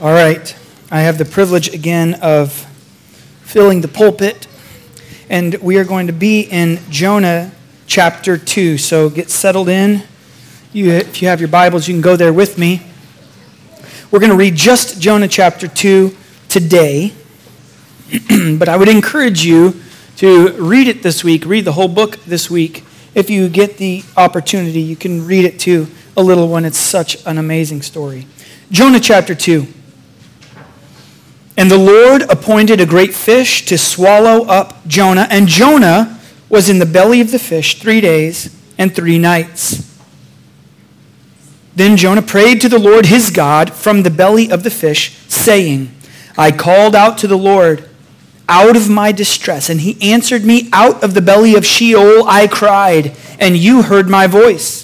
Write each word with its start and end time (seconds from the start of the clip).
All 0.00 0.12
right. 0.12 0.56
I 0.90 1.02
have 1.02 1.16
the 1.18 1.24
privilege 1.24 1.72
again 1.72 2.14
of 2.14 2.52
filling 3.42 3.82
the 3.82 3.88
pulpit, 3.88 4.48
and 5.30 5.54
we 5.56 5.76
are 5.76 5.84
going 5.84 6.08
to 6.08 6.12
be 6.12 6.40
in 6.40 6.80
Jonah 6.90 7.52
chapter 7.86 8.36
2. 8.36 8.78
So 8.78 9.08
get 9.10 9.30
settled 9.30 9.68
in. 9.68 10.02
You, 10.72 10.90
if 10.90 11.22
you 11.22 11.28
have 11.28 11.40
your 11.40 11.48
Bibles, 11.48 11.86
you 11.86 11.94
can 11.94 12.00
go 12.00 12.16
there 12.16 12.32
with 12.32 12.58
me. 12.58 12.82
We're 14.10 14.18
going 14.18 14.30
to 14.30 14.36
read 14.36 14.56
just 14.56 15.00
Jonah 15.00 15.28
chapter 15.28 15.68
2 15.68 16.16
today, 16.48 17.12
but 18.58 18.68
I 18.68 18.76
would 18.76 18.88
encourage 18.88 19.44
you 19.44 19.80
to 20.16 20.52
read 20.54 20.88
it 20.88 21.02
this 21.02 21.22
week, 21.22 21.46
read 21.46 21.64
the 21.64 21.72
whole 21.72 21.88
book 21.88 22.16
this 22.24 22.50
week. 22.50 22.84
If 23.14 23.30
you 23.30 23.48
get 23.48 23.76
the 23.76 24.02
opportunity, 24.16 24.80
you 24.80 24.96
can 24.96 25.26
read 25.26 25.44
it 25.44 25.60
to 25.60 25.86
a 26.16 26.22
little 26.22 26.48
one. 26.48 26.64
It's 26.64 26.78
such 26.78 27.24
an 27.24 27.38
amazing 27.38 27.82
story. 27.82 28.26
Jonah 28.70 28.98
chapter 28.98 29.34
2. 29.34 29.66
And 31.56 31.70
the 31.70 31.78
Lord 31.78 32.22
appointed 32.22 32.80
a 32.80 32.86
great 32.86 33.14
fish 33.14 33.66
to 33.66 33.76
swallow 33.76 34.46
up 34.46 34.86
Jonah, 34.86 35.26
and 35.30 35.46
Jonah 35.48 36.18
was 36.48 36.68
in 36.68 36.78
the 36.78 36.86
belly 36.86 37.20
of 37.20 37.30
the 37.30 37.38
fish 37.38 37.78
three 37.78 38.00
days 38.00 38.54
and 38.78 38.94
three 38.94 39.18
nights. 39.18 39.88
Then 41.74 41.96
Jonah 41.96 42.22
prayed 42.22 42.60
to 42.60 42.68
the 42.68 42.78
Lord 42.78 43.06
his 43.06 43.30
God 43.30 43.72
from 43.72 44.02
the 44.02 44.10
belly 44.10 44.50
of 44.50 44.62
the 44.62 44.70
fish, 44.70 45.16
saying, 45.28 45.94
I 46.36 46.50
called 46.50 46.94
out 46.94 47.18
to 47.18 47.26
the 47.26 47.38
Lord 47.38 47.88
out 48.48 48.76
of 48.76 48.90
my 48.90 49.12
distress, 49.12 49.70
and 49.70 49.80
he 49.80 50.12
answered 50.12 50.44
me 50.44 50.68
out 50.72 51.02
of 51.02 51.14
the 51.14 51.22
belly 51.22 51.54
of 51.54 51.64
Sheol. 51.64 52.24
I 52.26 52.46
cried, 52.46 53.16
and 53.38 53.56
you 53.56 53.82
heard 53.82 54.08
my 54.08 54.26
voice. 54.26 54.82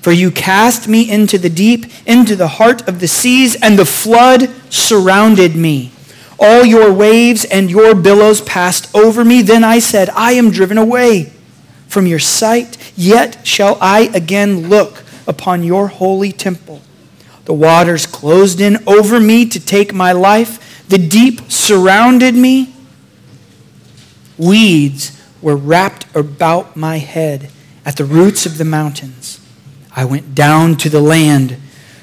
For 0.00 0.12
you 0.12 0.30
cast 0.30 0.86
me 0.86 1.10
into 1.10 1.38
the 1.38 1.50
deep, 1.50 1.86
into 2.06 2.36
the 2.36 2.48
heart 2.48 2.86
of 2.88 3.00
the 3.00 3.08
seas, 3.08 3.56
and 3.60 3.78
the 3.78 3.84
flood 3.84 4.48
surrounded 4.70 5.56
me. 5.56 5.92
All 6.38 6.64
your 6.64 6.92
waves 6.92 7.44
and 7.44 7.70
your 7.70 7.94
billows 7.94 8.40
passed 8.42 8.94
over 8.94 9.24
me. 9.24 9.42
Then 9.42 9.64
I 9.64 9.78
said, 9.80 10.08
I 10.10 10.32
am 10.32 10.50
driven 10.50 10.78
away 10.78 11.32
from 11.88 12.06
your 12.06 12.18
sight, 12.18 12.92
yet 12.96 13.46
shall 13.46 13.78
I 13.80 14.10
again 14.14 14.68
look 14.68 15.02
upon 15.26 15.64
your 15.64 15.88
holy 15.88 16.32
temple. 16.32 16.80
The 17.44 17.54
waters 17.54 18.06
closed 18.06 18.60
in 18.60 18.76
over 18.86 19.18
me 19.18 19.46
to 19.46 19.58
take 19.58 19.92
my 19.92 20.12
life. 20.12 20.86
The 20.88 20.98
deep 20.98 21.50
surrounded 21.50 22.34
me. 22.34 22.74
Weeds 24.36 25.20
were 25.40 25.56
wrapped 25.56 26.14
about 26.14 26.76
my 26.76 26.98
head 26.98 27.50
at 27.84 27.96
the 27.96 28.04
roots 28.04 28.46
of 28.46 28.58
the 28.58 28.64
mountains. 28.64 29.40
I 29.96 30.04
went 30.04 30.34
down 30.34 30.76
to 30.76 30.88
the 30.88 31.00
land 31.00 31.56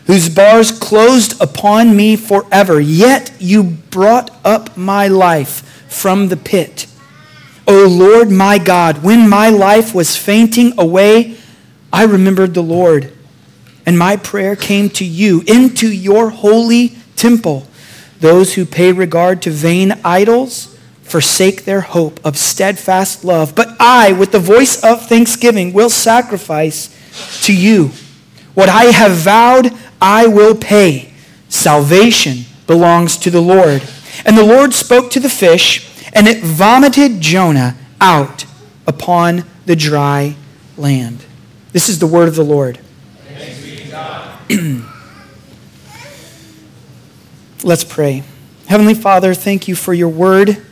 whose 0.06 0.30
bars 0.30 0.72
closed 0.72 1.40
upon 1.42 1.96
me 1.96 2.16
forever. 2.16 2.80
Yet 2.80 3.32
you 3.40 3.64
brought 3.64 4.32
up 4.46 4.78
my 4.78 5.08
life 5.08 5.62
from 5.92 6.28
the 6.28 6.38
pit. 6.38 6.88
O 7.68 7.88
Lord 7.88 8.30
my 8.30 8.58
God, 8.60 9.04
when 9.04 9.28
my 9.28 9.50
life 9.50 9.96
was 9.96 10.16
fainting 10.16 10.74
away, 10.78 11.38
I 11.92 12.04
remembered 12.04 12.54
the 12.54 12.62
Lord, 12.62 13.12
and 13.86 13.98
my 13.98 14.18
prayer 14.18 14.56
came 14.56 14.90
to 14.92 15.06
you 15.06 15.42
into 15.48 15.92
your 15.92 16.30
holy 16.30 16.90
temple. 17.16 17.66
Those 18.20 18.54
who 18.54 18.66
pay 18.66 18.92
regard 18.92 19.42
to 19.44 19.50
vain 19.50 19.94
idols 20.04 20.78
forsake 21.02 21.66
their 21.66 21.82
hope 21.82 22.24
of 22.26 22.38
steadfast 22.38 23.24
love. 23.24 23.56
But 23.56 23.76
I, 23.80 24.12
with 24.12 24.32
the 24.32 24.40
voice 24.40 24.84
of 24.84 25.08
thanksgiving, 25.08 25.74
will 25.74 25.90
sacrifice 25.90 26.90
to 27.46 27.56
you. 27.56 27.92
What 28.56 28.70
I 28.70 28.86
have 28.86 29.12
vowed, 29.12 29.72
I 30.02 30.26
will 30.28 30.56
pay. 30.56 31.14
Salvation 31.50 32.46
belongs 32.66 33.18
to 33.18 33.30
the 33.30 33.42
Lord. 33.42 33.84
And 34.26 34.38
the 34.38 34.46
Lord 34.46 34.74
spoke 34.74 35.12
to 35.12 35.20
the 35.20 35.30
fish, 35.30 35.88
and 36.14 36.28
it 36.28 36.42
vomited 36.44 37.22
Jonah 37.22 37.76
out 38.02 38.46
upon 38.88 39.44
the 39.66 39.76
dry 39.76 40.36
land. 40.78 41.26
This 41.74 41.90
is 41.90 42.00
the 42.00 42.08
word 42.08 42.28
of 42.28 42.36
the 42.36 42.44
Lord. 42.44 42.80
Let's 47.64 47.84
pray. 47.84 48.24
Heavenly 48.68 48.94
Father, 48.94 49.34
thank 49.34 49.68
you 49.68 49.76
for 49.76 49.94
your 49.94 50.10
word 50.10 50.64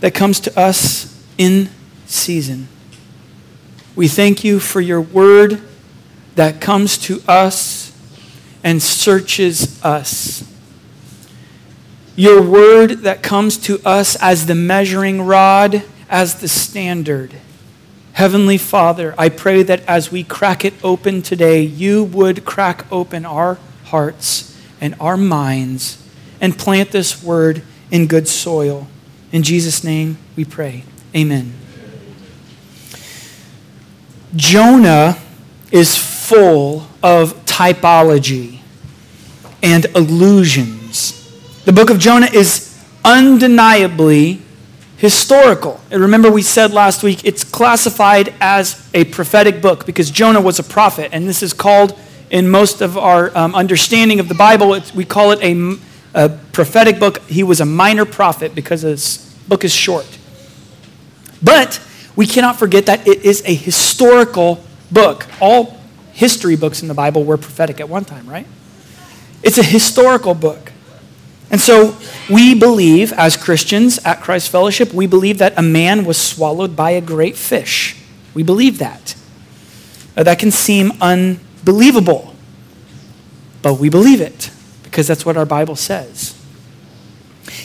that 0.00 0.14
comes 0.14 0.40
to 0.40 0.58
us 0.58 1.22
in 1.36 1.68
season. 2.06 2.68
We 3.94 4.08
thank 4.08 4.42
you 4.44 4.58
for 4.60 4.80
your 4.80 5.00
word 5.00 5.60
that 6.34 6.60
comes 6.60 6.98
to 6.98 7.20
us 7.28 7.92
and 8.64 8.82
searches 8.82 9.82
us. 9.84 10.48
Your 12.14 12.42
word 12.42 13.00
that 13.00 13.22
comes 13.22 13.56
to 13.58 13.80
us 13.84 14.16
as 14.16 14.46
the 14.46 14.54
measuring 14.54 15.22
rod, 15.22 15.82
as 16.10 16.40
the 16.40 16.48
standard. 16.48 17.34
Heavenly 18.12 18.58
Father, 18.58 19.14
I 19.16 19.30
pray 19.30 19.62
that 19.62 19.82
as 19.88 20.12
we 20.12 20.22
crack 20.22 20.64
it 20.64 20.74
open 20.84 21.22
today, 21.22 21.62
you 21.62 22.04
would 22.04 22.44
crack 22.44 22.86
open 22.92 23.24
our 23.24 23.58
hearts 23.84 24.58
and 24.80 24.94
our 25.00 25.16
minds 25.16 26.06
and 26.40 26.58
plant 26.58 26.90
this 26.90 27.22
word 27.22 27.62
in 27.90 28.06
good 28.06 28.28
soil. 28.28 28.88
In 29.32 29.42
Jesus' 29.42 29.82
name 29.82 30.18
we 30.36 30.44
pray. 30.44 30.84
Amen. 31.16 31.54
Jonah 34.36 35.18
is 35.70 35.96
full 36.32 36.86
of 37.02 37.34
typology 37.44 38.58
and 39.62 39.84
illusions. 39.94 41.30
The 41.66 41.74
book 41.74 41.90
of 41.90 41.98
Jonah 41.98 42.30
is 42.32 42.82
undeniably 43.04 44.40
historical. 44.96 45.78
And 45.90 46.00
remember, 46.00 46.30
we 46.30 46.40
said 46.40 46.72
last 46.72 47.02
week 47.02 47.26
it's 47.26 47.44
classified 47.44 48.32
as 48.40 48.88
a 48.94 49.04
prophetic 49.04 49.60
book 49.60 49.84
because 49.84 50.10
Jonah 50.10 50.40
was 50.40 50.58
a 50.58 50.62
prophet, 50.62 51.10
and 51.12 51.28
this 51.28 51.42
is 51.42 51.52
called, 51.52 51.98
in 52.30 52.48
most 52.48 52.80
of 52.80 52.96
our 52.96 53.36
um, 53.36 53.54
understanding 53.54 54.18
of 54.18 54.28
the 54.28 54.34
Bible, 54.34 54.80
we 54.94 55.04
call 55.04 55.32
it 55.32 55.42
a, 55.42 55.76
a 56.14 56.30
prophetic 56.52 56.98
book. 56.98 57.20
He 57.28 57.42
was 57.42 57.60
a 57.60 57.66
minor 57.66 58.06
prophet 58.06 58.54
because 58.54 58.80
his 58.80 59.36
book 59.46 59.64
is 59.64 59.74
short. 59.74 60.06
But 61.42 61.78
we 62.16 62.26
cannot 62.26 62.58
forget 62.58 62.86
that 62.86 63.06
it 63.06 63.22
is 63.22 63.42
a 63.44 63.54
historical 63.54 64.64
book. 64.90 65.26
All 65.38 65.81
history 66.12 66.56
books 66.56 66.82
in 66.82 66.88
the 66.88 66.94
Bible 66.94 67.24
were 67.24 67.36
prophetic 67.36 67.80
at 67.80 67.88
one 67.88 68.04
time, 68.04 68.28
right? 68.28 68.46
It's 69.42 69.58
a 69.58 69.62
historical 69.62 70.34
book. 70.34 70.72
And 71.50 71.60
so 71.60 71.96
we 72.30 72.54
believe, 72.54 73.12
as 73.12 73.36
Christians 73.36 73.98
at 74.04 74.20
Christ 74.20 74.48
Fellowship, 74.48 74.94
we 74.94 75.06
believe 75.06 75.38
that 75.38 75.58
a 75.58 75.62
man 75.62 76.04
was 76.04 76.16
swallowed 76.16 76.74
by 76.74 76.90
a 76.92 77.00
great 77.00 77.36
fish. 77.36 77.96
We 78.32 78.42
believe 78.42 78.78
that. 78.78 79.14
Now, 80.16 80.22
that 80.22 80.38
can 80.38 80.50
seem 80.50 80.92
unbelievable, 81.00 82.34
but 83.60 83.74
we 83.74 83.88
believe 83.88 84.20
it 84.20 84.50
because 84.82 85.06
that's 85.06 85.24
what 85.24 85.36
our 85.36 85.46
Bible 85.46 85.76
says. 85.76 86.38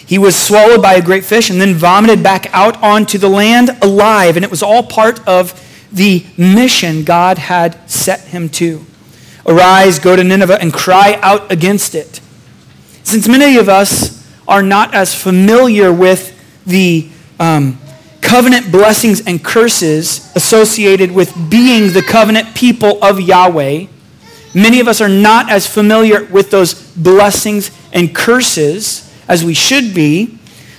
He 0.06 0.18
was 0.18 0.36
swallowed 0.36 0.82
by 0.82 0.94
a 0.94 1.02
great 1.02 1.26
fish 1.26 1.50
and 1.50 1.60
then 1.60 1.74
vomited 1.74 2.24
back 2.24 2.48
out 2.54 2.82
onto 2.82 3.18
the 3.18 3.28
land 3.30 3.70
alive, 3.82 4.36
and 4.36 4.44
it 4.44 4.52
was 4.52 4.64
all 4.64 4.84
part 4.84 5.26
of 5.28 5.64
the 5.92 6.26
mission 6.38 7.04
God 7.04 7.38
had 7.38 7.90
set 7.90 8.22
him 8.22 8.50
to. 8.50 8.86
Arise, 9.46 10.00
go 10.00 10.16
to 10.16 10.24
Nineveh, 10.24 10.60
and 10.60 10.74
cry 10.74 11.20
out 11.22 11.52
against 11.52 11.96
it. 11.96 12.20
Since 13.04 13.28
many 13.28 13.58
of 13.58 13.70
us 13.70 14.28
are 14.48 14.62
not 14.62 14.94
as 14.94 15.16
familiar 15.16 15.92
with 15.94 16.34
the 16.66 17.10
um, 17.40 17.80
covenant 18.22 18.72
blessings 18.72 19.26
and 19.26 19.42
curses 19.44 20.36
associated 20.36 21.12
with 21.12 21.34
being 21.50 21.94
the 21.94 22.02
covenant 22.02 22.54
people 22.56 23.02
of 23.02 23.22
Yahweh, 23.22 23.86
many 24.54 24.80
of 24.82 24.88
us 24.88 25.00
are 25.00 25.10
not 25.10 25.50
as 25.50 25.66
familiar 25.66 26.26
with 26.26 26.52
those 26.52 26.74
blessings 26.98 27.72
and 27.94 28.14
curses 28.14 29.14
as 29.30 29.46
we 29.46 29.54
should 29.54 29.94
be. 29.94 30.38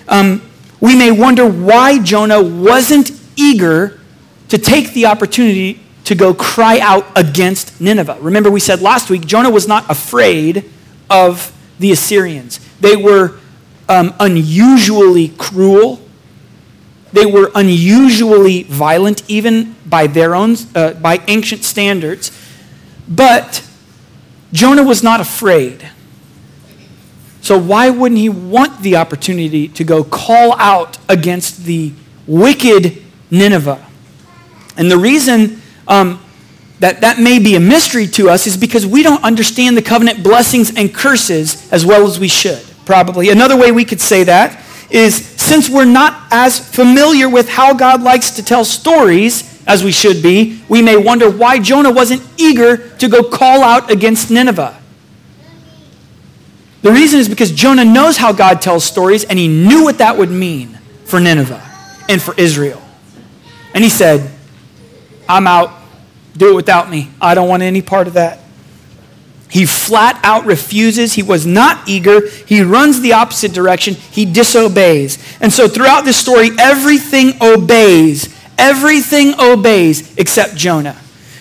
Um, 0.09 0.43
we 0.81 0.95
may 0.95 1.11
wonder 1.11 1.49
why 1.49 2.03
Jonah 2.03 2.43
wasn't 2.43 3.11
eager 3.37 3.98
to 4.49 4.59
take 4.59 4.93
the 4.93 5.07
opportunity 5.07 5.81
to 6.05 6.15
go 6.15 6.33
cry 6.33 6.79
out 6.81 7.07
against 7.17 7.81
Nineveh. 7.81 8.17
Remember, 8.21 8.51
we 8.51 8.61
said 8.61 8.81
last 8.81 9.11
week, 9.11 9.27
Jonah 9.27 9.51
was 9.51 9.69
not 9.69 9.91
afraid 9.91 10.71
of 11.11 11.53
the 11.79 11.93
Assyrians. 11.93 12.61
They 12.81 12.97
were 12.97 13.39
um, 13.89 14.15
unusually 14.19 15.29
cruel. 15.29 16.01
They 17.13 17.27
were 17.27 17.51
unusually 17.55 18.63
violent, 18.65 19.23
even 19.29 19.77
by 19.87 20.07
their 20.07 20.35
own, 20.35 20.57
uh, 20.75 20.95
by 20.95 21.23
ancient 21.29 21.65
standards. 21.65 22.31
But 23.09 23.67
Jonah 24.53 24.85
was 24.85 25.03
not 25.03 25.21
afraid. 25.21 25.91
So 27.41 27.59
why 27.59 27.89
wouldn't 27.91 28.19
he 28.19 28.29
want 28.29 28.83
the 28.83 28.97
opportunity 28.97 29.69
to 29.69 29.85
go 29.85 30.05
call 30.05 30.55
out 30.59 30.99
against 31.09 31.65
the 31.65 31.93
wicked 32.27 33.03
Nineveh? 33.31 33.88
And 34.79 34.91
the 34.91 34.97
reason 34.97 35.61
um, 35.87 36.21
that 36.79 37.01
that 37.03 37.19
may 37.19 37.39
be 37.39 37.57
a 37.57 37.61
mystery 37.61 38.07
to 38.07 38.31
us 38.31 38.47
is 38.47 38.57
because 38.57 38.87
we 38.87 39.03
don't 39.03 39.23
understand 39.25 39.77
the 39.77 39.83
covenant 39.83 40.23
blessings 40.23 40.75
and 40.75 40.95
curses 40.95 41.71
as 41.73 41.85
well 41.85 42.07
as 42.07 42.19
we 42.19 42.29
should, 42.29 42.65
probably. 42.87 43.29
Another 43.29 43.57
way 43.57 43.73
we 43.73 43.85
could 43.85 44.01
say 44.01 44.25
that 44.25 44.65
is 44.91 45.17
since 45.17 45.69
we're 45.69 45.85
not 45.85 46.29
as 46.31 46.59
familiar 46.59 47.29
with 47.29 47.49
how 47.49 47.75
God 47.75 48.03
likes 48.03 48.31
to 48.33 48.45
tell 48.45 48.65
stories 48.65 49.63
as 49.67 49.85
we 49.85 49.93
should 49.93 50.23
be, 50.23 50.63
we 50.69 50.81
may 50.81 50.97
wonder 50.97 51.31
why 51.31 51.59
Jonah 51.59 51.93
wasn't 51.93 52.23
eager 52.39 52.89
to 52.97 53.09
go 53.09 53.23
call 53.23 53.63
out 53.63 53.91
against 53.91 54.31
Nineveh. 54.31 54.81
The 56.81 56.93
reason 56.93 57.19
is 57.19 57.29
because 57.29 57.51
Jonah 57.51 57.85
knows 57.85 58.17
how 58.17 58.33
God 58.33 58.63
tells 58.63 58.85
stories 58.85 59.25
and 59.25 59.39
he 59.39 59.49
knew 59.49 59.85
what 59.85 59.99
that 59.99 60.17
would 60.17 60.31
mean 60.31 60.79
for 61.05 61.19
Nineveh 61.19 61.63
and 62.09 62.23
for 62.23 62.35
Israel. 62.37 62.83
And 63.75 63.85
he 63.85 63.91
said, 63.91 64.31
I'm 65.29 65.47
out. 65.47 65.73
Do 66.37 66.51
it 66.51 66.55
without 66.55 66.89
me. 66.89 67.11
I 67.21 67.35
don't 67.35 67.49
want 67.49 67.63
any 67.63 67.83
part 67.83 68.07
of 68.07 68.15
that. 68.15 68.41
He 69.51 69.65
flat 69.65 70.21
out 70.23 70.45
refuses. 70.45 71.15
He 71.15 71.23
was 71.23 71.47
not 71.47 71.89
eager. 71.89 72.29
He 72.29 72.63
runs 72.63 73.01
the 73.01 73.15
opposite 73.15 73.53
direction. 73.53 73.95
He 73.95 74.25
disobeys. 74.25 75.19
And 75.41 75.53
so 75.53 75.69
throughout 75.69 76.05
this 76.05 76.19
story, 76.19 76.51
everything 76.59 77.33
obeys. 77.41 78.35
Everything 78.59 79.35
obeys 79.39 80.17
except 80.19 80.55
Jonah. 80.55 81.01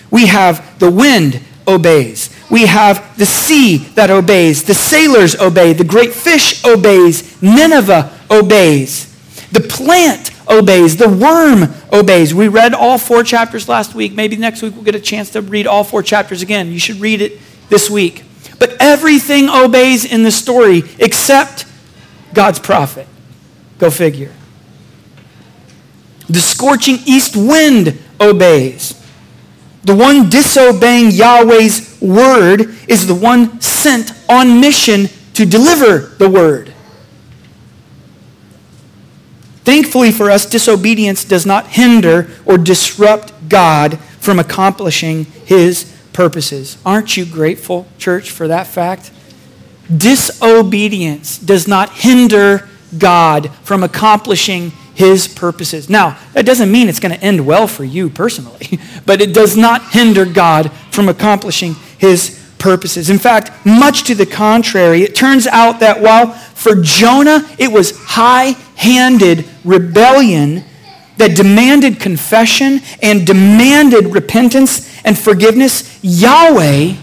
We 0.10 0.28
have 0.28 0.80
the 0.80 0.90
wind 0.90 1.42
obeys. 1.68 2.34
We 2.50 2.66
have 2.68 3.18
the 3.18 3.26
sea 3.26 3.78
that 3.96 4.10
obeys. 4.10 4.64
The 4.64 4.74
sailors 4.74 5.36
obey. 5.36 5.74
The 5.74 5.84
great 5.84 6.14
fish 6.14 6.64
obeys. 6.64 7.42
Nineveh 7.42 8.18
obeys. 8.32 9.06
The 9.52 9.62
plant 9.62 10.32
obeys. 10.50 10.98
The 10.98 11.10
worm 11.10 11.74
obeys. 11.92 12.34
We 12.34 12.48
read 12.48 12.74
all 12.74 12.98
four 12.98 13.24
chapters 13.24 13.68
last 13.68 13.96
week. 13.96 14.14
Maybe 14.14 14.36
next 14.38 14.62
week 14.62 14.76
we'll 14.76 14.84
get 14.84 14.96
a 14.96 15.00
chance 15.00 15.32
to 15.32 15.42
read 15.42 15.68
all 15.68 15.84
four 15.84 16.04
chapters 16.04 16.42
again. 16.42 16.72
You 16.72 16.80
should 16.80 16.98
read 16.98 17.22
it 17.22 17.40
this 17.70 17.90
week. 17.90 18.24
But 18.60 18.76
everything 18.80 19.50
obeys 19.50 20.06
in 20.06 20.24
the 20.24 20.32
story 20.32 20.84
except 21.00 21.66
God's 22.34 22.60
prophet. 22.60 23.08
Go 23.78 23.90
figure. 23.92 24.34
The 26.30 26.40
scorching 26.40 26.98
east 27.06 27.36
wind 27.36 27.98
obeys. 28.20 28.94
The 29.84 29.96
one 29.96 30.30
disobeying 30.30 31.12
Yahweh's 31.12 32.02
word 32.02 32.76
is 32.88 33.08
the 33.08 33.16
one 33.16 33.62
sent 33.62 34.12
on 34.28 34.60
mission 34.60 35.08
to 35.36 35.46
deliver 35.46 36.16
the 36.18 36.30
word. 36.30 36.74
Thankfully 39.68 40.14
for 40.14 40.32
us, 40.32 40.46
disobedience 40.46 41.26
does 41.26 41.46
not 41.46 41.68
hinder 41.68 42.30
or 42.46 42.58
disrupt 42.58 43.34
God 43.50 44.00
from 44.00 44.40
accomplishing 44.40 45.26
his 45.26 45.94
purposes. 46.14 46.78
Aren't 46.86 47.18
you 47.18 47.26
grateful, 47.26 47.86
church, 47.98 48.32
for 48.32 48.48
that 48.48 48.66
fact? 48.66 49.12
Disobedience 49.94 51.38
does 51.38 51.68
not 51.68 51.90
hinder 51.92 52.70
God 52.98 53.54
from 53.64 53.84
accomplishing 53.84 54.72
his 54.96 55.28
purposes. 55.28 55.90
Now, 55.90 56.18
that 56.32 56.46
doesn't 56.46 56.72
mean 56.72 56.88
it's 56.88 57.02
going 57.02 57.14
to 57.14 57.22
end 57.22 57.46
well 57.46 57.68
for 57.68 57.84
you 57.84 58.10
personally, 58.10 58.80
but 59.06 59.20
it 59.20 59.34
does 59.34 59.58
not 59.58 59.92
hinder 59.92 60.24
God 60.24 60.72
from 60.92 61.10
accomplishing 61.10 61.74
his 61.98 62.42
purposes. 62.58 63.10
In 63.10 63.20
fact, 63.20 63.52
much 63.66 64.06
to 64.06 64.16
the 64.16 64.26
contrary, 64.26 65.04
it 65.04 65.14
turns 65.14 65.46
out 65.46 65.82
that 65.82 66.02
while 66.02 66.32
for 66.32 66.82
Jonah 66.82 67.46
it 67.60 67.70
was 67.70 67.98
high 68.06 68.56
handed 68.78 69.44
rebellion 69.66 70.64
that 71.18 71.36
demanded 71.36 72.00
confession 72.00 72.80
and 73.02 73.26
demanded 73.26 74.14
repentance 74.14 75.04
and 75.04 75.18
forgiveness, 75.18 76.00
Yahweh 76.04 76.94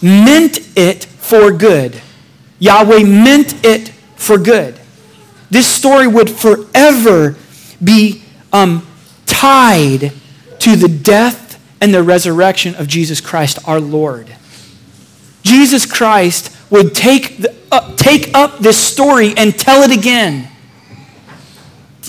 meant 0.00 0.60
it 0.76 1.04
for 1.04 1.50
good. 1.52 2.00
Yahweh 2.60 3.02
meant 3.02 3.64
it 3.64 3.88
for 4.14 4.38
good. 4.38 4.78
This 5.50 5.66
story 5.66 6.06
would 6.06 6.30
forever 6.30 7.36
be 7.82 8.22
um, 8.52 8.86
tied 9.26 10.12
to 10.60 10.76
the 10.76 10.88
death 10.88 11.60
and 11.80 11.92
the 11.92 12.02
resurrection 12.02 12.74
of 12.76 12.86
Jesus 12.86 13.20
Christ 13.20 13.58
our 13.66 13.80
Lord. 13.80 14.34
Jesus 15.42 15.86
Christ 15.86 16.56
would 16.70 16.94
take, 16.94 17.38
the, 17.38 17.54
uh, 17.70 17.94
take 17.96 18.34
up 18.34 18.58
this 18.58 18.82
story 18.82 19.34
and 19.36 19.56
tell 19.56 19.82
it 19.82 19.96
again 19.96 20.50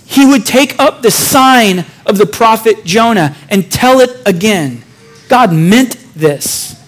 he 0.07 0.25
would 0.25 0.45
take 0.45 0.79
up 0.79 1.01
the 1.01 1.11
sign 1.11 1.85
of 2.05 2.17
the 2.17 2.25
prophet 2.25 2.85
Jonah 2.85 3.35
and 3.49 3.69
tell 3.69 3.99
it 3.99 4.09
again. 4.25 4.83
God 5.27 5.51
meant 5.51 5.97
this. 6.15 6.81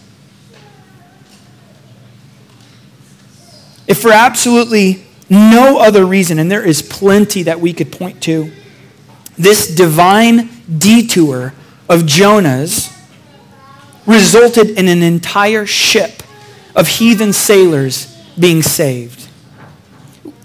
If 3.88 4.01
for 4.01 4.13
absolutely 4.13 5.04
no 5.30 5.80
other 5.80 6.06
reason, 6.06 6.39
and 6.39 6.50
there 6.50 6.66
is 6.66 6.81
plenty 6.81 7.44
that 7.44 7.60
we 7.60 7.74
could 7.74 7.92
point 7.92 8.24
to, 8.24 8.51
this 9.38 9.75
divine 9.75 10.50
detour 10.77 11.54
of 11.89 12.06
Jonah's 12.06 12.89
resulted 14.06 14.71
in 14.71 14.88
an 14.88 15.04
entire 15.04 15.66
ship 15.66 16.24
of 16.74 16.88
heathen 16.88 17.33
sailors 17.33 18.16
being 18.39 18.62
saved 18.62 19.28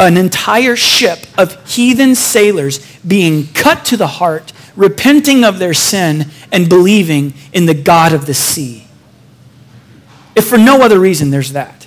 an 0.04 0.16
entire 0.16 0.76
ship 0.76 1.26
of 1.36 1.68
heathen 1.68 2.14
sailors 2.14 2.78
being 3.06 3.48
cut 3.48 3.84
to 3.86 3.96
the 3.96 4.06
heart, 4.06 4.52
repenting 4.76 5.44
of 5.44 5.58
their 5.58 5.74
sin, 5.74 6.30
and 6.52 6.68
believing 6.68 7.34
in 7.52 7.66
the 7.66 7.74
God 7.74 8.12
of 8.12 8.26
the 8.26 8.34
sea. 8.34 8.86
If 10.36 10.46
for 10.46 10.58
no 10.58 10.82
other 10.82 10.98
reason, 10.98 11.30
there's 11.30 11.52
that. 11.52 11.86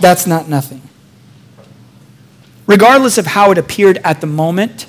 That's 0.00 0.26
not 0.26 0.48
nothing. 0.48 0.82
Regardless 2.66 3.18
of 3.18 3.26
how 3.26 3.50
it 3.50 3.58
appeared 3.58 3.98
at 3.98 4.20
the 4.20 4.26
moment, 4.26 4.86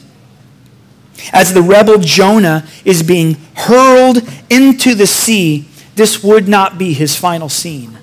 as 1.31 1.53
the 1.53 1.61
rebel 1.61 1.99
Jonah 1.99 2.67
is 2.83 3.03
being 3.03 3.35
hurled 3.55 4.17
into 4.49 4.95
the 4.95 5.07
sea, 5.07 5.67
this 5.95 6.23
would 6.23 6.47
not 6.47 6.77
be 6.77 6.93
his 6.93 7.15
final 7.15 7.49
scene 7.49 7.97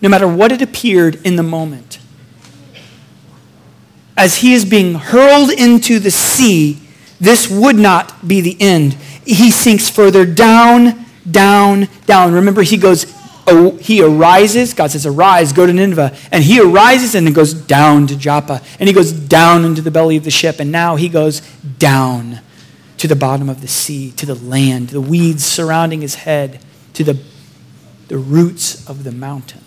no 0.00 0.08
matter 0.08 0.28
what 0.28 0.52
it 0.52 0.62
appeared 0.62 1.16
in 1.24 1.36
the 1.36 1.42
moment. 1.42 1.98
As 4.16 4.38
he 4.38 4.52
is 4.52 4.64
being 4.64 4.94
hurled 4.94 5.50
into 5.50 5.98
the 5.98 6.10
sea, 6.10 6.80
this 7.20 7.50
would 7.50 7.76
not 7.76 8.26
be 8.26 8.40
the 8.40 8.56
end. 8.60 8.94
He 9.24 9.50
sinks 9.50 9.88
further 9.88 10.24
down, 10.24 11.06
down, 11.28 11.88
down. 12.06 12.32
Remember, 12.32 12.62
he 12.62 12.76
goes, 12.76 13.12
oh, 13.46 13.76
he 13.76 14.02
arises. 14.02 14.74
God 14.74 14.90
says, 14.90 15.06
Arise, 15.06 15.52
go 15.52 15.66
to 15.66 15.72
Nineveh. 15.72 16.16
And 16.30 16.42
he 16.42 16.60
arises 16.60 17.14
and 17.14 17.26
then 17.26 17.34
goes 17.34 17.54
down 17.54 18.06
to 18.08 18.16
Joppa. 18.16 18.62
And 18.78 18.88
he 18.88 18.92
goes 18.92 19.12
down 19.12 19.64
into 19.64 19.82
the 19.82 19.90
belly 19.90 20.16
of 20.16 20.24
the 20.24 20.30
ship. 20.30 20.60
And 20.60 20.70
now 20.70 20.96
he 20.96 21.08
goes 21.08 21.40
down 21.62 22.40
to 22.98 23.06
the 23.06 23.16
bottom 23.16 23.48
of 23.48 23.60
the 23.60 23.68
sea, 23.68 24.10
to 24.12 24.26
the 24.26 24.34
land, 24.34 24.88
the 24.88 25.00
weeds 25.00 25.44
surrounding 25.44 26.00
his 26.00 26.16
head, 26.16 26.60
to 26.94 27.04
the, 27.04 27.20
the 28.08 28.18
roots 28.18 28.88
of 28.88 29.04
the 29.04 29.12
mountain 29.12 29.62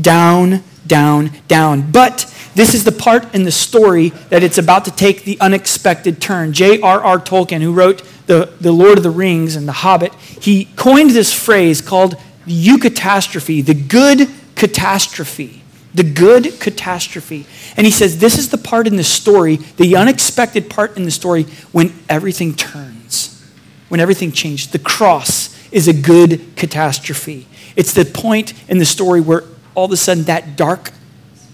down, 0.00 0.62
down, 0.86 1.30
down. 1.48 1.90
But 1.90 2.32
this 2.54 2.74
is 2.74 2.84
the 2.84 2.92
part 2.92 3.34
in 3.34 3.44
the 3.44 3.52
story 3.52 4.10
that 4.30 4.42
it's 4.42 4.58
about 4.58 4.86
to 4.86 4.90
take 4.90 5.24
the 5.24 5.38
unexpected 5.40 6.20
turn. 6.20 6.52
J.R.R. 6.52 7.18
Tolkien, 7.18 7.60
who 7.60 7.72
wrote 7.72 8.02
the, 8.26 8.52
the 8.60 8.72
Lord 8.72 8.96
of 8.96 9.04
the 9.04 9.10
Rings 9.10 9.56
and 9.56 9.68
The 9.68 9.72
Hobbit, 9.72 10.14
he 10.14 10.66
coined 10.76 11.10
this 11.10 11.32
phrase 11.32 11.80
called 11.80 12.16
eucatastrophe, 12.46 13.64
the 13.64 13.74
good 13.74 14.28
catastrophe. 14.54 15.62
The 15.94 16.02
good 16.02 16.60
catastrophe. 16.60 17.46
And 17.76 17.86
he 17.86 17.90
says 17.90 18.18
this 18.18 18.38
is 18.38 18.50
the 18.50 18.58
part 18.58 18.86
in 18.86 18.96
the 18.96 19.04
story, 19.04 19.56
the 19.56 19.96
unexpected 19.96 20.68
part 20.68 20.96
in 20.96 21.04
the 21.04 21.10
story, 21.10 21.44
when 21.72 21.94
everything 22.08 22.54
turns, 22.54 23.42
when 23.88 24.00
everything 24.00 24.32
changes. 24.32 24.70
The 24.70 24.78
cross 24.78 25.56
is 25.72 25.88
a 25.88 25.94
good 25.94 26.54
catastrophe. 26.56 27.46
It's 27.76 27.92
the 27.92 28.04
point 28.04 28.54
in 28.68 28.78
the 28.78 28.84
story 28.86 29.20
where 29.20 29.44
all 29.76 29.84
of 29.84 29.92
a 29.92 29.96
sudden 29.96 30.24
that 30.24 30.56
dark, 30.56 30.90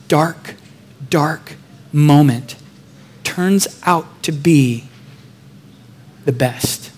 dark, 0.09 0.55
dark 1.11 1.57
moment 1.93 2.57
turns 3.25 3.81
out 3.85 4.23
to 4.23 4.33
be 4.33 4.85
the 6.25 6.33
best, 6.33 6.93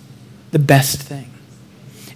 the 0.53 0.59
best 0.59 1.01
thing. 1.01 1.31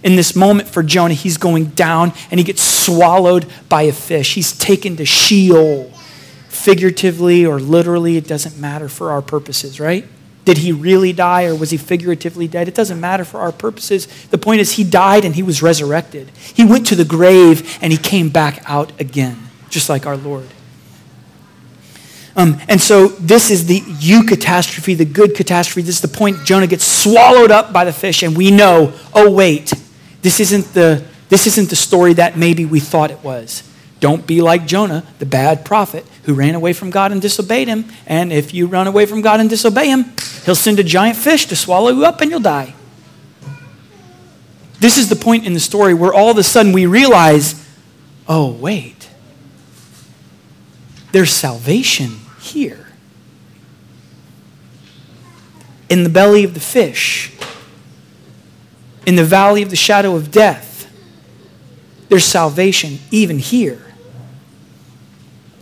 In 0.03 0.15
this 0.15 0.35
moment 0.35 0.69
for 0.69 0.83
Jonah, 0.83 1.15
he's 1.15 1.37
going 1.37 1.65
down 1.65 2.13
and 2.31 2.39
he 2.39 2.43
gets 2.43 2.61
swallowed 2.61 3.47
by 3.67 3.81
a 3.81 3.91
fish. 3.91 4.35
He's 4.35 4.57
taken 4.57 4.95
to 4.97 5.05
Sheol, 5.05 5.91
figuratively 6.47 7.45
or 7.45 7.59
literally, 7.59 8.15
it 8.15 8.27
doesn't 8.27 8.57
matter 8.57 8.87
for 8.87 9.11
our 9.11 9.21
purposes, 9.21 9.79
right? 9.79 10.05
Did 10.49 10.57
he 10.57 10.71
really 10.71 11.13
die 11.13 11.45
or 11.45 11.53
was 11.53 11.69
he 11.69 11.77
figuratively 11.77 12.47
dead? 12.47 12.67
It 12.67 12.73
doesn't 12.73 12.99
matter 12.99 13.23
for 13.23 13.39
our 13.39 13.51
purposes. 13.51 14.07
The 14.31 14.39
point 14.39 14.61
is, 14.61 14.71
he 14.71 14.83
died 14.83 15.23
and 15.23 15.35
he 15.35 15.43
was 15.43 15.61
resurrected. 15.61 16.31
He 16.55 16.65
went 16.65 16.87
to 16.87 16.95
the 16.95 17.05
grave 17.05 17.77
and 17.83 17.91
he 17.93 17.99
came 17.99 18.29
back 18.29 18.63
out 18.65 18.91
again, 18.99 19.37
just 19.69 19.89
like 19.89 20.07
our 20.07 20.17
Lord. 20.17 20.47
Um, 22.35 22.59
and 22.67 22.81
so 22.81 23.09
this 23.09 23.51
is 23.51 23.67
the 23.67 23.79
eucatastrophe, 23.81 24.97
the 24.97 25.05
good 25.05 25.35
catastrophe. 25.35 25.83
This 25.83 25.97
is 25.97 26.01
the 26.01 26.07
point 26.07 26.43
Jonah 26.45 26.65
gets 26.65 26.83
swallowed 26.83 27.51
up 27.51 27.71
by 27.71 27.85
the 27.85 27.93
fish, 27.93 28.23
and 28.23 28.35
we 28.35 28.49
know, 28.49 28.91
oh 29.13 29.29
wait, 29.29 29.71
this 30.23 30.39
isn't 30.39 30.73
the 30.73 31.05
this 31.29 31.45
isn't 31.45 31.69
the 31.69 31.75
story 31.75 32.13
that 32.13 32.39
maybe 32.39 32.65
we 32.65 32.79
thought 32.79 33.11
it 33.11 33.23
was. 33.23 33.61
Don't 33.99 34.25
be 34.25 34.41
like 34.41 34.65
Jonah, 34.65 35.05
the 35.19 35.27
bad 35.27 35.63
prophet 35.63 36.07
who 36.29 36.35
ran 36.35 36.53
away 36.53 36.73
from 36.73 36.91
God 36.91 37.11
and 37.11 37.19
disobeyed 37.19 37.67
him. 37.67 37.85
And 38.05 38.31
if 38.31 38.53
you 38.53 38.67
run 38.67 38.85
away 38.85 39.07
from 39.07 39.21
God 39.21 39.39
and 39.39 39.49
disobey 39.49 39.87
him, 39.87 40.13
he'll 40.45 40.53
send 40.53 40.79
a 40.79 40.83
giant 40.83 41.17
fish 41.17 41.47
to 41.47 41.55
swallow 41.55 41.89
you 41.89 42.05
up 42.05 42.21
and 42.21 42.29
you'll 42.29 42.39
die. 42.39 42.75
This 44.79 44.97
is 44.97 45.09
the 45.09 45.15
point 45.15 45.47
in 45.47 45.53
the 45.53 45.59
story 45.59 45.95
where 45.95 46.13
all 46.13 46.29
of 46.29 46.37
a 46.37 46.43
sudden 46.43 46.71
we 46.71 46.85
realize 46.85 47.65
oh, 48.27 48.51
wait, 48.51 49.09
there's 51.11 51.31
salvation 51.31 52.11
here. 52.39 52.85
In 55.89 56.03
the 56.03 56.09
belly 56.09 56.43
of 56.43 56.53
the 56.53 56.59
fish, 56.59 57.33
in 59.07 59.15
the 59.15 59.23
valley 59.23 59.63
of 59.63 59.71
the 59.71 59.75
shadow 59.75 60.15
of 60.15 60.29
death, 60.29 60.91
there's 62.09 62.25
salvation 62.25 62.99
even 63.09 63.39
here. 63.39 63.88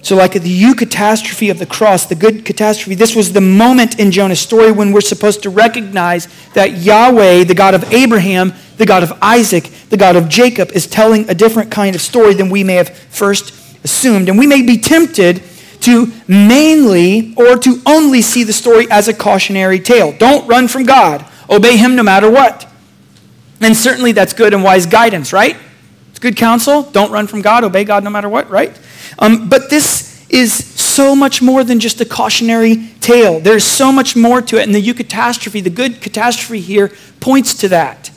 So, 0.07 0.15
like 0.15 0.31
the 0.31 0.61
eucatastrophe 0.63 1.51
of 1.51 1.59
the 1.59 1.65
cross, 1.65 2.05
the 2.05 2.15
good 2.15 2.45
catastrophe, 2.45 2.95
this 2.95 3.13
was 3.13 3.33
the 3.33 3.41
moment 3.41 3.99
in 3.99 4.09
Jonah's 4.09 4.39
story 4.39 4.71
when 4.71 4.93
we're 4.93 5.01
supposed 5.01 5.43
to 5.43 5.49
recognize 5.49 6.29
that 6.53 6.77
Yahweh, 6.77 7.43
the 7.43 7.53
God 7.53 7.73
of 7.73 7.91
Abraham, 7.91 8.53
the 8.77 8.85
God 8.85 9.03
of 9.03 9.11
Isaac, 9.21 9.69
the 9.89 9.97
God 9.97 10.15
of 10.15 10.29
Jacob, 10.29 10.71
is 10.71 10.87
telling 10.87 11.29
a 11.29 11.33
different 11.33 11.71
kind 11.71 11.93
of 11.93 11.99
story 11.99 12.33
than 12.33 12.49
we 12.49 12.63
may 12.63 12.75
have 12.75 12.87
first 12.87 13.53
assumed. 13.83 14.29
And 14.29 14.39
we 14.39 14.47
may 14.47 14.61
be 14.61 14.77
tempted 14.77 15.43
to 15.81 16.09
mainly 16.25 17.33
or 17.35 17.57
to 17.57 17.81
only 17.85 18.21
see 18.21 18.45
the 18.45 18.53
story 18.53 18.89
as 18.89 19.09
a 19.09 19.13
cautionary 19.13 19.81
tale. 19.81 20.13
Don't 20.17 20.47
run 20.47 20.69
from 20.69 20.85
God, 20.85 21.25
obey 21.49 21.75
Him 21.75 21.97
no 21.97 22.03
matter 22.03 22.31
what. 22.31 22.65
And 23.59 23.75
certainly 23.75 24.13
that's 24.13 24.31
good 24.31 24.53
and 24.53 24.63
wise 24.63 24.85
guidance, 24.85 25.33
right? 25.33 25.57
It's 26.17 26.23
good 26.23 26.35
counsel. 26.35 26.81
Don't 26.81 27.11
run 27.11 27.27
from 27.27 27.43
God, 27.43 27.63
obey 27.63 27.83
God 27.83 28.03
no 28.03 28.09
matter 28.09 28.27
what, 28.27 28.49
right? 28.49 28.75
Um, 29.19 29.49
but 29.49 29.69
this 29.69 30.27
is 30.31 30.51
so 30.51 31.15
much 31.15 31.43
more 31.43 31.63
than 31.63 31.79
just 31.79 32.01
a 32.01 32.05
cautionary 32.05 32.87
tale. 33.01 33.39
There's 33.39 33.63
so 33.63 33.91
much 33.91 34.15
more 34.15 34.41
to 34.41 34.57
it. 34.57 34.63
And 34.63 34.73
the 34.73 34.81
eucatastrophe, 34.81 35.63
the 35.63 35.69
good 35.69 36.01
catastrophe 36.01 36.59
here, 36.59 36.91
points 37.19 37.53
to 37.59 37.69
that. 37.69 38.09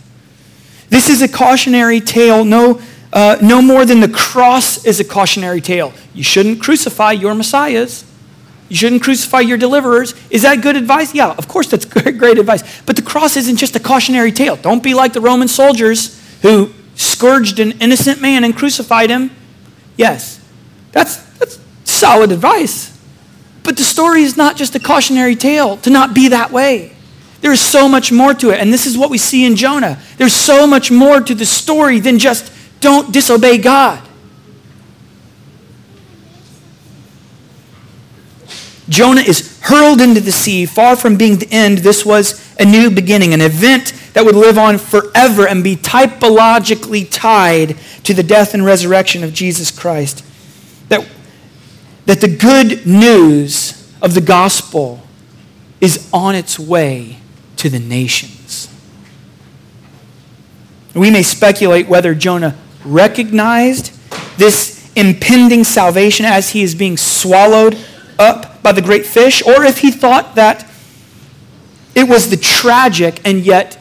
This 0.89 1.11
is 1.11 1.21
a 1.21 1.29
cautionary 1.29 2.01
tale, 2.01 2.43
no, 2.43 2.81
uh, 3.13 3.37
no 3.43 3.61
more 3.61 3.85
than 3.85 4.01
the 4.01 4.09
cross 4.09 4.87
is 4.87 4.99
a 4.99 5.05
cautionary 5.05 5.61
tale. 5.61 5.93
You 6.15 6.23
shouldn't 6.23 6.63
crucify 6.63 7.13
your 7.13 7.35
messiahs. 7.35 8.11
You 8.71 8.77
shouldn't 8.77 9.03
crucify 9.03 9.41
your 9.41 9.59
deliverers. 9.59 10.15
Is 10.31 10.41
that 10.41 10.63
good 10.63 10.77
advice? 10.77 11.15
Yeah, 11.15 11.33
of 11.33 11.49
course 11.49 11.67
that's 11.67 11.85
great 12.15 12.39
advice. 12.39 12.81
But 12.81 12.97
the 12.97 13.03
cross 13.03 13.37
isn't 13.37 13.59
just 13.59 13.77
a 13.77 13.81
cautionary 13.81 14.33
tale. 14.33 14.57
Don't 14.57 14.83
be 14.83 14.95
like 14.95 15.13
the 15.13 15.21
Roman 15.21 15.49
soldiers 15.49 16.19
who 16.41 16.73
scourged 17.01 17.59
an 17.59 17.73
innocent 17.81 18.21
man 18.21 18.45
and 18.45 18.55
crucified 18.55 19.11
him. 19.11 19.31
Yes, 19.97 20.41
that's, 20.93 21.17
that's 21.39 21.59
solid 21.85 22.31
advice. 22.31 22.97
But 23.63 23.77
the 23.77 23.85
story 23.85 24.23
is 24.23 24.37
not 24.37 24.57
just 24.57 24.75
a 24.75 24.81
cautionary 24.81 25.37
tale 25.37 25.77
to 25.79 25.91
not 25.91 26.15
be 26.15 26.29
that 26.29 26.51
way. 26.51 26.93
There 27.41 27.53
is 27.53 27.61
so 27.61 27.89
much 27.89 28.13
more 28.13 28.35
to 28.35 28.51
it. 28.51 28.61
And 28.61 28.73
this 28.73 28.87
is 28.87 28.99
what 28.99 29.11
we 29.11 29.19
see 29.19 29.45
in 29.47 29.57
Jonah. 29.57 29.99
There's 30.19 30.35
so 30.35 30.67
much 30.67 30.91
more 30.91 31.21
to 31.21 31.35
the 31.35 31.47
story 31.47 32.01
than 32.01 32.19
just 32.19 32.53
don't 32.81 33.13
disobey 33.13 33.59
God. 33.59 34.07
Jonah 38.89 39.23
is 39.23 39.59
hurled 39.63 40.01
into 40.01 40.21
the 40.21 40.33
sea, 40.33 40.67
far 40.67 40.97
from 40.97 41.17
being 41.17 41.39
the 41.39 41.49
end. 41.51 41.79
This 41.79 42.05
was 42.05 42.55
a 42.59 42.65
new 42.65 42.91
beginning, 42.91 43.33
an 43.33 43.41
event 43.41 43.95
that 44.13 44.25
would 44.25 44.35
live 44.35 44.59
on 44.59 44.79
forever 44.79 45.47
and 45.47 45.63
be 45.63 45.77
typologically 45.77 47.07
tied 47.11 47.77
to 48.05 48.15
the 48.15 48.23
death 48.23 48.55
and 48.55 48.65
resurrection 48.65 49.23
of 49.23 49.33
Jesus 49.33 49.71
Christ 49.71 50.25
that, 50.89 51.09
that 52.07 52.21
the 52.21 52.29
good 52.29 52.87
news 52.87 53.95
of 54.03 54.15
the 54.15 54.21
gospel 54.21 55.01
is 55.81 56.09
on 56.13 56.35
its 56.35 56.59
way 56.59 57.19
to 57.57 57.69
the 57.69 57.79
nations. 57.79 58.69
We 60.95 61.11
may 61.11 61.23
speculate 61.23 61.89
whether 61.89 62.15
Jonah 62.15 62.57
recognized 62.85 63.97
this 64.39 64.91
impending 64.97 65.65
salvation 65.65 66.27
as 66.27 66.51
he 66.51 66.63
is 66.63 66.75
being 66.75 66.97
swallowed 66.97 67.79
up 68.19 68.63
by 68.63 68.73
the 68.73 68.83
great 68.83 69.07
fish, 69.07 69.43
or 69.47 69.65
if 69.65 69.79
he 69.79 69.91
thought 69.91 70.35
that 70.35 70.69
it 71.95 72.09
was 72.09 72.31
the 72.31 72.37
tragic 72.37 73.21
and 73.25 73.41
yet 73.41 73.80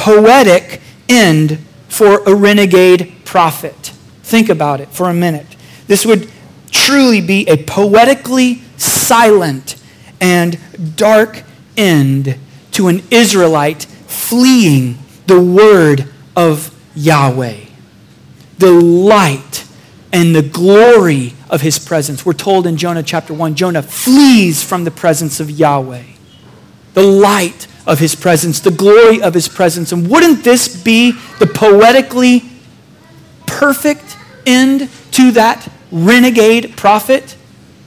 poetic 0.00 0.80
end 1.10 1.58
for 1.88 2.22
a 2.24 2.34
renegade 2.34 3.12
prophet. 3.26 3.92
Think 4.22 4.48
about 4.48 4.80
it 4.80 4.88
for 4.88 5.10
a 5.10 5.14
minute. 5.14 5.56
This 5.88 6.06
would 6.06 6.30
truly 6.70 7.20
be 7.20 7.46
a 7.46 7.62
poetically 7.64 8.62
silent 8.78 9.76
and 10.18 10.58
dark 10.96 11.42
end 11.76 12.38
to 12.72 12.88
an 12.88 13.02
Israelite 13.10 13.84
fleeing 13.84 14.98
the 15.26 15.40
word 15.40 16.08
of 16.34 16.74
Yahweh. 16.94 17.66
The 18.56 18.72
light 18.72 19.66
and 20.14 20.34
the 20.34 20.42
glory 20.42 21.34
of 21.50 21.60
his 21.60 21.78
presence. 21.78 22.24
We're 22.24 22.32
told 22.32 22.66
in 22.66 22.78
Jonah 22.78 23.02
chapter 23.02 23.34
1 23.34 23.54
Jonah 23.54 23.82
flees 23.82 24.64
from 24.64 24.84
the 24.84 24.90
presence 24.90 25.40
of 25.40 25.50
Yahweh. 25.50 26.04
The 26.94 27.02
light 27.02 27.66
of 27.86 27.98
his 27.98 28.14
presence, 28.14 28.60
the 28.60 28.70
glory 28.70 29.22
of 29.22 29.34
his 29.34 29.48
presence. 29.48 29.92
And 29.92 30.08
wouldn't 30.08 30.44
this 30.44 30.82
be 30.82 31.12
the 31.38 31.46
poetically 31.46 32.44
perfect 33.46 34.16
end 34.46 34.88
to 35.12 35.30
that 35.32 35.68
renegade 35.90 36.76
prophet? 36.76 37.36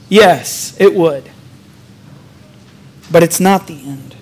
Yes, 0.09 0.75
it 0.79 0.93
would. 0.93 1.29
But 3.11 3.23
it's 3.23 3.39
not 3.39 3.67
the 3.67 3.75
end. 3.75 4.15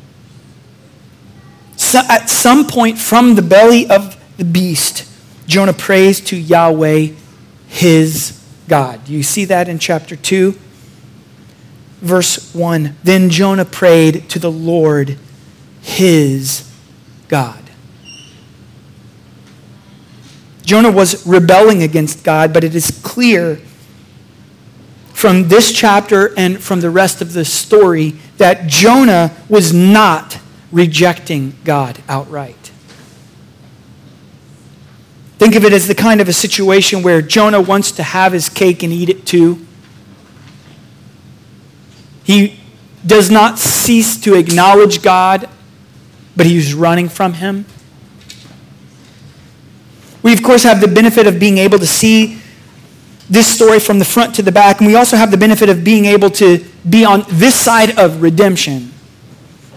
So 1.76 2.00
at 2.08 2.30
some 2.30 2.68
point 2.68 2.98
from 2.98 3.36
the 3.36 3.42
belly 3.42 3.90
of 3.90 4.18
the 4.38 4.46
beast, 4.46 5.08
Jonah 5.48 5.74
prays 5.74 6.22
to 6.22 6.38
Yahweh, 6.38 7.10
his 7.68 8.42
God. 8.68 9.10
You 9.10 9.24
see 9.24 9.46
that 9.46 9.68
in 9.68 9.80
chapter 9.80 10.16
2? 10.16 10.58
Verse 12.02 12.54
1 12.56 12.96
Then 13.04 13.30
Jonah 13.30 13.66
prayed 13.66 14.30
to 14.30 14.40
the 14.40 14.52
Lord, 14.52 15.18
his 15.82 16.70
God. 17.28 17.58
Jonah 20.64 20.92
was 20.92 21.26
rebelling 21.28 21.84
against 21.84 22.24
God, 22.24 22.54
but 22.54 22.64
it 22.64 22.76
is 22.76 23.00
clear 23.04 23.60
from 25.14 25.50
this 25.50 25.72
chapter 25.72 26.34
and 26.38 26.62
from 26.64 26.82
the 26.82 26.90
rest 26.90 27.22
of 27.22 27.34
the 27.34 27.46
story 27.46 28.16
that 28.38 28.68
Jonah 28.68 29.36
was 29.50 29.74
not 29.74 30.40
rejecting 30.72 31.56
God 31.64 32.02
outright. 32.08 32.72
Think 35.38 35.56
of 35.56 35.66
it 35.66 35.74
as 35.74 35.88
the 35.88 35.96
kind 35.96 36.22
of 36.22 36.30
a 36.30 36.34
situation 36.34 37.04
where 37.04 37.22
Jonah 37.22 37.62
wants 37.62 37.92
to 37.94 38.04
have 38.04 38.32
his 38.32 38.48
cake 38.48 38.84
and 38.84 38.94
eat 38.94 39.10
it 39.10 39.26
too. 39.26 39.66
He 42.24 42.60
does 43.06 43.32
not 43.32 43.58
cease 43.58 44.18
to 44.22 44.36
acknowledge 44.36 45.02
God, 45.02 45.50
but 46.36 46.46
he's 46.46 46.74
running 46.74 47.10
from 47.10 47.34
him. 47.34 47.66
We, 50.24 50.34
of 50.34 50.44
course, 50.44 50.64
have 50.64 50.82
the 50.82 50.88
benefit 50.88 51.28
of 51.28 51.40
being 51.40 51.58
able 51.58 51.80
to 51.80 51.88
see 51.88 52.40
this 53.30 53.48
story 53.48 53.80
from 53.80 53.98
the 53.98 54.06
front 54.06 54.36
to 54.36 54.42
the 54.42 54.52
back. 54.52 54.80
And 54.80 54.88
we 54.88 54.96
also 54.96 55.18
have 55.18 55.32
the 55.32 55.38
benefit 55.38 55.70
of 55.70 55.84
being 55.84 56.06
able 56.06 56.30
to 56.32 56.64
be 56.90 57.06
on 57.06 57.24
this 57.30 57.56
side 57.56 57.98
of 57.98 58.22
redemption. 58.22 58.92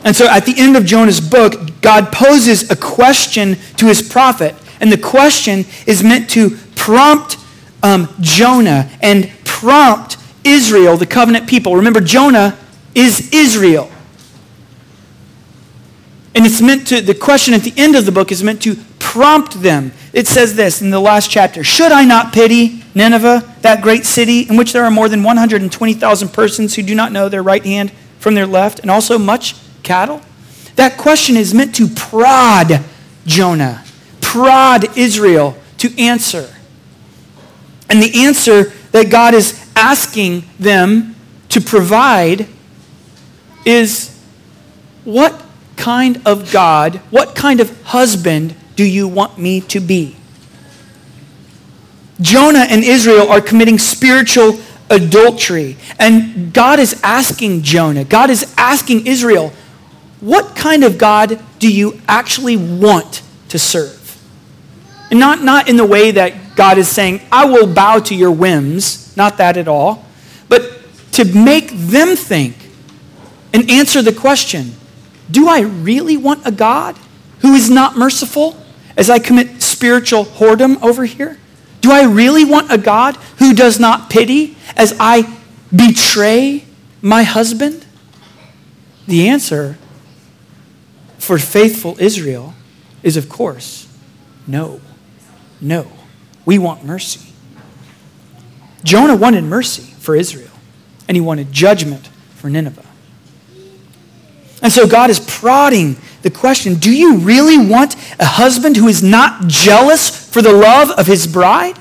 And 0.04 0.14
so 0.14 0.28
at 0.28 0.44
the 0.44 0.54
end 0.58 0.76
of 0.76 0.84
Jonah's 0.84 1.20
book, 1.20 1.80
God 1.80 2.12
poses 2.12 2.70
a 2.70 2.76
question 2.76 3.56
to 3.78 3.86
his 3.86 4.02
prophet. 4.02 4.54
And 4.80 4.92
the 4.92 4.98
question 4.98 5.64
is 5.86 6.02
meant 6.02 6.28
to 6.30 6.58
prompt 6.74 7.38
um, 7.82 8.08
Jonah 8.20 8.90
and 9.00 9.30
prompt 9.44 10.18
Israel, 10.42 10.96
the 10.96 11.06
covenant 11.06 11.48
people. 11.48 11.76
Remember, 11.76 12.00
Jonah 12.00 12.58
is 12.94 13.32
Israel. 13.32 13.90
And 16.34 16.44
it's 16.44 16.60
meant 16.60 16.88
to, 16.88 17.00
the 17.00 17.14
question 17.14 17.54
at 17.54 17.62
the 17.62 17.72
end 17.76 17.94
of 17.94 18.06
the 18.06 18.12
book 18.12 18.32
is 18.32 18.42
meant 18.42 18.62
to 18.62 18.76
prompt 18.98 19.62
them. 19.62 19.92
It 20.12 20.26
says 20.26 20.56
this 20.56 20.82
in 20.82 20.90
the 20.90 21.00
last 21.00 21.30
chapter 21.30 21.62
Should 21.62 21.92
I 21.92 22.04
not 22.04 22.32
pity 22.32 22.82
Nineveh, 22.94 23.54
that 23.62 23.82
great 23.82 24.04
city 24.04 24.40
in 24.42 24.56
which 24.56 24.72
there 24.72 24.84
are 24.84 24.90
more 24.90 25.08
than 25.08 25.22
120,000 25.22 26.28
persons 26.32 26.74
who 26.74 26.82
do 26.82 26.94
not 26.94 27.12
know 27.12 27.28
their 27.28 27.42
right 27.42 27.64
hand 27.64 27.92
from 28.18 28.34
their 28.34 28.46
left, 28.46 28.80
and 28.80 28.90
also 28.90 29.18
much 29.18 29.56
cattle? 29.82 30.20
That 30.76 30.96
question 30.96 31.36
is 31.36 31.52
meant 31.52 31.74
to 31.76 31.88
prod 31.88 32.84
Jonah, 33.26 33.84
prod 34.20 34.96
Israel 34.96 35.56
to 35.78 36.00
answer. 36.00 36.54
And 37.88 38.02
the 38.02 38.24
answer 38.24 38.72
that 38.92 39.10
God 39.10 39.34
is 39.34 39.70
asking 39.76 40.44
them 40.58 41.14
to 41.50 41.60
provide 41.60 42.48
is 43.64 44.20
what 45.04 45.43
kind 45.76 46.20
of 46.26 46.52
God, 46.52 46.96
what 47.10 47.34
kind 47.34 47.60
of 47.60 47.82
husband 47.84 48.54
do 48.76 48.84
you 48.84 49.06
want 49.08 49.38
me 49.38 49.60
to 49.62 49.80
be? 49.80 50.16
Jonah 52.20 52.66
and 52.68 52.84
Israel 52.84 53.28
are 53.28 53.40
committing 53.40 53.78
spiritual 53.78 54.58
adultery. 54.90 55.76
And 55.98 56.52
God 56.52 56.78
is 56.78 57.00
asking 57.02 57.62
Jonah, 57.62 58.04
God 58.04 58.30
is 58.30 58.52
asking 58.56 59.06
Israel, 59.06 59.52
what 60.20 60.56
kind 60.56 60.84
of 60.84 60.96
God 60.96 61.40
do 61.58 61.72
you 61.72 62.00
actually 62.08 62.56
want 62.56 63.22
to 63.48 63.58
serve? 63.58 64.00
And 65.10 65.20
not, 65.20 65.42
not 65.42 65.68
in 65.68 65.76
the 65.76 65.84
way 65.84 66.12
that 66.12 66.56
God 66.56 66.78
is 66.78 66.88
saying, 66.88 67.20
I 67.30 67.44
will 67.46 67.72
bow 67.72 67.98
to 68.00 68.14
your 68.14 68.30
whims, 68.30 69.14
not 69.16 69.38
that 69.38 69.56
at 69.56 69.68
all, 69.68 70.04
but 70.48 70.62
to 71.12 71.24
make 71.24 71.70
them 71.70 72.16
think 72.16 72.56
and 73.52 73.70
answer 73.70 74.02
the 74.02 74.12
question 74.12 74.72
Do 75.30 75.48
I 75.48 75.60
really 75.60 76.16
want 76.16 76.46
a 76.46 76.52
God 76.52 76.96
who 77.40 77.54
is 77.54 77.70
not 77.70 77.96
merciful 77.96 78.56
as 78.96 79.10
I 79.10 79.18
commit 79.18 79.62
spiritual 79.62 80.24
whoredom 80.24 80.82
over 80.82 81.04
here? 81.04 81.38
Do 81.80 81.92
I 81.92 82.04
really 82.04 82.44
want 82.44 82.72
a 82.72 82.78
God 82.78 83.16
who 83.38 83.52
does 83.52 83.78
not 83.78 84.08
pity 84.08 84.56
as 84.76 84.94
I 84.98 85.38
betray 85.74 86.64
my 87.02 87.22
husband? 87.22 87.84
The 89.06 89.28
answer 89.28 89.76
for 91.18 91.38
faithful 91.38 91.96
Israel 91.98 92.54
is, 93.02 93.16
of 93.16 93.28
course, 93.28 93.88
no. 94.46 94.80
No. 95.60 95.90
We 96.44 96.58
want 96.58 96.84
mercy. 96.84 97.20
Jonah 98.82 99.16
wanted 99.16 99.44
mercy 99.44 99.82
for 99.82 100.14
Israel, 100.14 100.50
and 101.08 101.16
he 101.16 101.20
wanted 101.20 101.52
judgment 101.52 102.08
for 102.34 102.50
Nineveh. 102.50 102.83
And 104.64 104.72
so 104.72 104.88
God 104.88 105.10
is 105.10 105.20
prodding 105.20 105.96
the 106.22 106.30
question 106.30 106.76
do 106.76 106.90
you 106.90 107.18
really 107.18 107.58
want 107.58 107.96
a 108.18 108.24
husband 108.24 108.78
who 108.78 108.88
is 108.88 109.02
not 109.02 109.46
jealous 109.46 110.08
for 110.32 110.40
the 110.40 110.52
love 110.52 110.90
of 110.92 111.06
his 111.06 111.26
bride? 111.26 111.78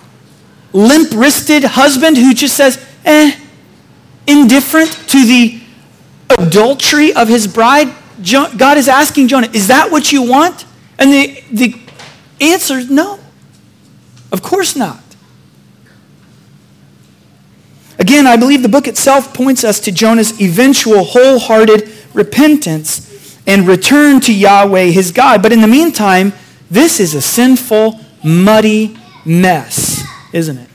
Limp 0.73 1.11
wristed 1.13 1.63
husband 1.63 2.17
who 2.17 2.33
just 2.33 2.57
says, 2.57 2.83
eh, 3.05 3.39
indifferent 4.27 4.91
to 5.07 5.25
the 5.25 5.61
adultery 6.37 7.13
of 7.13 7.29
his 7.29 7.47
bride? 7.47 7.87
God 8.21 8.77
is 8.77 8.89
asking 8.89 9.29
Jonah, 9.29 9.47
is 9.53 9.69
that 9.69 9.89
what 9.89 10.11
you 10.11 10.21
want? 10.29 10.65
And 10.99 11.11
the, 11.11 11.41
the 11.51 11.75
answer 12.41 12.79
is 12.79 12.89
no. 12.89 13.17
Of 14.29 14.41
course 14.41 14.75
not. 14.75 14.99
Again, 17.97 18.27
I 18.27 18.35
believe 18.35 18.61
the 18.61 18.69
book 18.69 18.87
itself 18.87 19.33
points 19.33 19.63
us 19.63 19.79
to 19.81 19.91
Jonah's 19.91 20.41
eventual 20.41 21.05
wholehearted 21.05 21.89
repentance 22.13 23.39
and 23.46 23.67
return 23.67 24.20
to 24.22 24.34
Yahweh 24.34 24.86
his 24.86 25.12
God. 25.12 25.41
But 25.41 25.51
in 25.51 25.62
the 25.62 25.67
meantime, 25.67 26.34
this 26.70 27.00
is 27.00 27.13
a 27.13 27.22
sinful, 27.22 28.00
muddy 28.24 28.98
mess, 29.25 30.03
isn't 30.32 30.58
it? 30.58 30.70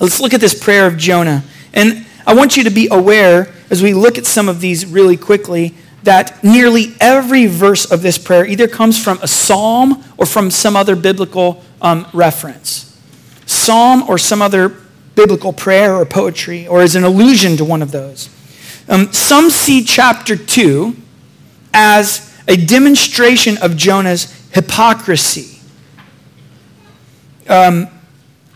Let's 0.00 0.20
look 0.20 0.34
at 0.34 0.40
this 0.40 0.58
prayer 0.58 0.86
of 0.86 0.96
Jonah. 0.96 1.44
And 1.72 2.06
I 2.26 2.34
want 2.34 2.56
you 2.56 2.64
to 2.64 2.70
be 2.70 2.88
aware 2.90 3.52
as 3.70 3.82
we 3.82 3.94
look 3.94 4.18
at 4.18 4.26
some 4.26 4.48
of 4.48 4.60
these 4.60 4.86
really 4.86 5.16
quickly 5.16 5.74
that 6.02 6.42
nearly 6.42 6.94
every 7.00 7.46
verse 7.46 7.90
of 7.90 8.02
this 8.02 8.18
prayer 8.18 8.44
either 8.44 8.66
comes 8.66 9.02
from 9.02 9.18
a 9.22 9.28
psalm 9.28 10.02
or 10.16 10.26
from 10.26 10.50
some 10.50 10.74
other 10.76 10.96
biblical 10.96 11.62
um, 11.80 12.06
reference. 12.12 12.88
Psalm 13.46 14.02
or 14.08 14.18
some 14.18 14.42
other 14.42 14.76
biblical 15.14 15.52
prayer 15.52 15.94
or 15.94 16.04
poetry, 16.04 16.66
or 16.66 16.80
as 16.80 16.96
an 16.96 17.04
allusion 17.04 17.56
to 17.58 17.64
one 17.64 17.82
of 17.82 17.92
those. 17.92 18.28
Um, 18.92 19.10
some 19.10 19.48
see 19.48 19.82
chapter 19.82 20.36
2 20.36 20.94
as 21.72 22.30
a 22.46 22.56
demonstration 22.56 23.56
of 23.62 23.74
Jonah's 23.74 24.30
hypocrisy. 24.50 25.60
Um, 27.48 27.88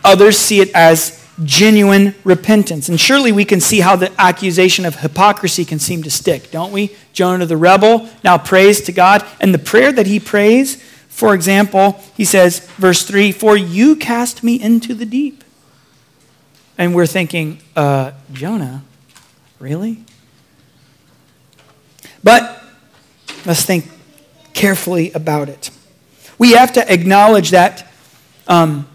others 0.05 0.37
see 0.37 0.61
it 0.61 0.71
as 0.75 1.27
genuine 1.43 2.15
repentance. 2.23 2.91
And 2.91 3.01
surely 3.01 3.33
we 3.33 3.47
can 3.47 3.61
see 3.61 3.81
how 3.81 3.97
the 3.97 4.13
accusation 4.21 4.85
of 4.85 4.97
hypocrisy 4.97 5.65
can 5.65 5.79
seem 5.79 6.03
to 6.03 6.11
stick, 6.11 6.51
don't 6.51 6.71
we? 6.71 6.95
Jonah 7.15 7.47
the 7.47 7.57
rebel 7.57 8.07
now 8.23 8.37
prays 8.37 8.83
to 8.83 8.93
God. 8.93 9.25
And 9.41 9.55
the 9.55 9.59
prayer 9.59 9.91
that 9.91 10.07
he 10.07 10.21
prays, 10.21 10.83
for 11.09 11.35
example, 11.35 11.99
he 12.15 12.27
says, 12.27 12.59
verse 12.77 13.05
3 13.05 13.33
For 13.33 13.57
you 13.57 13.97
cast 13.97 14.45
me 14.45 14.61
into 14.61 14.93
the 14.93 15.07
deep. 15.07 15.45
And 16.77 16.95
we're 16.95 17.07
thinking, 17.07 17.63
uh, 17.75 18.13
Jonah, 18.35 18.85
really? 19.59 20.05
But 22.27 22.61
let's 23.45 23.65
think 23.65 23.89
carefully 24.53 25.13
about 25.13 25.49
it. 25.49 25.71
We 26.39 26.55
have 26.55 26.73
to 26.73 26.93
acknowledge 26.93 27.53
that. 27.53 27.87
Um, 28.49 28.89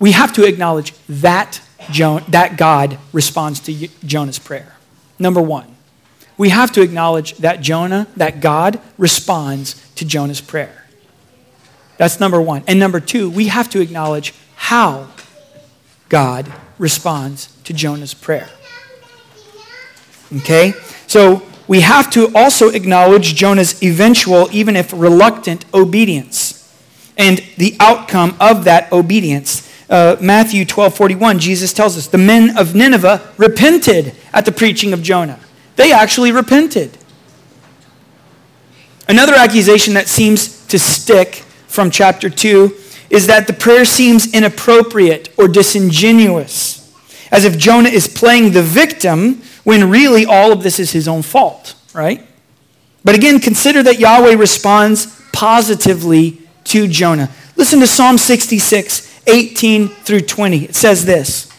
we 0.00 0.10
have 0.10 0.32
to 0.32 0.44
acknowledge 0.44 0.92
that, 1.06 1.60
jo- 1.92 2.18
that 2.30 2.56
God 2.56 2.98
responds 3.12 3.60
to 3.60 3.86
Jonah's 4.04 4.40
prayer. 4.40 4.74
Number 5.20 5.40
one, 5.40 5.76
we 6.36 6.48
have 6.48 6.72
to 6.72 6.82
acknowledge 6.82 7.36
that 7.36 7.60
Jonah, 7.60 8.08
that 8.16 8.40
God 8.40 8.80
responds 8.98 9.80
to 9.94 10.04
Jonah's 10.04 10.40
prayer. 10.40 10.84
That's 11.96 12.18
number 12.18 12.40
one. 12.40 12.64
And 12.66 12.80
number 12.80 12.98
two, 12.98 13.30
we 13.30 13.46
have 13.46 13.70
to 13.70 13.80
acknowledge 13.80 14.34
how 14.56 15.10
God 16.08 16.52
responds 16.76 17.54
to 17.62 17.72
Jonah's 17.72 18.14
prayer. 18.14 18.48
Okay? 20.38 20.72
So 21.06 21.46
we 21.68 21.80
have 21.80 22.10
to 22.10 22.30
also 22.34 22.68
acknowledge 22.68 23.34
Jonah's 23.34 23.82
eventual, 23.82 24.48
even 24.52 24.76
if 24.76 24.92
reluctant, 24.92 25.64
obedience 25.72 26.58
and 27.16 27.38
the 27.56 27.76
outcome 27.78 28.36
of 28.40 28.64
that 28.64 28.90
obedience 28.92 29.68
uh, 29.92 30.16
Matthew 30.22 30.64
12 30.64 30.96
41, 30.96 31.38
Jesus 31.38 31.72
tells 31.74 31.98
us 31.98 32.06
the 32.06 32.16
men 32.16 32.56
of 32.56 32.74
Nineveh 32.74 33.30
repented 33.36 34.14
at 34.32 34.46
the 34.46 34.52
preaching 34.52 34.94
of 34.94 35.02
Jonah. 35.02 35.38
They 35.76 35.92
actually 35.92 36.32
repented. 36.32 36.96
Another 39.06 39.34
accusation 39.34 39.92
that 39.94 40.08
seems 40.08 40.66
to 40.68 40.78
stick 40.78 41.44
from 41.66 41.90
chapter 41.90 42.30
2 42.30 42.74
is 43.10 43.26
that 43.26 43.46
the 43.46 43.52
prayer 43.52 43.84
seems 43.84 44.32
inappropriate 44.32 45.28
or 45.36 45.46
disingenuous, 45.46 46.90
as 47.30 47.44
if 47.44 47.58
Jonah 47.58 47.90
is 47.90 48.08
playing 48.08 48.52
the 48.52 48.62
victim 48.62 49.42
when 49.64 49.90
really 49.90 50.26
all 50.26 50.52
of 50.52 50.62
this 50.62 50.78
is 50.78 50.92
his 50.92 51.08
own 51.08 51.22
fault, 51.22 51.74
right? 51.94 52.26
But 53.04 53.14
again, 53.14 53.40
consider 53.40 53.82
that 53.82 53.98
Yahweh 53.98 54.34
responds 54.34 55.20
positively 55.32 56.40
to 56.64 56.86
Jonah. 56.86 57.30
Listen 57.56 57.80
to 57.80 57.86
Psalm 57.86 58.18
66 58.18 59.10
18 59.26 59.88
through 59.88 60.22
20. 60.22 60.64
It 60.64 60.74
says 60.74 61.04
this 61.04 61.50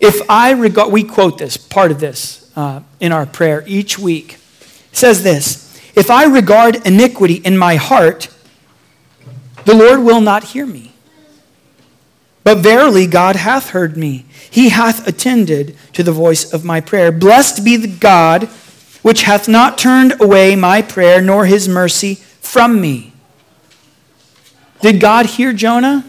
If 0.00 0.28
I 0.30 0.52
regard, 0.52 0.92
we 0.92 1.04
quote 1.04 1.38
this, 1.38 1.56
part 1.56 1.90
of 1.90 2.00
this 2.00 2.50
uh, 2.56 2.82
in 3.00 3.12
our 3.12 3.26
prayer 3.26 3.64
each 3.66 3.98
week. 3.98 4.34
It 4.34 4.96
says 4.96 5.22
this 5.22 5.80
If 5.94 6.10
I 6.10 6.24
regard 6.24 6.86
iniquity 6.86 7.34
in 7.34 7.56
my 7.56 7.76
heart, 7.76 8.28
the 9.64 9.74
Lord 9.74 10.00
will 10.00 10.20
not 10.20 10.44
hear 10.44 10.66
me. 10.66 10.91
But 12.44 12.58
verily, 12.58 13.06
God 13.06 13.36
hath 13.36 13.70
heard 13.70 13.96
me. 13.96 14.24
He 14.50 14.70
hath 14.70 15.06
attended 15.06 15.76
to 15.92 16.02
the 16.02 16.12
voice 16.12 16.52
of 16.52 16.64
my 16.64 16.80
prayer. 16.80 17.12
Blessed 17.12 17.64
be 17.64 17.76
the 17.76 17.88
God 17.88 18.48
which 19.02 19.22
hath 19.22 19.48
not 19.48 19.78
turned 19.78 20.20
away 20.20 20.54
my 20.56 20.80
prayer, 20.82 21.20
nor 21.20 21.46
his 21.46 21.68
mercy 21.68 22.16
from 22.40 22.80
me. 22.80 23.12
Did 24.80 25.00
God 25.00 25.26
hear 25.26 25.52
Jonah? 25.52 26.04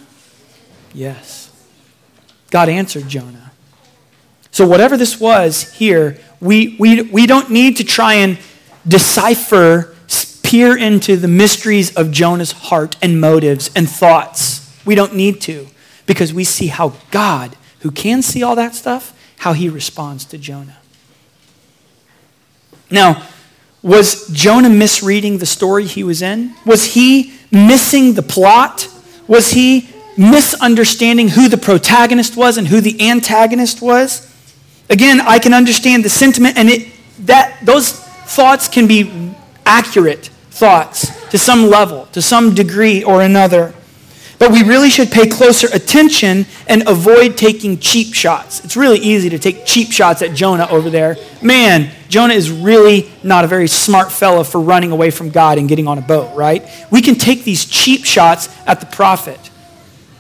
Yes. 0.93 1.51
God 2.51 2.69
answered 2.69 3.07
Jonah. 3.07 3.51
So, 4.51 4.67
whatever 4.67 4.97
this 4.97 5.19
was 5.19 5.73
here, 5.73 6.19
we, 6.39 6.75
we, 6.79 7.01
we 7.01 7.25
don't 7.25 7.49
need 7.49 7.77
to 7.77 7.83
try 7.83 8.15
and 8.15 8.37
decipher, 8.87 9.95
peer 10.43 10.77
into 10.77 11.17
the 11.17 11.27
mysteries 11.27 11.95
of 11.95 12.11
Jonah's 12.11 12.51
heart 12.51 12.95
and 13.01 13.19
motives 13.19 13.71
and 13.75 13.89
thoughts. 13.89 14.71
We 14.85 14.93
don't 14.93 15.15
need 15.15 15.41
to 15.41 15.67
because 16.05 16.33
we 16.33 16.43
see 16.43 16.67
how 16.67 16.93
God, 17.11 17.55
who 17.79 17.91
can 17.91 18.21
see 18.21 18.43
all 18.43 18.55
that 18.55 18.75
stuff, 18.75 19.17
how 19.39 19.53
he 19.53 19.69
responds 19.69 20.25
to 20.25 20.37
Jonah. 20.37 20.77
Now, 22.89 23.27
was 23.81 24.27
Jonah 24.29 24.69
misreading 24.69 25.39
the 25.39 25.45
story 25.45 25.85
he 25.85 26.03
was 26.03 26.21
in? 26.21 26.55
Was 26.65 26.93
he 26.93 27.33
missing 27.51 28.13
the 28.13 28.21
plot? 28.21 28.87
Was 29.27 29.51
he 29.51 29.89
misunderstanding 30.17 31.29
who 31.29 31.47
the 31.47 31.57
protagonist 31.57 32.37
was 32.37 32.57
and 32.57 32.67
who 32.67 32.81
the 32.81 33.09
antagonist 33.09 33.81
was. 33.81 34.29
Again, 34.89 35.21
I 35.21 35.39
can 35.39 35.53
understand 35.53 36.03
the 36.05 36.09
sentiment, 36.09 36.57
and 36.57 36.69
it, 36.69 36.91
that, 37.25 37.57
those 37.63 37.91
thoughts 37.91 38.67
can 38.67 38.87
be 38.87 39.33
accurate 39.65 40.27
thoughts 40.51 41.29
to 41.29 41.37
some 41.37 41.69
level, 41.69 42.07
to 42.11 42.21
some 42.21 42.53
degree 42.53 43.03
or 43.03 43.21
another. 43.21 43.73
But 44.43 44.51
we 44.51 44.63
really 44.63 44.89
should 44.89 45.09
pay 45.09 45.25
closer 45.25 45.69
attention 45.71 46.45
and 46.67 46.85
avoid 46.85 47.37
taking 47.37 47.79
cheap 47.79 48.13
shots. 48.13 48.61
It's 48.65 48.75
really 48.75 48.99
easy 48.99 49.29
to 49.29 49.39
take 49.39 49.65
cheap 49.65 49.89
shots 49.89 50.21
at 50.21 50.33
Jonah 50.33 50.67
over 50.69 50.89
there. 50.89 51.15
Man, 51.41 51.89
Jonah 52.09 52.33
is 52.33 52.51
really 52.51 53.09
not 53.23 53.45
a 53.45 53.47
very 53.47 53.69
smart 53.69 54.11
fellow 54.11 54.43
for 54.43 54.59
running 54.59 54.91
away 54.91 55.11
from 55.11 55.29
God 55.29 55.59
and 55.59 55.69
getting 55.69 55.87
on 55.87 55.97
a 55.97 56.01
boat, 56.01 56.35
right? 56.35 56.61
We 56.91 57.01
can 57.01 57.15
take 57.15 57.45
these 57.45 57.63
cheap 57.63 58.03
shots 58.03 58.53
at 58.67 58.81
the 58.81 58.85
prophet 58.85 59.39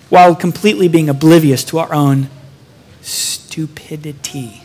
while 0.07 0.33
completely 0.35 0.87
being 0.87 1.09
oblivious 1.09 1.65
to 1.65 1.79
our 1.79 1.93
own 1.93 2.29
stupidity. 3.01 4.61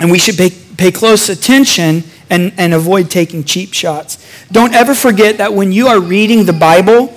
And 0.00 0.10
we 0.10 0.18
should 0.18 0.38
pay, 0.38 0.48
pay 0.78 0.90
close 0.90 1.28
attention 1.28 2.04
and, 2.30 2.52
and 2.56 2.74
avoid 2.74 3.10
taking 3.10 3.44
cheap 3.44 3.72
shots. 3.72 4.24
Don't 4.50 4.74
ever 4.74 4.94
forget 4.94 5.38
that 5.38 5.52
when 5.52 5.72
you 5.72 5.88
are 5.88 6.00
reading 6.00 6.44
the 6.44 6.52
Bible, 6.52 7.12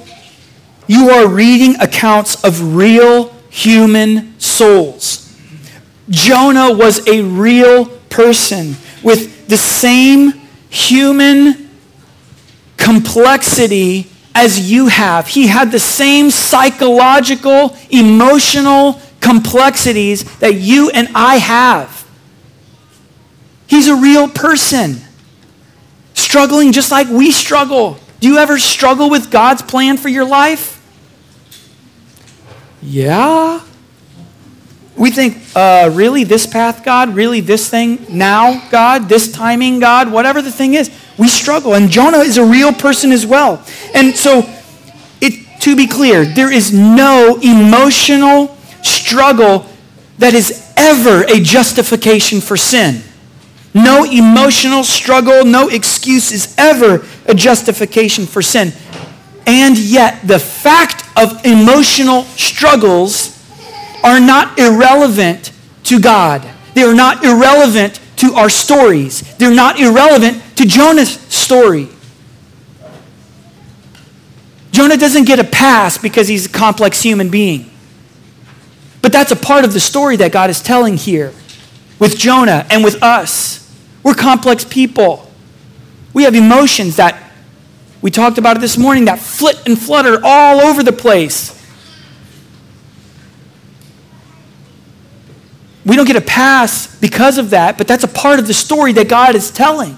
you 0.88 1.10
are 1.10 1.28
reading 1.28 1.80
accounts 1.80 2.44
of 2.44 2.76
real 2.76 3.34
human 3.50 4.40
souls. 4.40 5.26
Jonah 6.10 6.74
was 6.74 7.08
a 7.08 7.22
real 7.22 7.86
person 8.10 8.76
with 9.04 9.48
the 9.48 9.58
same 9.58 10.32
human 10.70 11.70
complexity 12.78 14.08
as 14.34 14.72
you 14.72 14.88
have. 14.88 15.28
He 15.28 15.48
had 15.48 15.72
the 15.72 15.80
same 15.80 16.32
psychological, 16.32 17.76
emotional 17.90 19.00
complexities 19.20 20.24
that 20.40 20.56
you 20.56 20.90
and 20.92 21.10
I 21.14 21.38
have. 21.38 21.99
He's 23.70 23.88
a 23.88 23.96
real 23.96 24.28
person, 24.28 24.98
struggling 26.16 26.72
just 26.72 26.90
like 26.90 27.08
we 27.08 27.32
struggle. 27.32 28.00
Do 28.20 28.28
you 28.28 28.40
ever 28.40 28.58
struggle 28.58 29.12
with 29.12 29.30
God's 29.30 29.62
plan 29.62 29.98
for 29.98 30.10
your 30.10 30.26
life? 30.26 30.84
Yeah. 32.82 33.62
We 34.98 35.12
think, 35.12 35.38
uh, 35.56 35.92
really, 35.94 36.24
this 36.24 36.48
path, 36.48 36.84
God? 36.84 37.14
Really, 37.14 37.42
this 37.42 37.70
thing 37.70 38.06
now, 38.10 38.68
God? 38.72 39.08
This 39.08 39.32
timing, 39.32 39.80
God? 39.80 40.12
Whatever 40.12 40.42
the 40.42 40.52
thing 40.52 40.74
is, 40.74 40.90
we 41.20 41.28
struggle. 41.28 41.76
And 41.76 41.92
Jonah 41.92 42.18
is 42.18 42.38
a 42.38 42.44
real 42.44 42.74
person 42.74 43.12
as 43.12 43.24
well. 43.24 43.64
And 43.94 44.16
so, 44.16 44.50
it, 45.22 45.62
to 45.62 45.76
be 45.76 45.86
clear, 45.86 46.26
there 46.26 46.52
is 46.52 46.74
no 46.74 47.38
emotional 47.44 48.58
struggle 48.82 49.68
that 50.18 50.34
is 50.34 50.74
ever 50.76 51.24
a 51.26 51.40
justification 51.40 52.42
for 52.42 52.58
sin. 52.58 53.04
No 53.74 54.04
emotional 54.04 54.84
struggle, 54.84 55.46
no 55.46 55.70
excuse 55.70 56.32
is 56.32 56.56
ever 56.58 57.06
a 57.28 57.36
justification 57.36 58.26
for 58.26 58.42
sin. 58.42 58.74
And 59.46 59.78
yet, 59.78 60.28
the 60.28 60.40
fact 60.40 61.06
of 61.18 61.46
emotional 61.46 62.24
struggles 62.24 63.36
are 64.04 64.20
not 64.20 64.58
irrelevant 64.58 65.52
to 65.86 66.00
God. 66.00 66.48
They 66.74 66.84
are 66.84 66.94
not 66.96 67.24
irrelevant 67.24 68.00
to 68.18 68.34
our 68.34 68.50
stories. 68.50 69.22
They're 69.38 69.54
not 69.54 69.80
irrelevant 69.80 70.42
to 70.58 70.66
Jonah's 70.66 71.20
story. 71.34 71.90
Jonah 74.72 74.98
doesn't 74.98 75.26
get 75.26 75.40
a 75.40 75.44
pass 75.44 75.98
because 75.98 76.28
he's 76.28 76.46
a 76.46 76.50
complex 76.50 77.02
human 77.02 77.30
being. 77.30 77.70
But 79.02 79.12
that's 79.12 79.32
a 79.32 79.36
part 79.36 79.66
of 79.66 79.74
the 79.74 79.80
story 79.80 80.16
that 80.18 80.32
God 80.32 80.50
is 80.50 80.62
telling 80.62 80.98
here 80.98 81.34
with 82.00 82.18
Jonah 82.18 82.66
and 82.72 82.84
with 82.84 83.04
us. 83.04 83.70
We're 84.02 84.16
complex 84.16 84.64
people. 84.64 85.30
We 86.14 86.24
have 86.24 86.34
emotions 86.34 86.96
that, 86.96 87.32
we 88.02 88.10
talked 88.10 88.38
about 88.38 88.58
it 88.58 88.62
this 88.62 88.78
morning, 88.78 89.06
that 89.06 89.20
flit 89.20 89.68
and 89.68 89.78
flutter 89.78 90.20
all 90.24 90.62
over 90.62 90.82
the 90.82 90.94
place. 90.94 91.56
We 95.86 95.96
don't 95.96 96.06
get 96.06 96.16
a 96.16 96.22
pass 96.22 96.88
because 97.00 97.38
of 97.38 97.50
that, 97.50 97.78
but 97.78 97.88
that's 97.88 98.04
a 98.04 98.08
part 98.08 98.40
of 98.40 98.48
the 98.48 98.54
story 98.54 98.94
that 98.94 99.10
God 99.10 99.36
is 99.36 99.52
telling. 99.52 99.98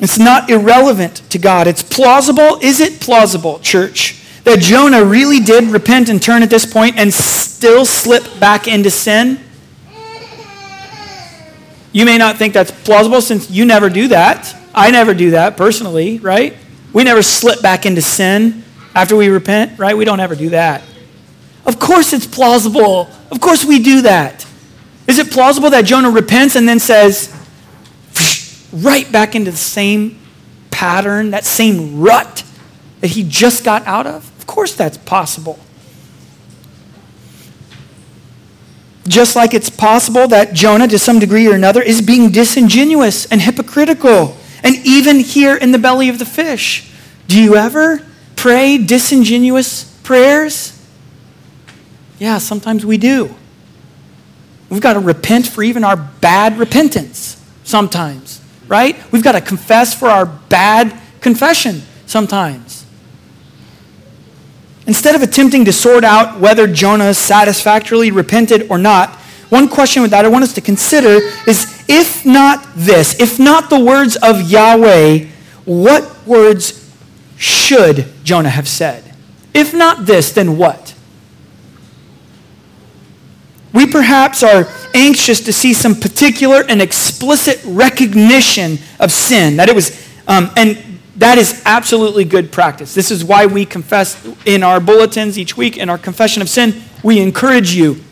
It's 0.00 0.18
not 0.18 0.48
irrelevant 0.48 1.16
to 1.30 1.38
God. 1.38 1.66
It's 1.66 1.82
plausible. 1.82 2.58
Is 2.62 2.80
it 2.80 3.00
plausible, 3.00 3.58
church, 3.58 4.24
that 4.44 4.58
Jonah 4.60 5.04
really 5.04 5.40
did 5.40 5.64
repent 5.64 6.08
and 6.08 6.22
turn 6.22 6.42
at 6.42 6.50
this 6.50 6.66
point 6.66 6.98
and 6.98 7.12
still 7.12 7.84
slip 7.84 8.22
back 8.40 8.66
into 8.66 8.90
sin? 8.90 9.38
You 11.92 12.04
may 12.04 12.18
not 12.18 12.36
think 12.36 12.54
that's 12.54 12.70
plausible 12.70 13.20
since 13.20 13.50
you 13.50 13.64
never 13.64 13.88
do 13.88 14.08
that. 14.08 14.56
I 14.74 14.90
never 14.90 15.12
do 15.12 15.32
that 15.32 15.56
personally, 15.56 16.18
right? 16.20 16.56
We 16.92 17.04
never 17.04 17.22
slip 17.22 17.62
back 17.62 17.84
into 17.84 18.02
sin 18.02 18.62
after 18.94 19.16
we 19.16 19.28
repent, 19.28 19.78
right? 19.78 19.96
We 19.96 20.04
don't 20.04 20.20
ever 20.20 20.36
do 20.36 20.50
that. 20.50 20.82
Of 21.66 21.78
course 21.78 22.12
it's 22.12 22.26
plausible. 22.26 23.08
Of 23.30 23.40
course 23.40 23.64
we 23.64 23.80
do 23.80 24.02
that. 24.02 24.46
Is 25.06 25.18
it 25.18 25.30
plausible 25.30 25.70
that 25.70 25.84
Jonah 25.84 26.10
repents 26.10 26.54
and 26.54 26.68
then 26.68 26.78
says, 26.78 27.34
right 28.72 29.10
back 29.10 29.34
into 29.34 29.50
the 29.50 29.56
same 29.56 30.18
pattern, 30.70 31.30
that 31.30 31.44
same 31.44 32.00
rut 32.00 32.44
that 33.00 33.08
he 33.08 33.24
just 33.24 33.64
got 33.64 33.84
out 33.86 34.06
of? 34.06 34.29
Of 34.60 34.62
course 34.62 34.74
that's 34.74 34.98
possible. 34.98 35.58
Just 39.08 39.34
like 39.34 39.54
it's 39.54 39.70
possible 39.70 40.28
that 40.28 40.52
Jonah, 40.52 40.86
to 40.86 40.98
some 40.98 41.18
degree 41.18 41.48
or 41.48 41.54
another, 41.54 41.80
is 41.80 42.02
being 42.02 42.30
disingenuous 42.30 43.24
and 43.32 43.40
hypocritical, 43.40 44.36
and 44.62 44.76
even 44.84 45.20
here 45.20 45.56
in 45.56 45.72
the 45.72 45.78
belly 45.78 46.10
of 46.10 46.18
the 46.18 46.26
fish. 46.26 46.92
Do 47.26 47.40
you 47.40 47.56
ever 47.56 48.04
pray 48.36 48.76
disingenuous 48.76 49.84
prayers? 50.02 50.78
Yeah, 52.18 52.36
sometimes 52.36 52.84
we 52.84 52.98
do. 52.98 53.34
We've 54.68 54.82
got 54.82 54.92
to 54.92 55.00
repent 55.00 55.46
for 55.46 55.62
even 55.62 55.84
our 55.84 55.96
bad 55.96 56.58
repentance 56.58 57.42
sometimes, 57.64 58.42
right? 58.68 59.10
We've 59.10 59.24
got 59.24 59.32
to 59.32 59.40
confess 59.40 59.94
for 59.94 60.10
our 60.10 60.26
bad 60.26 60.94
confession 61.22 61.80
sometimes. 62.04 62.79
Instead 64.90 65.14
of 65.14 65.22
attempting 65.22 65.64
to 65.64 65.72
sort 65.72 66.02
out 66.02 66.40
whether 66.40 66.66
Jonah 66.66 67.14
satisfactorily 67.14 68.10
repented 68.10 68.68
or 68.68 68.76
not, 68.76 69.10
one 69.48 69.68
question 69.68 70.02
that 70.10 70.24
I 70.24 70.28
want 70.28 70.42
us 70.42 70.52
to 70.54 70.60
consider 70.60 71.20
is 71.46 71.84
if 71.88 72.26
not 72.26 72.66
this, 72.74 73.14
if 73.20 73.38
not 73.38 73.70
the 73.70 73.78
words 73.78 74.16
of 74.16 74.50
Yahweh, 74.50 75.26
what 75.64 76.26
words 76.26 76.92
should 77.36 78.12
Jonah 78.24 78.50
have 78.50 78.66
said? 78.66 79.14
If 79.54 79.72
not 79.72 80.06
this, 80.06 80.32
then 80.32 80.58
what? 80.58 80.92
We 83.72 83.86
perhaps 83.86 84.42
are 84.42 84.66
anxious 84.92 85.38
to 85.42 85.52
see 85.52 85.72
some 85.72 85.94
particular 85.94 86.64
and 86.68 86.82
explicit 86.82 87.60
recognition 87.64 88.78
of 88.98 89.12
sin, 89.12 89.56
that 89.58 89.68
it 89.68 89.74
was, 89.76 90.04
um, 90.26 90.50
and 90.56 90.89
that 91.20 91.36
is 91.36 91.62
absolutely 91.66 92.24
good 92.24 92.50
practice. 92.50 92.94
This 92.94 93.10
is 93.10 93.22
why 93.22 93.44
we 93.44 93.66
confess 93.66 94.26
in 94.46 94.62
our 94.62 94.80
bulletins 94.80 95.38
each 95.38 95.54
week, 95.54 95.76
in 95.76 95.90
our 95.90 95.98
confession 95.98 96.40
of 96.40 96.48
sin, 96.48 96.82
we 97.04 97.20
encourage 97.20 97.74
you 97.74 98.02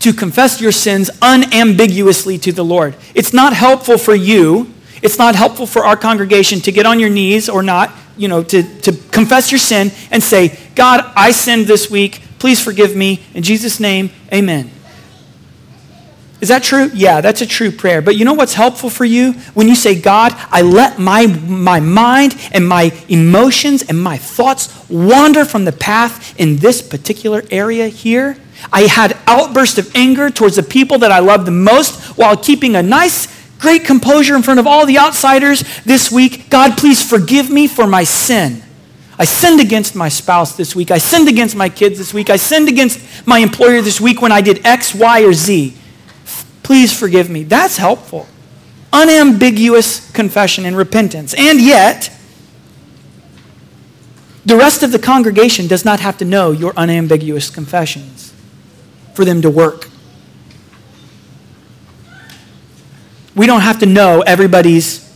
to 0.00 0.12
confess 0.12 0.60
your 0.60 0.72
sins 0.72 1.10
unambiguously 1.22 2.38
to 2.38 2.50
the 2.50 2.64
Lord. 2.64 2.96
It's 3.14 3.32
not 3.32 3.52
helpful 3.52 3.98
for 3.98 4.16
you, 4.16 4.74
it's 5.00 5.16
not 5.16 5.36
helpful 5.36 5.64
for 5.64 5.84
our 5.84 5.96
congregation 5.96 6.58
to 6.62 6.72
get 6.72 6.86
on 6.86 6.98
your 6.98 7.08
knees 7.08 7.48
or 7.48 7.62
not, 7.62 7.92
you 8.16 8.26
know, 8.26 8.42
to, 8.42 8.64
to 8.80 8.92
confess 9.12 9.52
your 9.52 9.60
sin 9.60 9.92
and 10.10 10.20
say, 10.20 10.58
God, 10.74 11.08
I 11.14 11.30
sinned 11.30 11.66
this 11.66 11.88
week. 11.88 12.20
Please 12.40 12.60
forgive 12.60 12.96
me. 12.96 13.22
In 13.32 13.44
Jesus' 13.44 13.78
name, 13.78 14.10
amen. 14.32 14.71
Is 16.42 16.48
that 16.48 16.64
true? 16.64 16.90
Yeah, 16.92 17.20
that's 17.20 17.40
a 17.40 17.46
true 17.46 17.70
prayer. 17.70 18.02
But 18.02 18.16
you 18.16 18.24
know 18.24 18.32
what's 18.32 18.54
helpful 18.54 18.90
for 18.90 19.04
you? 19.04 19.34
When 19.54 19.68
you 19.68 19.76
say, 19.76 19.98
God, 19.98 20.32
I 20.50 20.62
let 20.62 20.98
my, 20.98 21.28
my 21.28 21.78
mind 21.78 22.34
and 22.50 22.66
my 22.68 22.92
emotions 23.08 23.82
and 23.82 24.02
my 24.02 24.18
thoughts 24.18 24.90
wander 24.90 25.44
from 25.44 25.64
the 25.64 25.70
path 25.70 26.38
in 26.40 26.56
this 26.56 26.82
particular 26.82 27.44
area 27.52 27.86
here. 27.86 28.36
I 28.72 28.82
had 28.82 29.16
outbursts 29.28 29.78
of 29.78 29.94
anger 29.94 30.30
towards 30.30 30.56
the 30.56 30.64
people 30.64 30.98
that 30.98 31.12
I 31.12 31.20
love 31.20 31.44
the 31.44 31.52
most 31.52 32.18
while 32.18 32.36
keeping 32.36 32.74
a 32.74 32.82
nice, 32.82 33.28
great 33.60 33.84
composure 33.84 34.34
in 34.34 34.42
front 34.42 34.58
of 34.58 34.66
all 34.66 34.84
the 34.84 34.98
outsiders 34.98 35.62
this 35.84 36.10
week. 36.10 36.50
God, 36.50 36.76
please 36.76 37.08
forgive 37.08 37.50
me 37.50 37.68
for 37.68 37.86
my 37.86 38.02
sin. 38.02 38.64
I 39.16 39.26
sinned 39.26 39.60
against 39.60 39.94
my 39.94 40.08
spouse 40.08 40.56
this 40.56 40.74
week. 40.74 40.90
I 40.90 40.98
sinned 40.98 41.28
against 41.28 41.54
my 41.54 41.68
kids 41.68 41.98
this 41.98 42.12
week. 42.12 42.30
I 42.30 42.36
sinned 42.36 42.68
against 42.68 43.28
my 43.28 43.38
employer 43.38 43.80
this 43.80 44.00
week 44.00 44.20
when 44.20 44.32
I 44.32 44.40
did 44.40 44.66
X, 44.66 44.92
Y, 44.92 45.22
or 45.22 45.32
Z. 45.32 45.76
Please 46.72 46.98
forgive 46.98 47.28
me. 47.28 47.42
That's 47.42 47.76
helpful. 47.76 48.26
Unambiguous 48.94 50.10
confession 50.12 50.64
and 50.64 50.74
repentance. 50.74 51.34
And 51.34 51.60
yet, 51.60 52.10
the 54.46 54.56
rest 54.56 54.82
of 54.82 54.90
the 54.90 54.98
congregation 54.98 55.66
does 55.66 55.84
not 55.84 56.00
have 56.00 56.16
to 56.16 56.24
know 56.24 56.50
your 56.50 56.72
unambiguous 56.74 57.50
confessions 57.50 58.32
for 59.12 59.26
them 59.26 59.42
to 59.42 59.50
work. 59.50 59.90
We 63.36 63.46
don't 63.46 63.60
have 63.60 63.78
to 63.80 63.86
know 63.86 64.22
everybody's 64.22 65.14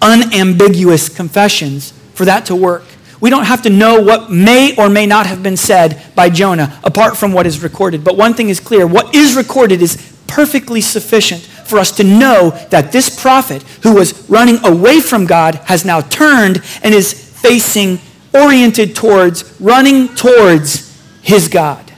unambiguous 0.00 1.08
confessions 1.08 1.92
for 2.14 2.26
that 2.26 2.46
to 2.46 2.54
work. 2.54 2.84
We 3.20 3.28
don't 3.28 3.46
have 3.46 3.62
to 3.62 3.70
know 3.70 4.00
what 4.00 4.30
may 4.30 4.76
or 4.76 4.88
may 4.88 5.06
not 5.06 5.26
have 5.26 5.42
been 5.42 5.56
said 5.56 6.00
by 6.14 6.30
Jonah 6.30 6.78
apart 6.84 7.16
from 7.16 7.32
what 7.32 7.44
is 7.44 7.60
recorded. 7.60 8.04
But 8.04 8.16
one 8.16 8.34
thing 8.34 8.50
is 8.50 8.60
clear 8.60 8.86
what 8.86 9.16
is 9.16 9.34
recorded 9.34 9.82
is 9.82 10.13
perfectly 10.26 10.80
sufficient 10.80 11.42
for 11.42 11.78
us 11.78 11.90
to 11.92 12.04
know 12.04 12.50
that 12.70 12.92
this 12.92 13.20
prophet 13.20 13.62
who 13.82 13.94
was 13.94 14.28
running 14.28 14.64
away 14.64 15.00
from 15.00 15.26
God 15.26 15.56
has 15.66 15.84
now 15.84 16.00
turned 16.00 16.62
and 16.82 16.94
is 16.94 17.12
facing, 17.12 17.98
oriented 18.32 18.94
towards, 18.94 19.58
running 19.60 20.08
towards 20.14 20.92
his 21.22 21.48
God. 21.48 21.92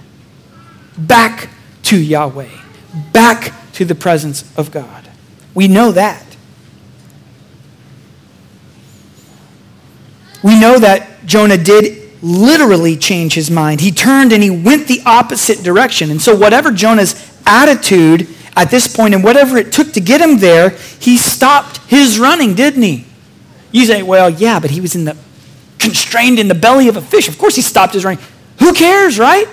Back 0.96 1.50
to 1.84 1.96
Yahweh, 1.96 2.48
back 3.12 3.52
to 3.72 3.84
the 3.84 3.94
presence 3.94 4.56
of 4.56 4.70
God. 4.70 5.08
We 5.54 5.68
know 5.68 5.92
that. 5.92 6.24
We 10.42 10.58
know 10.58 10.78
that 10.78 11.26
Jonah 11.26 11.58
did 11.58 12.06
literally 12.22 12.96
change 12.96 13.34
his 13.34 13.50
mind. 13.50 13.80
He 13.80 13.90
turned 13.90 14.32
and 14.32 14.42
he 14.42 14.50
went 14.50 14.86
the 14.86 15.02
opposite 15.04 15.62
direction. 15.62 16.10
And 16.10 16.20
so, 16.20 16.34
whatever 16.34 16.70
Jonah's 16.70 17.14
attitude 17.46 18.28
at 18.56 18.70
this 18.70 18.94
point 18.94 19.14
and 19.14 19.22
whatever 19.22 19.56
it 19.56 19.72
took 19.72 19.92
to 19.92 20.00
get 20.00 20.20
him 20.20 20.38
there, 20.38 20.70
he 20.98 21.16
stopped 21.16 21.78
his 21.88 22.18
running, 22.18 22.54
didn't 22.54 22.82
he? 22.82 23.06
You 23.70 23.87
say, 23.87 24.02
well, 24.02 24.30
yeah, 24.30 24.59
but 24.59 24.70
he 24.70 24.80
was 24.80 24.94
in 24.94 25.04
the 25.04 25.16
constrained 25.78 26.38
in 26.38 26.48
the 26.48 26.54
belly 26.54 26.88
of 26.88 26.96
a 26.96 27.02
fish. 27.02 27.28
Of 27.28 27.38
course 27.38 27.54
he 27.54 27.62
stopped 27.62 27.92
his 27.92 28.04
running. 28.04 28.24
Who 28.59 28.72
cares, 28.72 29.18
right? 29.18 29.46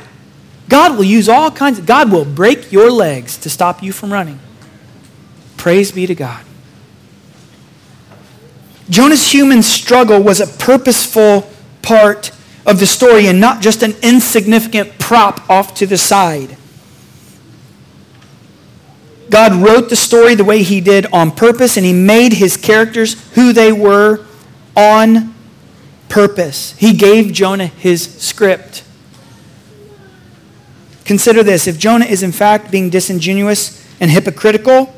God 0.70 0.98
will 0.98 1.04
use 1.04 1.28
all 1.28 1.52
kinds 1.52 1.78
of 1.78 1.86
God 1.86 2.12
will 2.12 2.26
break 2.26 2.72
your 2.72 2.90
legs 2.90 3.38
to 3.40 3.50
stop 3.50 3.84
you 3.84 3.92
from 3.92 4.12
running. 4.12 4.40
Praise 5.58 5.92
be 5.92 6.08
to 6.08 6.16
God. 6.16 6.44
Jonah's 8.90 9.32
human 9.32 9.62
struggle 9.62 10.22
was 10.22 10.40
a 10.40 10.48
purposeful 10.48 11.50
part 11.82 12.32
of 12.66 12.80
the 12.80 12.86
story 12.86 13.28
and 13.28 13.40
not 13.40 13.62
just 13.62 13.84
an 13.84 13.94
insignificant 14.02 15.00
prop 15.00 15.50
off 15.50 15.76
to 15.76 15.86
the 15.86 15.98
side. 15.98 16.58
God 19.34 19.56
wrote 19.56 19.90
the 19.90 19.96
story 19.96 20.36
the 20.36 20.44
way 20.44 20.62
He 20.62 20.80
did 20.80 21.08
on 21.08 21.32
purpose, 21.32 21.76
and 21.76 21.84
He 21.84 21.92
made 21.92 22.34
His 22.34 22.56
characters 22.56 23.16
who 23.34 23.52
they 23.52 23.74
were 23.74 24.24
on 24.78 25.34
purpose. 26.14 26.78
He 26.78 26.94
gave 26.94 27.34
Jonah 27.34 27.66
his 27.66 28.04
script. 28.22 28.84
Consider 31.06 31.42
this 31.42 31.66
if 31.68 31.80
Jonah 31.80 32.06
is 32.06 32.22
in 32.22 32.32
fact 32.32 32.70
being 32.70 32.92
disingenuous 32.92 33.84
and 34.00 34.12
hypocritical, 34.12 34.94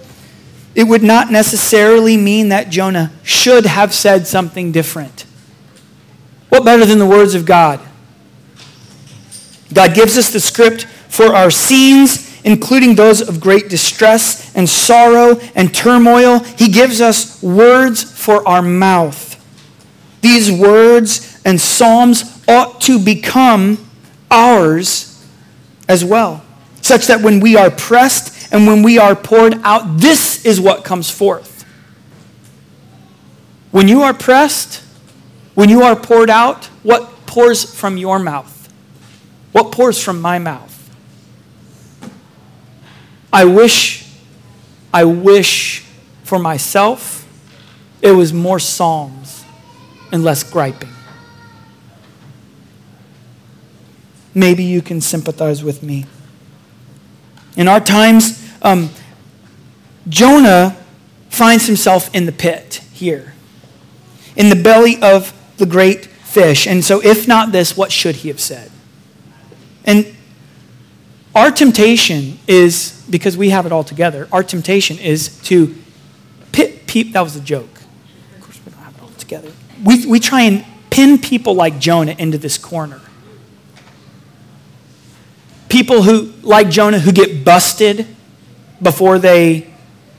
it 0.75 0.83
would 0.83 1.03
not 1.03 1.31
necessarily 1.31 2.17
mean 2.17 2.49
that 2.49 2.69
Jonah 2.69 3.13
should 3.23 3.65
have 3.65 3.93
said 3.93 4.27
something 4.27 4.73
different. 4.73 5.25
What 6.49 6.65
better 6.65 6.85
than 6.85 6.99
the 6.99 7.05
words 7.05 7.33
of 7.33 7.45
God? 7.45 7.79
God 9.73 9.95
gives 9.95 10.17
us 10.17 10.33
the 10.33 10.41
script 10.41 10.83
for 10.83 11.33
our 11.33 11.49
scenes 11.49 12.24
including 12.45 12.95
those 12.95 13.27
of 13.27 13.41
great 13.41 13.67
distress 13.67 14.55
and 14.55 14.69
sorrow 14.69 15.37
and 15.55 15.73
turmoil. 15.73 16.39
He 16.39 16.69
gives 16.69 17.01
us 17.01 17.41
words 17.43 18.03
for 18.03 18.47
our 18.47 18.61
mouth. 18.61 19.33
These 20.21 20.51
words 20.51 21.41
and 21.43 21.59
psalms 21.59 22.43
ought 22.47 22.79
to 22.81 23.03
become 23.03 23.89
ours 24.29 25.11
as 25.89 26.05
well, 26.05 26.43
such 26.81 27.07
that 27.07 27.21
when 27.21 27.39
we 27.39 27.57
are 27.57 27.71
pressed 27.71 28.53
and 28.53 28.67
when 28.67 28.83
we 28.83 28.97
are 28.99 29.15
poured 29.15 29.55
out, 29.63 29.97
this 29.97 30.45
is 30.45 30.61
what 30.61 30.83
comes 30.83 31.09
forth. 31.09 31.63
When 33.71 33.87
you 33.87 34.03
are 34.03 34.13
pressed, 34.13 34.83
when 35.55 35.69
you 35.69 35.81
are 35.81 35.95
poured 35.95 36.29
out, 36.29 36.65
what 36.83 37.25
pours 37.25 37.73
from 37.73 37.97
your 37.97 38.19
mouth? 38.19 38.71
What 39.51 39.71
pours 39.71 40.01
from 40.01 40.21
my 40.21 40.37
mouth? 40.37 40.74
I 43.35 43.43
wish, 43.43 44.09
I 44.93 45.03
wish 45.03 45.83
for 46.23 46.39
myself 46.39 47.27
it 48.01 48.11
was 48.11 48.31
more 48.31 48.59
psalms 48.59 49.43
and 50.09 50.23
less 50.23 50.41
griping. 50.41 50.87
Maybe 54.33 54.63
you 54.63 54.81
can 54.81 55.01
sympathize 55.01 55.65
with 55.65 55.83
me. 55.83 56.05
In 57.57 57.67
our 57.67 57.81
times, 57.81 58.41
um, 58.61 58.89
Jonah 60.07 60.77
finds 61.29 61.67
himself 61.67 62.09
in 62.15 62.25
the 62.27 62.31
pit 62.31 62.75
here, 62.93 63.33
in 64.37 64.47
the 64.47 64.55
belly 64.55 64.97
of 65.01 65.33
the 65.57 65.65
great 65.65 66.05
fish. 66.05 66.65
And 66.65 66.85
so, 66.85 67.03
if 67.03 67.27
not 67.27 67.51
this, 67.51 67.75
what 67.75 67.91
should 67.91 68.15
he 68.15 68.29
have 68.29 68.39
said? 68.39 68.71
And 69.83 70.15
our 71.35 71.51
temptation 71.51 72.39
is, 72.47 72.94
because 73.09 73.37
we 73.37 73.49
have 73.49 73.65
it 73.65 73.71
all 73.71 73.83
together, 73.83 74.27
our 74.31 74.43
temptation 74.43 74.97
is 74.97 75.39
to 75.43 75.75
pit 76.51 76.87
people. 76.87 77.13
That 77.13 77.21
was 77.21 77.35
a 77.35 77.41
joke. 77.41 77.81
Of 78.35 78.41
course, 78.41 78.59
we 78.65 78.71
don't 78.71 78.81
have 78.81 78.95
it 78.95 79.01
all 79.01 79.09
together. 79.09 79.51
We, 79.83 80.05
we 80.05 80.19
try 80.19 80.41
and 80.41 80.65
pin 80.89 81.17
people 81.17 81.53
like 81.53 81.79
Jonah 81.79 82.15
into 82.17 82.37
this 82.37 82.57
corner. 82.57 83.01
People 85.69 86.03
who, 86.03 86.31
like 86.41 86.69
Jonah, 86.69 86.99
who 86.99 87.11
get 87.11 87.43
busted 87.43 88.07
before 88.81 89.19
they 89.19 89.73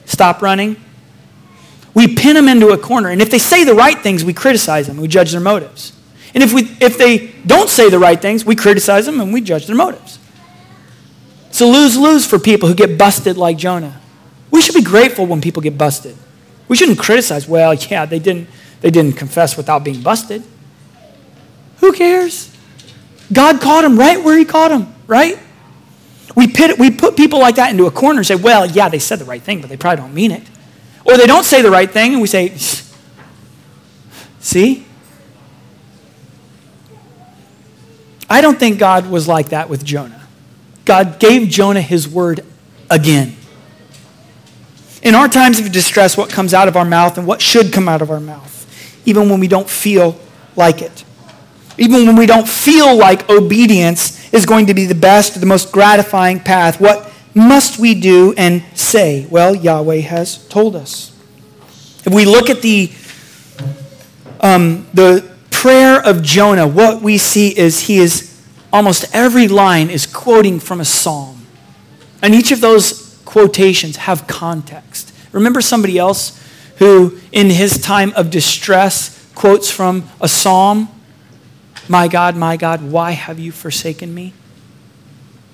stop 0.05 0.42
running. 0.42 0.77
We 1.94 2.14
pin 2.14 2.35
them 2.35 2.49
into 2.49 2.68
a 2.68 2.79
corner. 2.79 3.09
And 3.09 3.22
if 3.22 3.31
they 3.31 3.38
say 3.38 3.64
the 3.64 3.75
right 3.75 3.99
things, 3.99 4.25
we 4.25 4.35
criticize 4.35 4.87
them. 4.87 4.99
We 4.99 5.09
judge 5.09 5.33
their 5.33 5.40
motives. 5.40 5.92
And 6.35 6.42
if, 6.42 6.53
we, 6.53 6.64
if 6.81 6.99
they 6.99 7.29
don't 7.46 7.70
say 7.70 7.88
the 7.88 7.99
right 7.99 8.20
things, 8.20 8.44
we 8.44 8.55
criticize 8.55 9.07
them 9.07 9.20
and 9.20 9.33
we 9.33 9.40
judge 9.40 9.66
their 9.66 9.77
motives. 9.77 10.18
It's 11.57 11.62
a 11.62 11.64
lose 11.64 11.97
lose 11.97 12.27
for 12.27 12.38
people 12.38 12.69
who 12.69 12.75
get 12.75 12.99
busted 12.99 13.38
like 13.38 13.57
Jonah. 13.57 13.99
We 14.51 14.61
should 14.61 14.75
be 14.75 14.83
grateful 14.83 15.25
when 15.25 15.40
people 15.40 15.62
get 15.62 15.79
busted. 15.79 16.14
We 16.69 16.77
shouldn't 16.77 16.99
criticize, 16.99 17.49
well, 17.49 17.73
yeah, 17.73 18.05
they 18.05 18.19
didn't, 18.19 18.51
they 18.83 18.90
didn't 18.90 19.14
confess 19.14 19.57
without 19.57 19.83
being 19.83 20.03
busted. 20.03 20.42
Who 21.79 21.95
cares? 21.95 22.55
God 23.33 23.62
caught 23.62 23.85
him 23.85 23.99
right 23.99 24.23
where 24.23 24.37
he 24.37 24.45
caught 24.45 24.71
him, 24.71 24.95
right? 25.07 25.38
We, 26.35 26.47
pit, 26.47 26.79
we 26.79 26.90
put 26.90 27.16
people 27.16 27.38
like 27.38 27.55
that 27.55 27.71
into 27.71 27.87
a 27.87 27.90
corner 27.90 28.19
and 28.19 28.27
say, 28.27 28.37
well, 28.37 28.66
yeah, 28.66 28.90
they 28.90 28.99
said 28.99 29.19
the 29.19 29.25
right 29.25 29.40
thing, 29.40 29.62
but 29.62 29.71
they 29.71 29.79
probably 29.79 30.03
don't 30.03 30.12
mean 30.12 30.33
it. 30.33 30.42
Or 31.07 31.16
they 31.16 31.27
don't 31.27 31.45
say 31.45 31.62
the 31.62 31.71
right 31.71 31.90
thing, 31.90 32.12
and 32.12 32.21
we 32.21 32.29
say, 32.29 32.55
see? 34.40 34.85
I 38.29 38.42
don't 38.42 38.59
think 38.59 38.79
God 38.79 39.09
was 39.09 39.27
like 39.27 39.49
that 39.49 39.71
with 39.71 39.83
Jonah. 39.83 40.16
God 40.87 41.18
gave 41.18 41.49
Jonah 41.49 41.83
his 41.83 42.09
word 42.09 42.42
again. 42.88 43.37
In 45.03 45.14
our 45.14 45.29
times 45.29 45.61
of 45.61 45.70
distress, 45.70 46.16
what 46.16 46.31
comes 46.31 46.55
out 46.55 46.68
of 46.68 46.77
our 46.77 46.85
mouth 46.85 47.18
and 47.18 47.27
what 47.27 47.42
should 47.42 47.72
come 47.72 47.88
out 47.88 48.01
of 48.01 48.11
our 48.11 48.20
mouth, 48.20 49.03
even 49.05 49.29
when 49.29 49.40
we 49.40 49.49
don't 49.49 49.68
feel 49.68 50.18
like 50.55 50.81
it. 50.81 51.05
Even 51.77 52.07
when 52.07 52.16
we 52.16 52.25
don't 52.25 52.49
feel 52.49 52.96
like 52.96 53.29
obedience 53.29 54.33
is 54.33 54.46
going 54.46 54.66
to 54.66 54.75
be 54.75 54.87
the 54.87 54.94
best 54.94 55.38
the 55.38 55.46
most 55.46 55.70
gratifying 55.72 56.40
path, 56.40 56.81
what 56.81 57.12
must 57.35 57.79
we 57.79 57.94
do 57.94 58.33
and 58.38 58.64
say? 58.75 59.27
Well, 59.29 59.55
Yahweh 59.55 60.01
has 60.01 60.49
told 60.49 60.75
us. 60.75 61.12
If 62.07 62.14
we 62.14 62.25
look 62.25 62.49
at 62.49 62.62
the, 62.62 62.90
um, 64.40 64.87
the 64.94 65.29
prayer 65.51 66.01
of 66.01 66.22
Jonah, 66.22 66.66
what 66.66 67.03
we 67.03 67.18
see 67.18 67.57
is 67.57 67.81
he 67.81 67.99
is 67.99 68.36
almost 68.77 69.07
every 69.15 69.49
line 69.49 69.89
is 69.89 70.07
quoting 70.07 70.61
from 70.61 70.81
a 70.81 70.85
psalm. 70.85 71.47
And 72.21 72.35
each 72.35 72.53
of 72.53 72.61
those 72.61 73.19
quotations 73.25 73.97
have 73.97 74.27
context. 74.27 75.15
Remember 75.33 75.62
somebody 75.62 75.99
else 75.99 76.39
who, 76.77 77.19
in 77.33 77.49
his 77.49 77.79
time 77.79 78.12
of 78.17 78.31
distress, 78.31 79.31
quotes 79.35 79.71
from 79.71 80.07
a 80.21 80.29
psalm? 80.29 80.89
My 81.89 82.07
God, 82.07 82.37
my 82.37 82.59
God, 82.59 82.83
why 82.83 83.12
have 83.12 83.39
you 83.39 83.51
forsaken 83.51 84.15
me? 84.15 84.35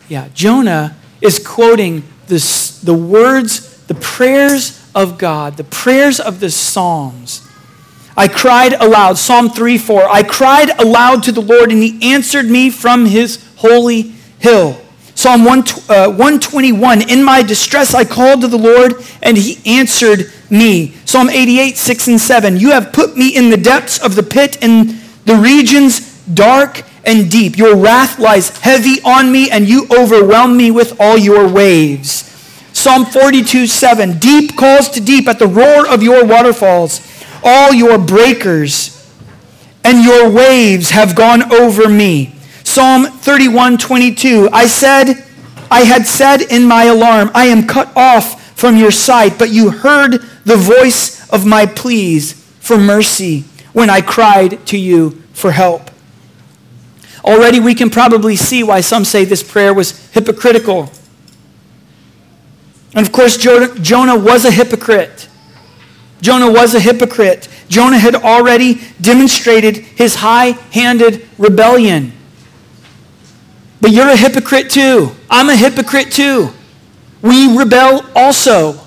Yeah, 0.08 0.28
Jonah 0.35 0.96
is 1.20 1.38
quoting 1.38 2.02
this, 2.26 2.80
the 2.80 2.94
words, 2.94 3.85
the 3.87 3.94
prayers 3.94 4.85
of 4.96 5.16
God, 5.16 5.56
the 5.56 5.64
prayers 5.64 6.18
of 6.18 6.40
the 6.40 6.50
Psalms 6.50 7.48
I 8.16 8.29
cried 8.29 8.75
aloud. 8.75 9.18
Psalm 9.18 9.51
3 9.51 9.79
4. 9.79 10.09
I 10.09 10.22
cried 10.22 10.70
aloud 10.81 11.22
to 11.25 11.33
the 11.33 11.40
Lord, 11.40 11.72
and 11.72 11.83
he 11.83 12.12
answered 12.12 12.46
me 12.46 12.70
from 12.70 13.07
his 13.07 13.44
holy 13.57 14.12
hill. 14.38 14.81
Psalm 15.14 15.44
1, 15.44 15.61
uh, 15.88 16.09
121. 16.09 17.09
In 17.09 17.22
my 17.22 17.42
distress 17.42 17.94
I 17.94 18.05
called 18.05 18.40
to 18.42 18.48
the 18.48 18.59
Lord, 18.59 18.94
and 19.22 19.37
he 19.37 19.61
answered 19.64 20.33
me. 20.51 20.94
Psalm 21.05 21.31
88 21.31 21.77
6 21.77 22.09
and 22.09 22.20
7. 22.20 22.57
You 22.57 22.70
have 22.72 22.92
put 22.92 23.16
me 23.16 23.35
in 23.35 23.51
the 23.51 23.57
depths 23.57 24.03
of 24.03 24.14
the 24.14 24.22
pit, 24.22 24.59
in 24.62 24.98
the 25.25 25.37
regions 25.37 26.12
dark 26.35 26.83
and 27.05 27.31
deep. 27.31 27.57
Your 27.57 27.77
wrath 27.77 28.18
lies 28.18 28.57
heavy 28.59 29.01
on 29.03 29.33
me, 29.33 29.51
and 29.51 29.68
you 29.68 29.87
overwhelm 29.90 30.57
me 30.57 30.70
with 30.70 31.01
all 31.01 31.18
your 31.18 31.48
waves. 31.48 32.29
Psalm 32.72 33.05
42 33.05 33.66
7. 33.66 34.18
Deep 34.18 34.57
calls 34.57 34.88
to 34.90 35.01
deep 35.01 35.29
at 35.29 35.38
the 35.38 35.46
roar 35.46 35.87
of 35.87 36.03
your 36.03 36.25
waterfalls. 36.25 37.12
All 37.44 37.72
your 37.72 37.98
breakers 37.98 38.98
and 39.85 40.05
your 40.05 40.31
waves 40.31 40.90
have 40.90 41.14
gone 41.14 41.52
over 41.52 41.88
me. 41.88 42.35
Psalm 42.64 43.05
31 43.05 43.78
22. 43.78 44.48
I 44.52 44.66
said, 44.66 45.24
I 45.70 45.81
had 45.81 46.07
said 46.07 46.42
in 46.42 46.66
my 46.66 46.85
alarm, 46.85 47.31
I 47.35 47.46
am 47.46 47.66
cut 47.66 47.94
off 47.96 48.57
from 48.57 48.76
your 48.76 48.90
sight, 48.90 49.38
but 49.38 49.50
you 49.50 49.70
heard 49.70 50.22
the 50.44 50.57
voice 50.57 51.28
of 51.31 51.44
my 51.44 51.66
pleas 51.66 52.33
for 52.61 52.78
mercy 52.78 53.44
when 53.72 53.90
I 53.90 54.00
cried 54.00 54.64
to 54.66 54.78
you 54.78 55.22
for 55.33 55.50
help. 55.50 55.90
Already 57.24 57.61
we 57.61 57.74
can 57.74 57.90
probably 57.90 58.37
see 58.37 58.62
why 58.62 58.81
some 58.81 59.05
say 59.05 59.24
this 59.24 59.42
prayer 59.42 59.72
was 59.72 59.98
hypocritical. 60.11 60.90
And 62.94 63.07
of 63.07 63.12
course, 63.12 63.37
Jonah 63.37 64.18
was 64.18 64.44
a 64.44 64.50
hypocrite. 64.50 65.28
Jonah 66.22 66.50
was 66.50 66.74
a 66.74 66.80
hypocrite. 66.80 67.48
Jonah 67.68 67.98
had 67.98 68.14
already 68.14 68.80
demonstrated 69.00 69.76
his 69.76 70.14
high 70.14 70.52
handed 70.72 71.28
rebellion. 71.37 72.12
But 73.80 73.90
you're 73.90 74.08
a 74.08 74.16
hypocrite 74.16 74.70
too. 74.70 75.11
I'm 75.28 75.50
a 75.50 75.56
hypocrite 75.56 76.12
too. 76.12 76.50
We 77.20 77.58
rebel 77.58 78.06
also. 78.14 78.78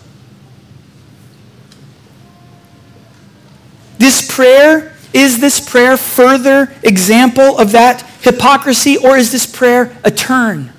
This 3.98 4.34
prayer, 4.34 4.93
is 5.13 5.39
this 5.39 5.60
prayer 5.60 5.98
further 5.98 6.74
example 6.84 7.58
of 7.58 7.74
that 7.74 8.02
hypocrisy 8.21 8.98
or 8.98 9.17
is 9.17 9.34
this 9.34 9.45
prayer 9.45 9.98
a 10.06 10.12
turn? 10.12 10.71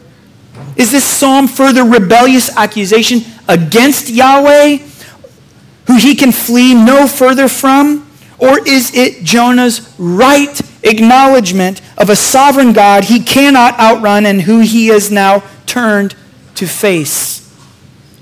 Is 0.76 0.90
this 0.90 1.04
psalm 1.04 1.48
further 1.48 1.84
rebellious 1.84 2.54
accusation 2.56 3.20
against 3.46 4.08
Yahweh 4.08 4.78
who 5.86 5.96
he 5.96 6.14
can 6.14 6.32
flee 6.32 6.74
no 6.74 7.06
further 7.06 7.48
from? 7.48 8.08
Or 8.38 8.66
is 8.66 8.94
it 8.94 9.24
Jonah's 9.24 9.94
right 9.98 10.60
acknowledgement 10.82 11.80
of 11.96 12.10
a 12.10 12.16
sovereign 12.16 12.72
God 12.72 13.04
he 13.04 13.20
cannot 13.20 13.78
outrun 13.78 14.26
and 14.26 14.42
who 14.42 14.60
he 14.60 14.88
is 14.88 15.10
now 15.10 15.42
turned 15.64 16.14
to 16.56 16.66
face? 16.66 17.42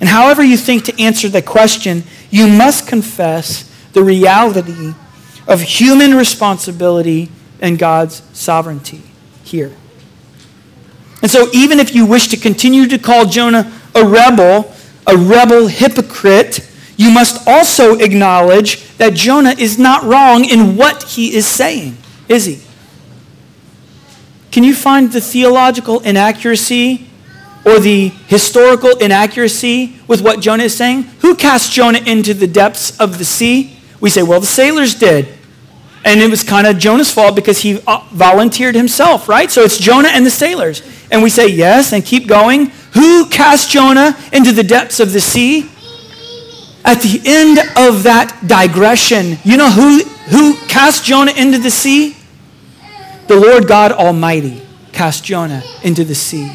And 0.01 0.09
however 0.09 0.43
you 0.43 0.57
think 0.57 0.85
to 0.85 1.03
answer 1.03 1.29
the 1.29 1.43
question, 1.43 2.05
you 2.31 2.47
must 2.47 2.87
confess 2.87 3.71
the 3.93 4.03
reality 4.03 4.93
of 5.47 5.61
human 5.63 6.15
responsibility 6.15 7.31
and 7.61 7.79
God's 7.79 8.23
sovereignty 8.33 9.03
here. 9.43 9.73
And 11.23 11.31
so, 11.31 11.49
even 11.55 11.81
if 11.81 11.95
you 11.95 12.05
wish 12.05 12.29
to 12.29 12.37
continue 12.37 12.87
to 12.89 12.99
call 12.99 13.25
Jonah 13.25 13.73
a 13.95 14.05
rebel, 14.05 14.75
a 15.07 15.17
rebel 15.17 15.69
hypocrite, 15.69 16.61
you 16.97 17.11
must 17.11 17.47
also 17.49 17.99
acknowledge 17.99 18.97
that 18.99 19.15
Jonah 19.15 19.55
is 19.59 19.79
not 19.79 20.05
wrong 20.05 20.45
in 20.45 20.77
what 20.77 21.03
he 21.03 21.35
is 21.35 21.47
saying, 21.47 21.97
is 22.29 22.45
he? 22.45 22.61
Can 24.53 24.63
you 24.63 24.75
find 24.75 25.11
the 25.11 25.21
theological 25.21 26.01
inaccuracy 26.01 27.09
or 27.65 27.81
the 27.81 28.09
historical 28.29 28.97
inaccuracy 28.99 29.97
with 30.07 30.21
what 30.21 30.41
Jonah 30.41 30.65
is 30.65 30.77
saying? 30.77 31.03
Who 31.23 31.35
cast 31.35 31.73
Jonah 31.73 31.99
into 31.99 32.35
the 32.35 32.47
depths 32.47 32.99
of 33.01 33.19
the 33.19 33.25
sea? 33.25 33.77
We 34.01 34.11
say, 34.11 34.23
well, 34.23 34.39
the 34.39 34.47
sailors 34.47 34.95
did. 34.95 35.29
And 36.05 36.21
it 36.21 36.31
was 36.31 36.43
kind 36.43 36.67
of 36.67 36.79
Jonah's 36.79 37.11
fault 37.11 37.35
because 37.35 37.63
he 37.63 37.81
uh, 37.87 38.07
volunteered 38.13 38.75
himself, 38.75 39.29
right? 39.29 39.51
So 39.51 39.63
it's 39.63 39.79
Jonah 39.79 40.11
and 40.11 40.25
the 40.25 40.31
sailors. 40.31 40.83
And 41.11 41.23
we 41.23 41.31
say, 41.31 41.49
yes, 41.49 41.93
and 41.93 42.05
keep 42.05 42.29
going. 42.29 42.67
Who 42.93 43.27
cast 43.31 43.71
Jonah 43.71 44.17
into 44.33 44.53
the 44.53 44.63
depths 44.63 45.01
of 45.01 45.13
the 45.13 45.21
sea? 45.21 45.71
At 46.85 47.01
the 47.01 47.21
end 47.25 47.59
of 47.77 48.03
that 48.03 48.39
digression, 48.47 49.39
you 49.43 49.57
know 49.57 49.71
who, 49.71 50.05
who 50.29 50.55
cast 50.67 51.05
Jonah 51.05 51.33
into 51.33 51.59
the 51.59 51.71
sea? 51.71 52.17
The 53.27 53.37
Lord 53.37 53.67
God 53.67 53.93
Almighty 53.93 54.61
cast 54.93 55.25
Jonah 55.25 55.63
into 55.83 56.05
the 56.05 56.15
sea. 56.15 56.53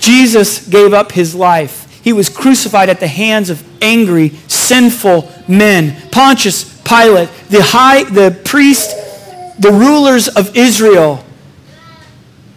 Jesus 0.00 0.66
gave 0.66 0.92
up 0.92 1.12
his 1.12 1.34
life. 1.34 1.86
He 2.02 2.12
was 2.12 2.28
crucified 2.28 2.88
at 2.88 2.98
the 2.98 3.06
hands 3.06 3.50
of 3.50 3.62
angry, 3.80 4.30
sinful 4.48 5.30
men. 5.46 6.10
Pontius 6.10 6.64
Pilate, 6.82 7.28
the 7.50 7.62
high, 7.62 8.02
the 8.04 8.36
priest, 8.44 8.90
the 9.60 9.70
rulers 9.70 10.26
of 10.26 10.56
Israel. 10.56 11.24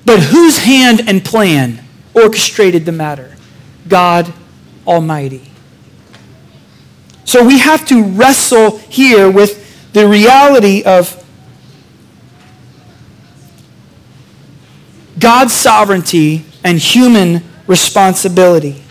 But 0.05 0.21
whose 0.21 0.57
hand 0.57 1.01
and 1.07 1.23
plan 1.23 1.83
orchestrated 2.15 2.85
the 2.85 2.91
matter? 2.91 3.35
God 3.87 4.33
Almighty. 4.85 5.49
So 7.25 7.43
we 7.43 7.59
have 7.59 7.85
to 7.87 8.03
wrestle 8.03 8.77
here 8.77 9.29
with 9.29 9.91
the 9.93 10.07
reality 10.07 10.83
of 10.83 11.19
God's 15.19 15.53
sovereignty 15.53 16.45
and 16.63 16.77
human 16.77 17.43
responsibility. 17.65 18.83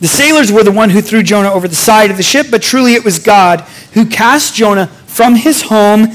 The 0.00 0.08
sailors 0.08 0.50
were 0.50 0.64
the 0.64 0.72
one 0.72 0.90
who 0.90 1.00
threw 1.00 1.22
Jonah 1.22 1.52
over 1.52 1.68
the 1.68 1.74
side 1.74 2.10
of 2.10 2.16
the 2.16 2.22
ship, 2.22 2.48
but 2.50 2.60
truly 2.62 2.94
it 2.94 3.04
was 3.04 3.18
God 3.18 3.60
who 3.94 4.04
cast 4.04 4.54
Jonah 4.54 4.88
from 5.06 5.36
his 5.36 5.62
home, 5.62 6.08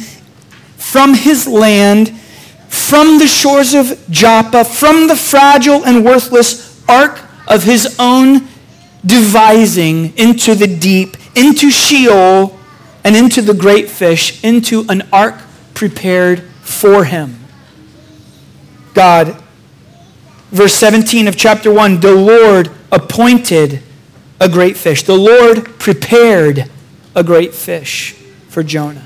from 0.75 1.13
his 1.13 1.47
land, 1.47 2.17
from 2.67 3.17
the 3.17 3.27
shores 3.27 3.73
of 3.73 3.97
Joppa, 4.09 4.65
from 4.65 5.07
the 5.07 5.15
fragile 5.15 5.85
and 5.85 6.03
worthless 6.03 6.83
ark 6.87 7.26
of 7.47 7.63
his 7.63 7.95
own 7.99 8.47
devising 9.05 10.17
into 10.17 10.53
the 10.55 10.67
deep, 10.67 11.15
into 11.35 11.69
Sheol, 11.71 12.57
and 13.03 13.15
into 13.15 13.41
the 13.41 13.53
great 13.53 13.89
fish, 13.89 14.43
into 14.43 14.85
an 14.89 15.07
ark 15.13 15.35
prepared 15.73 16.43
for 16.61 17.05
him. 17.05 17.39
God 18.93 19.41
verse 20.51 20.73
17 20.73 21.27
of 21.27 21.35
chapter 21.35 21.71
1 21.71 21.99
the 21.99 22.15
Lord 22.15 22.71
appointed 22.91 23.81
a 24.39 24.49
great 24.49 24.77
fish. 24.77 25.03
The 25.03 25.15
Lord 25.15 25.79
prepared 25.79 26.69
a 27.15 27.23
great 27.23 27.53
fish 27.53 28.13
for 28.49 28.63
Jonah. 28.63 29.05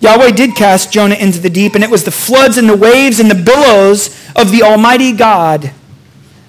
Yahweh 0.00 0.30
did 0.30 0.54
cast 0.54 0.92
Jonah 0.92 1.14
into 1.14 1.40
the 1.40 1.50
deep, 1.50 1.74
and 1.74 1.82
it 1.82 1.90
was 1.90 2.04
the 2.04 2.10
floods 2.10 2.58
and 2.58 2.68
the 2.68 2.76
waves 2.76 3.18
and 3.18 3.30
the 3.30 3.34
billows 3.34 4.08
of 4.36 4.52
the 4.52 4.62
Almighty 4.62 5.12
God 5.12 5.72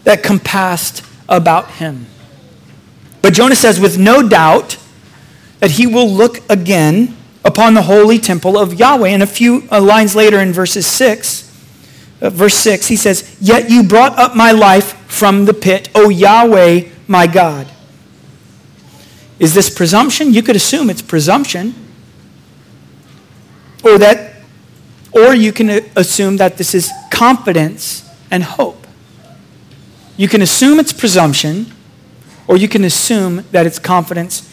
that 0.07 0.23
compassed 0.23 1.03
about 1.27 1.69
him. 1.69 2.05
But 3.21 3.33
Jonah 3.33 3.55
says, 3.55 3.77
with 3.77 3.97
no 3.97 4.25
doubt, 4.25 4.77
that 5.59 5.71
he 5.71 5.85
will 5.85 6.09
look 6.09 6.49
again 6.49 7.17
upon 7.43 7.73
the 7.73 7.81
holy 7.81 8.17
temple 8.17 8.57
of 8.57 8.75
Yahweh. 8.75 9.09
And 9.09 9.21
a 9.21 9.27
few 9.27 9.67
uh, 9.69 9.81
lines 9.81 10.15
later 10.15 10.39
in 10.39 10.53
verses 10.53 10.87
6, 10.87 11.43
uh, 12.21 12.29
verse 12.29 12.53
6, 12.53 12.87
he 12.87 12.95
says, 12.95 13.35
Yet 13.41 13.69
you 13.69 13.83
brought 13.83 14.17
up 14.17 14.33
my 14.33 14.53
life 14.53 14.93
from 15.11 15.43
the 15.43 15.53
pit, 15.53 15.89
O 15.93 16.07
Yahweh, 16.07 16.87
my 17.09 17.27
God. 17.27 17.67
Is 19.39 19.53
this 19.53 19.69
presumption? 19.69 20.33
You 20.33 20.41
could 20.41 20.55
assume 20.55 20.89
it's 20.89 21.01
presumption. 21.01 21.75
Or 23.83 23.97
that 23.97 24.35
or 25.11 25.35
you 25.35 25.51
can 25.51 25.69
assume 25.97 26.37
that 26.37 26.55
this 26.55 26.73
is 26.73 26.93
confidence 27.11 28.09
and 28.31 28.41
hope. 28.41 28.86
You 30.17 30.27
can 30.27 30.41
assume 30.41 30.79
it's 30.79 30.93
presumption, 30.93 31.67
or 32.47 32.57
you 32.57 32.67
can 32.67 32.83
assume 32.83 33.45
that 33.51 33.65
it's 33.65 33.79
confidence 33.79 34.51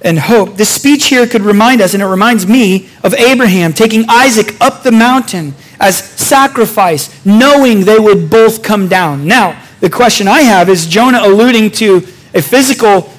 and 0.00 0.18
hope. 0.18 0.56
This 0.56 0.70
speech 0.70 1.06
here 1.06 1.26
could 1.26 1.42
remind 1.42 1.80
us, 1.80 1.94
and 1.94 2.02
it 2.02 2.06
reminds 2.06 2.46
me 2.46 2.88
of 3.04 3.14
Abraham 3.14 3.72
taking 3.72 4.04
Isaac 4.08 4.60
up 4.60 4.82
the 4.82 4.90
mountain 4.90 5.54
as 5.78 5.98
sacrifice, 5.98 7.24
knowing 7.24 7.84
they 7.84 7.98
would 7.98 8.30
both 8.30 8.62
come 8.62 8.88
down. 8.88 9.26
Now, 9.26 9.62
the 9.80 9.90
question 9.90 10.28
I 10.28 10.42
have 10.42 10.68
is 10.68 10.86
Jonah 10.86 11.20
alluding 11.22 11.72
to 11.72 11.96
a 12.34 12.40
physical 12.40 13.12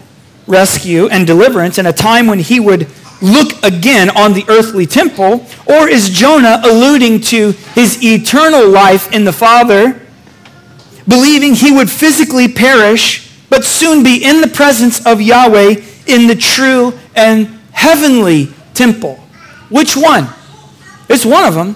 rescue 0.48 1.08
and 1.08 1.28
deliverance 1.28 1.78
and 1.78 1.88
a 1.88 1.94
time 1.94 2.28
when 2.28 2.40
he 2.40 2.60
would 2.60 2.88
look 3.22 3.64
again 3.64 4.10
on 4.10 4.34
the 4.34 4.44
earthly 4.50 4.86
temple, 4.86 5.46
or 5.66 5.88
is 5.88 6.10
Jonah 6.10 6.62
alluding 6.66 7.22
to 7.22 7.52
his 7.76 8.04
eternal 8.04 8.68
life 8.68 9.12
in 9.14 9.24
the 9.24 9.32
Father, 9.32 10.03
believing 11.08 11.54
he 11.54 11.72
would 11.72 11.90
physically 11.90 12.48
perish, 12.48 13.32
but 13.50 13.64
soon 13.64 14.04
be 14.04 14.24
in 14.24 14.42
the 14.42 14.48
presence 14.48 15.06
of 15.06 15.22
Yahweh 15.22 15.82
in 16.08 16.28
the 16.28 16.36
true 16.36 16.94
and 17.16 17.48
heavenly 17.72 18.50
temple? 18.74 19.16
Which 19.70 19.96
one? 19.96 20.28
It's 21.10 21.26
one 21.26 21.46
of 21.46 21.54
them. 21.54 21.76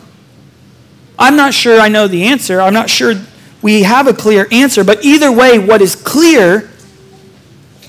I'm 1.20 1.36
not 1.36 1.54
sure 1.54 1.80
I 1.80 1.88
know 1.88 2.08
the 2.08 2.26
answer. 2.26 2.62
I'm 2.62 2.74
not 2.74 2.90
sure 2.90 3.16
we 3.62 3.84
have 3.84 4.08
a 4.08 4.14
clear 4.14 4.48
answer. 4.52 4.84
But 4.84 5.04
either 5.04 5.32
way, 5.32 5.58
what 5.60 5.82
is 5.82 5.96
clear 5.96 6.70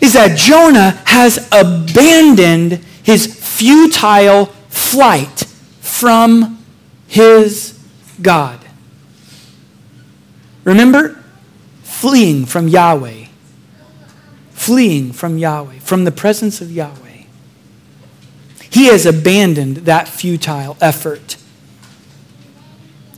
is 0.01 0.15
that 0.15 0.39
Jonah 0.39 1.03
has 1.07 1.49
abandoned 1.53 2.85
his 3.03 3.27
futile 3.27 4.47
flight 4.69 5.45
from 5.81 6.59
his 7.07 7.79
God. 8.21 8.61
Remember? 10.65 11.18
Fleeing 12.01 12.47
from 12.47 12.69
Yahweh. 12.69 13.25
fleeing 14.59 15.13
from 15.13 15.39
Yahweh, 15.39 15.79
from 15.79 16.05
the 16.05 16.11
presence 16.11 16.61
of 16.61 16.71
Yahweh. 16.71 17.23
He 18.69 18.87
has 18.87 19.07
abandoned 19.07 19.79
that 19.79 20.09
futile 20.09 20.77
effort. 20.81 21.37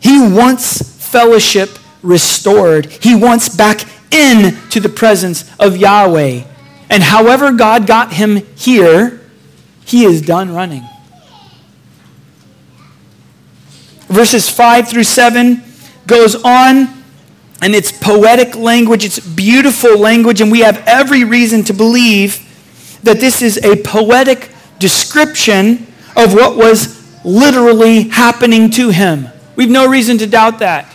He 0.01 0.21
wants 0.21 0.81
fellowship 1.05 1.71
restored. 2.03 2.87
He 2.87 3.15
wants 3.15 3.49
back 3.49 3.81
in 4.13 4.57
to 4.71 4.81
the 4.81 4.89
presence 4.89 5.51
of 5.59 5.77
Yahweh. 5.77 6.45
And 6.89 7.03
however 7.03 7.53
God 7.53 7.87
got 7.87 8.13
him 8.13 8.37
here, 8.55 9.21
he 9.85 10.05
is 10.05 10.23
done 10.23 10.55
running. 10.55 10.85
Verses 14.09 14.49
5 14.49 14.89
through 14.89 15.05
7 15.05 15.63
goes 16.07 16.37
on, 16.45 17.00
and 17.63 17.75
it's 17.75 17.93
poetic 17.93 18.57
language, 18.57 19.05
it's 19.05 19.21
beautiful 19.21 19.99
language, 19.99 20.41
and 20.41 20.51
we 20.51 20.61
have 20.61 20.83
every 20.87 21.25
reason 21.25 21.63
to 21.65 21.73
believe 21.73 22.47
that 23.03 23.21
this 23.21 23.43
is 23.43 23.59
a 23.59 23.77
poetic 23.83 24.51
description 24.79 25.87
of 26.17 26.35
what 26.35 26.57
was 26.57 26.99
literally 27.25 28.09
happening 28.09 28.71
to 28.71 28.91
him. 28.91 29.29
We've 29.57 29.71
no 29.71 29.89
reason 29.89 30.19
to 30.19 30.27
doubt 30.27 30.61
that. 30.61 30.87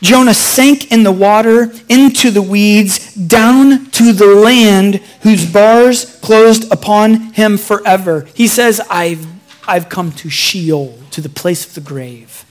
Jonah 0.00 0.34
sank 0.34 0.90
in 0.90 1.04
the 1.04 1.12
water, 1.12 1.72
into 1.88 2.32
the 2.32 2.42
weeds, 2.42 3.14
down 3.14 3.86
to 3.90 4.12
the 4.12 4.26
land 4.26 4.96
whose 5.22 5.50
bars 5.50 6.18
closed 6.20 6.70
upon 6.72 7.32
him 7.34 7.56
forever. 7.56 8.26
He 8.34 8.48
says, 8.48 8.80
I've, 8.90 9.24
I've 9.66 9.88
come 9.88 10.10
to 10.12 10.28
Sheol, 10.28 10.98
to 11.12 11.20
the 11.20 11.28
place 11.28 11.64
of 11.64 11.74
the 11.74 11.80
grave. 11.80 12.44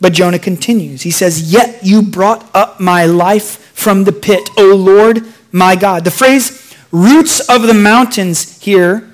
But 0.00 0.12
Jonah 0.14 0.38
continues. 0.38 1.02
He 1.02 1.10
says, 1.10 1.52
Yet 1.52 1.80
you 1.82 2.02
brought 2.02 2.48
up 2.54 2.80
my 2.80 3.04
life 3.04 3.72
from 3.74 4.04
the 4.04 4.12
pit, 4.12 4.48
O 4.56 4.74
Lord 4.74 5.24
my 5.52 5.76
God. 5.76 6.04
The 6.04 6.10
phrase 6.10 6.74
roots 6.90 7.40
of 7.48 7.62
the 7.62 7.74
mountains 7.74 8.62
here 8.62 9.10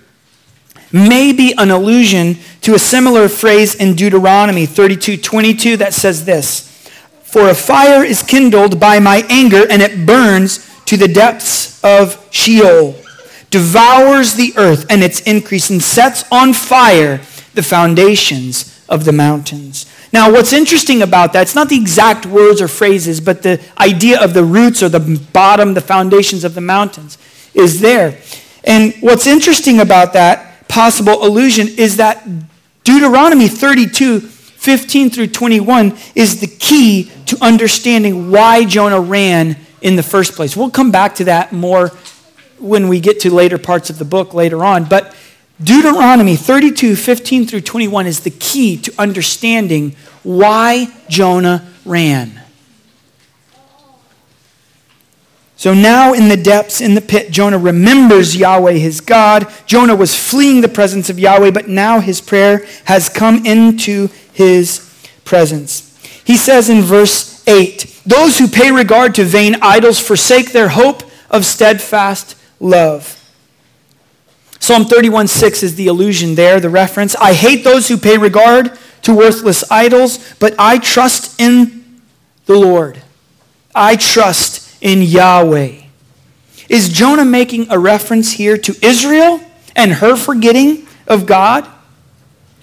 may 0.93 1.33
be 1.33 1.53
an 1.59 1.71
allusion 1.71 2.37
to 2.63 2.75
a 2.75 2.79
similar 2.79 3.29
phrase 3.29 3.75
in 3.75 3.95
Deuteronomy 3.95 4.67
32 4.67 5.17
22 5.19 5.77
that 5.79 5.95
says 5.95 6.25
this 6.25 6.89
For 7.23 7.49
a 7.49 7.55
fire 7.55 8.05
is 8.05 8.23
kindled 8.23 8.81
by 8.81 8.99
my 8.99 9.25
anger, 9.29 9.65
and 9.69 9.83
it 9.83 10.07
burns 10.07 10.71
to 10.87 10.97
the 10.97 11.09
depths 11.09 11.83
of 11.85 12.27
Sheol, 12.31 12.95
devours 13.51 14.35
the 14.35 14.53
earth 14.57 14.87
and 14.89 15.03
its 15.03 15.21
increase, 15.23 15.71
and 15.71 15.83
sets 15.83 16.25
on 16.31 16.53
fire 16.53 17.21
the 17.55 17.63
foundations 17.63 18.85
of 18.89 19.05
the 19.05 19.13
mountains. 19.13 19.87
Now, 20.17 20.33
what's 20.33 20.55
interesting 20.55 21.03
about 21.03 21.35
that, 21.35 21.43
it's 21.43 21.55
not 21.55 21.69
the 21.69 21.77
exact 21.77 22.25
words 22.25 22.63
or 22.63 22.69
phrases, 22.69 23.21
but 23.21 23.43
the 23.43 23.63
idea 23.77 24.19
of 24.19 24.33
the 24.33 24.43
roots 24.43 24.83
or 24.83 24.89
the 24.89 25.23
bottom, 25.35 25.75
the 25.75 25.83
foundations 25.83 26.43
of 26.43 26.55
the 26.55 26.63
mountains 26.63 27.19
is 27.53 27.83
there. 27.83 28.19
And 28.65 28.95
what's 29.01 29.27
interesting 29.27 29.79
about 29.79 30.15
that 30.15 30.67
possible 30.69 31.23
allusion 31.23 31.69
is 31.69 31.99
that 31.99 32.27
Deuteronomy 32.83 33.47
32, 33.47 34.21
15 34.21 35.11
through 35.11 35.27
21 35.27 35.95
is 36.15 36.41
the 36.41 36.47
key 36.47 37.13
to 37.27 37.37
understanding 37.45 38.31
why 38.31 38.65
Jonah 38.65 39.03
ran 39.03 39.59
in 39.83 39.97
the 39.97 40.03
first 40.03 40.33
place. 40.33 40.57
We'll 40.57 40.71
come 40.71 40.91
back 40.91 41.17
to 41.17 41.25
that 41.25 41.53
more 41.53 41.89
when 42.59 42.89
we 42.89 43.01
get 43.01 43.21
to 43.21 43.35
later 43.35 43.59
parts 43.59 43.91
of 43.91 43.99
the 43.99 44.07
book 44.07 44.33
later 44.33 44.65
on. 44.65 44.85
But 44.85 45.15
Deuteronomy 45.63 46.37
32, 46.37 46.97
15 46.97 47.47
through 47.47 47.63
21 47.63 48.07
is 48.07 48.21
the 48.21 48.31
key 48.31 48.77
to 48.77 48.93
understanding 48.99 49.97
why 50.23 50.89
Jonah 51.09 51.67
ran. 51.85 52.43
So 55.59 55.73
now 55.73 56.13
in 56.13 56.29
the 56.29 56.37
depths, 56.37 56.83
in 56.83 56.95
the 56.95 57.01
pit, 57.01 57.31
Jonah 57.31 57.59
remembers 57.59 58.37
Yahweh 58.37 58.73
his 58.73 59.01
God. 59.01 59.51
Jonah 59.65 59.97
was 59.97 60.15
fleeing 60.15 60.61
the 60.61 60.69
presence 60.69 61.09
of 61.09 61.19
Yahweh, 61.19 61.51
but 61.51 61.67
now 61.67 62.01
his 62.01 62.21
prayer 62.21 62.67
has 62.85 63.09
come 63.09 63.47
into 63.47 64.09
his 64.35 64.83
presence. 65.25 65.99
He 66.25 66.37
says 66.37 66.69
in 66.69 66.83
verse 66.83 67.43
8 67.49 68.03
Those 68.05 68.39
who 68.39 68.49
pay 68.49 68.71
regard 68.71 69.15
to 69.15 69.25
vain 69.25 69.57
idols 69.63 69.99
forsake 69.99 70.53
their 70.53 70.69
hope 70.69 71.03
of 71.31 71.47
steadfast 71.47 72.37
love. 72.61 73.16
Psalm 74.67 74.85
31 74.85 75.29
6 75.29 75.63
is 75.63 75.77
the 75.77 75.87
allusion 75.87 76.35
there, 76.35 76.59
the 76.59 76.69
reference. 76.69 77.15
I 77.15 77.35
hate 77.35 77.63
those 77.63 77.87
who 77.87 77.97
pay 77.97 78.19
regard 78.19 78.77
to 79.03 79.15
worthless 79.15 79.63
idols, 79.71 80.35
but 80.41 80.57
I 80.59 80.79
trust 80.79 81.41
in 81.41 82.01
the 82.47 82.59
Lord. 82.59 83.01
I 83.77 83.95
trust 83.95 84.77
in 84.81 85.03
Yahweh. 85.03 85.83
Is 86.69 86.89
Jonah 86.89 87.25
making 87.25 87.71
a 87.71 87.79
reference 87.79 88.33
here 88.33 88.59
to 88.59 88.75
Israel 88.85 89.41
and 89.77 89.93
her 89.93 90.17
forgetting 90.17 90.89
of 91.07 91.27
God 91.27 91.65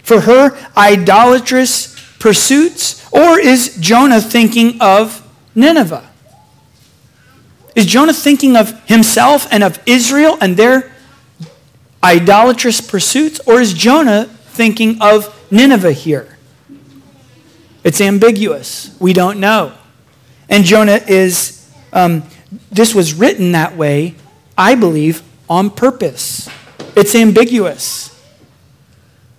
for 0.04 0.20
her 0.20 0.58
idolatrous 0.76 1.96
pursuits? 2.20 3.08
Or 3.14 3.40
is 3.40 3.78
Jonah 3.80 4.20
thinking 4.20 4.82
of 4.82 5.26
Nineveh? 5.56 6.12
Is 7.76 7.86
Jonah 7.86 8.12
thinking 8.12 8.58
of 8.58 8.78
himself 8.90 9.48
and 9.54 9.64
of 9.64 9.80
Israel 9.86 10.38
and 10.42 10.58
their 10.58 10.93
idolatrous 12.04 12.82
pursuits, 12.82 13.40
or 13.46 13.62
is 13.62 13.74
Jonah 13.74 14.26
thinking 14.26 15.02
of 15.02 15.52
Nineveh 15.52 15.94
here? 15.94 16.38
It's 17.84 18.02
ambiguous. 18.02 18.96
We 19.00 19.14
don't 19.14 19.40
know. 19.40 19.74
And 20.50 20.64
Jonah 20.64 21.00
is, 21.08 21.70
um, 21.92 22.24
this 22.72 22.94
was 22.94 23.14
written 23.14 23.54
that 23.54 23.76
way, 23.76 24.16
I 24.58 24.76
believe, 24.76 25.24
on 25.50 25.70
purpose. 25.70 26.50
It's 26.96 27.16
ambiguous. 27.16 28.10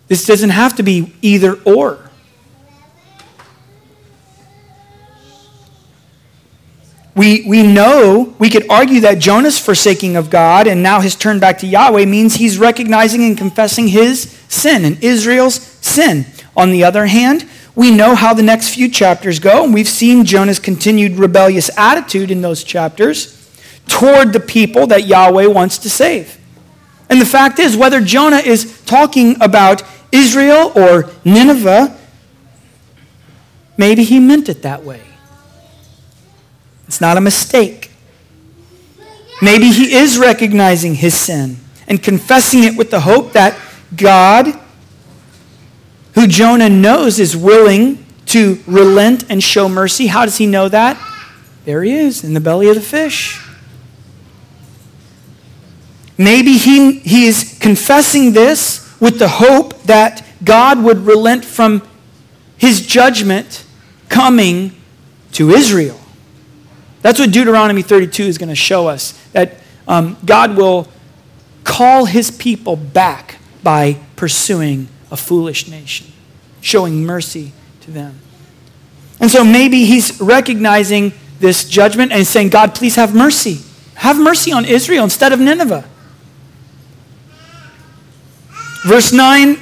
This 0.08 0.26
doesn't 0.26 0.50
have 0.50 0.76
to 0.76 0.82
be 0.82 1.14
either 1.22 1.54
or. 1.62 2.10
We, 7.14 7.44
we 7.46 7.62
know, 7.62 8.34
we 8.40 8.50
could 8.50 8.68
argue 8.68 9.00
that 9.00 9.20
Jonah's 9.20 9.58
forsaking 9.58 10.16
of 10.16 10.30
God 10.30 10.66
and 10.66 10.82
now 10.82 11.00
his 11.00 11.14
turn 11.14 11.38
back 11.38 11.58
to 11.58 11.66
Yahweh 11.66 12.06
means 12.06 12.34
he's 12.34 12.58
recognizing 12.58 13.22
and 13.22 13.38
confessing 13.38 13.88
his 13.88 14.36
sin 14.48 14.84
and 14.84 15.02
Israel's 15.02 15.54
sin. 15.54 16.26
On 16.56 16.72
the 16.72 16.82
other 16.82 17.06
hand, 17.06 17.48
we 17.76 17.90
know 17.90 18.14
how 18.14 18.34
the 18.34 18.42
next 18.42 18.74
few 18.74 18.88
chapters 18.88 19.38
go, 19.38 19.64
and 19.64 19.74
we've 19.74 19.88
seen 19.88 20.24
Jonah's 20.24 20.58
continued 20.58 21.12
rebellious 21.12 21.70
attitude 21.76 22.30
in 22.30 22.40
those 22.40 22.64
chapters 22.64 23.40
toward 23.86 24.32
the 24.32 24.40
people 24.40 24.86
that 24.88 25.06
Yahweh 25.06 25.46
wants 25.46 25.78
to 25.78 25.90
save. 25.90 26.38
And 27.10 27.20
the 27.20 27.26
fact 27.26 27.58
is, 27.58 27.76
whether 27.76 28.00
Jonah 28.00 28.38
is 28.38 28.80
talking 28.86 29.40
about 29.40 29.82
Israel 30.10 30.72
or 30.74 31.10
Nineveh, 31.24 31.96
maybe 33.76 34.04
he 34.04 34.20
meant 34.20 34.48
it 34.48 34.62
that 34.62 34.84
way. 34.84 35.02
It's 36.86 37.00
not 37.00 37.16
a 37.16 37.20
mistake. 37.20 37.90
Maybe 39.42 39.70
he 39.70 39.94
is 39.94 40.18
recognizing 40.18 40.94
his 40.94 41.14
sin 41.14 41.58
and 41.86 42.02
confessing 42.02 42.64
it 42.64 42.76
with 42.76 42.90
the 42.90 43.00
hope 43.00 43.32
that 43.32 43.58
God, 43.96 44.58
who 46.14 46.26
Jonah 46.26 46.68
knows 46.68 47.18
is 47.18 47.36
willing 47.36 48.04
to 48.26 48.60
relent 48.66 49.30
and 49.30 49.42
show 49.42 49.68
mercy, 49.68 50.06
how 50.06 50.24
does 50.24 50.38
he 50.38 50.46
know 50.46 50.68
that? 50.68 50.98
There 51.64 51.82
he 51.82 51.92
is 51.92 52.24
in 52.24 52.34
the 52.34 52.40
belly 52.40 52.68
of 52.68 52.74
the 52.74 52.80
fish. 52.80 53.40
Maybe 56.16 56.58
he, 56.58 56.98
he 57.00 57.26
is 57.26 57.58
confessing 57.60 58.32
this 58.32 58.98
with 59.00 59.18
the 59.18 59.28
hope 59.28 59.82
that 59.82 60.24
God 60.44 60.82
would 60.82 60.98
relent 60.98 61.44
from 61.44 61.82
his 62.56 62.86
judgment 62.86 63.64
coming 64.08 64.72
to 65.32 65.50
Israel. 65.50 66.00
That's 67.04 67.18
what 67.18 67.32
Deuteronomy 67.32 67.82
32 67.82 68.22
is 68.22 68.38
going 68.38 68.48
to 68.48 68.54
show 68.54 68.88
us 68.88 69.12
that 69.32 69.58
um, 69.86 70.16
God 70.24 70.56
will 70.56 70.88
call 71.62 72.06
his 72.06 72.30
people 72.30 72.76
back 72.76 73.36
by 73.62 73.98
pursuing 74.16 74.88
a 75.10 75.16
foolish 75.18 75.68
nation, 75.68 76.06
showing 76.62 77.04
mercy 77.04 77.52
to 77.82 77.90
them. 77.90 78.20
And 79.20 79.30
so 79.30 79.44
maybe 79.44 79.84
he's 79.84 80.18
recognizing 80.18 81.12
this 81.40 81.68
judgment 81.68 82.10
and 82.10 82.26
saying, 82.26 82.48
God, 82.48 82.74
please 82.74 82.96
have 82.96 83.14
mercy. 83.14 83.58
Have 83.96 84.18
mercy 84.18 84.50
on 84.50 84.64
Israel 84.64 85.04
instead 85.04 85.34
of 85.34 85.38
Nineveh. 85.38 85.84
Verse 88.86 89.12
9 89.12 89.58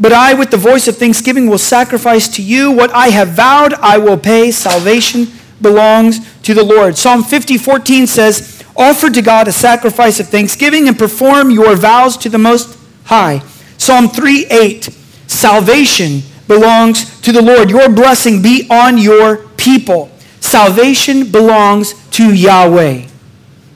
But 0.00 0.12
I, 0.12 0.34
with 0.34 0.50
the 0.50 0.56
voice 0.56 0.88
of 0.88 0.96
thanksgiving, 0.96 1.46
will 1.46 1.58
sacrifice 1.58 2.26
to 2.30 2.42
you 2.42 2.72
what 2.72 2.90
I 2.90 3.10
have 3.10 3.28
vowed, 3.28 3.72
I 3.74 3.98
will 3.98 4.18
pay 4.18 4.50
salvation 4.50 5.28
belongs 5.62 6.20
to 6.42 6.54
the 6.54 6.64
Lord. 6.64 6.98
Psalm 6.98 7.22
50, 7.22 7.58
14 7.58 8.06
says, 8.06 8.62
Offer 8.76 9.10
to 9.10 9.22
God 9.22 9.48
a 9.48 9.52
sacrifice 9.52 10.18
of 10.20 10.28
thanksgiving 10.28 10.88
and 10.88 10.98
perform 10.98 11.50
your 11.50 11.76
vows 11.76 12.16
to 12.18 12.28
the 12.28 12.38
Most 12.38 12.78
High. 13.04 13.40
Psalm 13.78 14.08
3, 14.08 14.46
8, 14.46 14.84
Salvation 15.26 16.22
belongs 16.46 17.20
to 17.22 17.32
the 17.32 17.42
Lord. 17.42 17.70
Your 17.70 17.88
blessing 17.88 18.42
be 18.42 18.66
on 18.70 18.98
your 18.98 19.48
people. 19.56 20.10
salvation 20.40 21.30
belongs 21.30 21.94
to 22.10 22.34
Yahweh. 22.34 23.06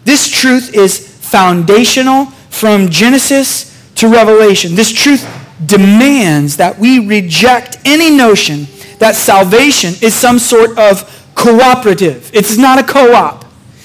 This 0.05 0.29
truth 0.29 0.75
is 0.75 0.99
foundational 0.99 2.27
from 2.51 2.89
Genesis 2.89 3.73
to 3.95 4.09
Revelation. 4.09 4.75
This 4.75 4.93
truth 4.93 5.27
demands 5.65 6.57
that 6.59 6.79
we 6.79 7.07
reject 7.07 7.79
any 7.85 8.11
notion 8.11 8.67
that 8.99 9.15
salvation 9.15 9.95
is 10.03 10.15
some 10.15 10.39
sort 10.39 10.79
of 10.79 11.03
cooperative. 11.37 12.31
It's 12.35 12.59
not 12.59 12.81
a 12.81 12.83
co 12.83 13.15
op. 13.15 13.45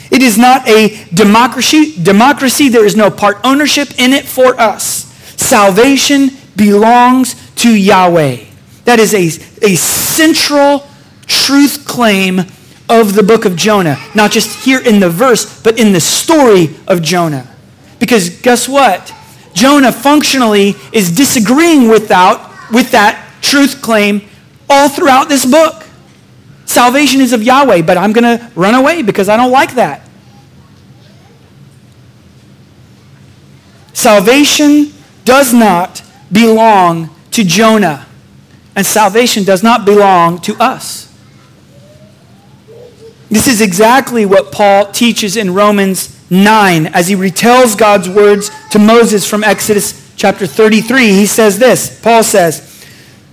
It 0.10 0.24
is 0.24 0.38
not 0.38 0.68
a 0.68 1.06
democracy. 1.14 1.96
Democracy, 2.02 2.70
there 2.70 2.86
is 2.86 2.96
no 2.96 3.12
part 3.12 3.38
ownership 3.44 4.00
in 4.00 4.14
it 4.14 4.26
for 4.26 4.60
us. 4.60 5.06
Salvation 5.38 6.32
belongs 6.56 7.36
to 7.58 7.70
Yahweh. 7.70 8.46
That 8.86 9.00
is 9.00 9.14
a, 9.14 9.28
a 9.66 9.76
central 9.76 10.88
truth 11.28 11.86
claim 11.86 12.42
of 12.90 13.16
the 13.16 13.24
book 13.24 13.46
of 13.46 13.56
Jonah. 13.56 13.98
Not 14.16 14.32
just 14.32 14.66
here 14.66 14.82
in 14.82 15.00
the 15.00 15.10
verse, 15.10 15.62
but 15.62 15.80
in 15.80 15.94
the 15.94 16.02
story 16.02 16.76
of 16.88 17.02
Jonah. 17.02 17.48
Because 18.00 18.42
guess 18.42 18.68
what? 18.68 19.14
Jonah 19.54 19.92
functionally 19.92 20.76
is 20.92 21.16
disagreeing 21.16 21.88
without, 21.88 22.50
with 22.72 22.92
that 22.92 23.28
truth 23.42 23.82
claim 23.82 24.22
all 24.70 24.90
throughout 24.90 25.30
this 25.30 25.46
book. 25.46 25.81
Salvation 26.72 27.20
is 27.20 27.34
of 27.34 27.44
Yahweh, 27.44 27.82
but 27.82 27.98
I'm 27.98 28.14
going 28.14 28.38
to 28.38 28.50
run 28.56 28.76
away 28.76 29.02
because 29.02 29.28
I 29.28 29.36
don't 29.36 29.52
like 29.52 29.76
that. 29.76 30.08
Salvation 33.92 34.94
does 35.26 35.54
not 35.54 36.02
belong 36.32 37.14
to 37.32 37.44
Jonah, 37.44 38.08
and 38.74 38.86
salvation 38.86 39.44
does 39.44 39.62
not 39.62 39.84
belong 39.84 40.40
to 40.40 40.56
us. 40.64 41.14
This 43.30 43.48
is 43.48 43.60
exactly 43.60 44.26
what 44.26 44.54
Paul 44.54 44.94
teaches 44.94 45.36
in 45.36 45.54
Romans 45.54 46.18
9 46.32 46.86
as 46.88 47.10
he 47.10 47.16
retells 47.16 47.78
God's 47.78 48.08
words 48.08 48.50
to 48.70 48.80
Moses 48.80 49.30
from 49.30 49.44
Exodus 49.44 50.14
chapter 50.16 50.48
33. 50.48 51.10
He 51.10 51.26
says 51.26 51.60
this 51.60 52.00
Paul 52.02 52.24
says, 52.24 52.71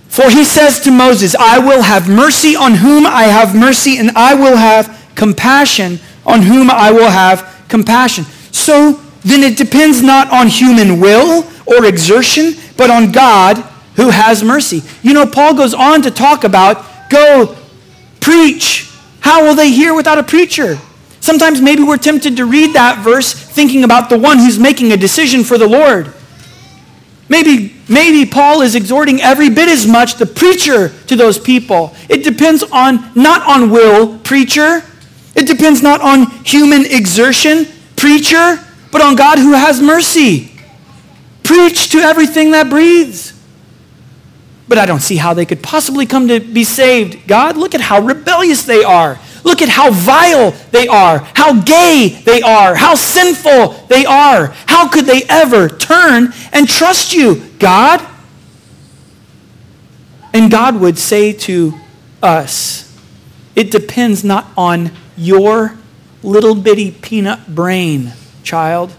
For 0.09 0.29
he 0.29 0.43
says 0.43 0.81
to 0.81 0.91
Moses, 0.91 1.35
I 1.35 1.59
will 1.59 1.83
have 1.83 2.09
mercy 2.09 2.55
on 2.55 2.75
whom 2.75 3.05
I 3.05 3.23
have 3.23 3.55
mercy, 3.55 3.97
and 3.97 4.11
I 4.11 4.33
will 4.33 4.57
have 4.57 5.09
compassion 5.15 5.99
on 6.25 6.41
whom 6.41 6.69
I 6.69 6.91
will 6.91 7.09
have 7.09 7.63
compassion. 7.69 8.25
So 8.51 8.99
then 9.21 9.43
it 9.43 9.57
depends 9.57 10.01
not 10.01 10.29
on 10.31 10.47
human 10.47 10.99
will 10.99 11.45
or 11.65 11.85
exertion, 11.85 12.53
but 12.75 12.89
on 12.89 13.11
God 13.11 13.57
who 13.95 14.09
has 14.09 14.43
mercy. 14.43 14.81
You 15.03 15.13
know, 15.13 15.25
Paul 15.25 15.53
goes 15.55 15.73
on 15.73 16.01
to 16.01 16.11
talk 16.11 16.43
about 16.43 17.09
go 17.09 17.55
preach. 18.19 18.89
How 19.21 19.43
will 19.43 19.55
they 19.55 19.71
hear 19.71 19.93
without 19.93 20.17
a 20.17 20.23
preacher? 20.23 20.79
Sometimes 21.19 21.61
maybe 21.61 21.83
we're 21.83 21.97
tempted 21.97 22.37
to 22.37 22.45
read 22.45 22.73
that 22.75 23.03
verse 23.03 23.33
thinking 23.33 23.83
about 23.83 24.09
the 24.09 24.17
one 24.17 24.39
who's 24.39 24.57
making 24.57 24.91
a 24.91 24.97
decision 24.97 25.43
for 25.43 25.57
the 25.57 25.67
Lord. 25.67 26.13
Maybe, 27.29 27.75
maybe 27.87 28.29
Paul 28.29 28.61
is 28.61 28.75
exhorting 28.75 29.21
every 29.21 29.49
bit 29.49 29.69
as 29.69 29.85
much 29.85 30.15
the 30.15 30.25
preacher 30.25 30.89
to 31.07 31.15
those 31.15 31.37
people. 31.37 31.93
It 32.09 32.23
depends 32.23 32.63
on 32.63 33.11
not 33.15 33.47
on 33.47 33.69
will, 33.69 34.17
preacher. 34.19 34.83
It 35.35 35.47
depends 35.47 35.81
not 35.81 36.01
on 36.01 36.31
human 36.43 36.85
exertion, 36.85 37.67
preacher 37.95 38.59
but 38.91 39.01
on 39.01 39.15
God 39.15 39.37
who 39.37 39.53
has 39.53 39.81
mercy. 39.81 40.51
Preach 41.43 41.89
to 41.91 41.99
everything 41.99 42.51
that 42.51 42.69
breathes. 42.69 43.33
But 44.67 44.77
I 44.77 44.85
don't 44.85 44.99
see 44.99 45.17
how 45.17 45.33
they 45.33 45.45
could 45.45 45.63
possibly 45.63 46.05
come 46.05 46.27
to 46.27 46.39
be 46.39 46.63
saved. 46.63 47.27
God, 47.27 47.57
look 47.57 47.73
at 47.73 47.81
how 47.81 48.01
rebellious 48.01 48.63
they 48.63 48.83
are. 48.83 49.19
Look 49.43 49.61
at 49.61 49.69
how 49.69 49.91
vile 49.91 50.51
they 50.71 50.87
are, 50.87 51.19
how 51.33 51.61
gay 51.61 52.21
they 52.25 52.41
are, 52.41 52.75
how 52.75 52.95
sinful 52.95 53.85
they 53.87 54.05
are. 54.05 54.47
How 54.67 54.89
could 54.89 55.05
they 55.05 55.23
ever 55.29 55.69
turn 55.69 56.33
and 56.51 56.67
trust 56.67 57.13
you, 57.13 57.43
God? 57.59 58.05
And 60.33 60.51
God 60.51 60.79
would 60.79 60.97
say 60.97 61.33
to 61.33 61.73
us, 62.21 62.85
it 63.55 63.71
depends 63.71 64.23
not 64.23 64.47
on 64.55 64.91
your 65.17 65.75
little 66.21 66.55
bitty 66.55 66.91
peanut 66.91 67.53
brain 67.53 68.13
child, 68.43 68.93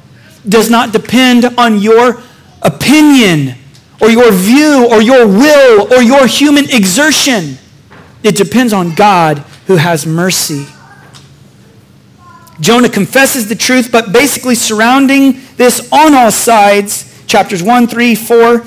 does 0.49 0.71
not 0.71 0.93
depend 0.93 1.45
on 1.59 1.79
your 1.79 2.21
opinion 2.63 3.55
or 4.01 4.11
your 4.11 4.33
view 4.33 4.89
or 4.91 5.03
your 5.03 5.27
will 5.27 5.93
or 5.93 6.03
your 6.03 6.27
human 6.27 6.65
exertion. 6.71 7.59
It 8.23 8.37
depends 8.37 8.73
on 8.73 8.95
God 8.95 9.45
who 9.67 9.77
has 9.77 10.07
mercy. 10.07 10.67
Jonah 12.61 12.89
confesses 12.89 13.49
the 13.49 13.55
truth, 13.55 13.91
but 13.91 14.13
basically 14.13 14.55
surrounding 14.55 15.41
this 15.57 15.89
on 15.93 16.15
all 16.15 16.31
sides, 16.31 17.25
chapters 17.27 17.63
1, 17.63 17.87
3, 17.87 18.15
4, 18.15 18.65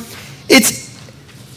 it's 0.49 0.83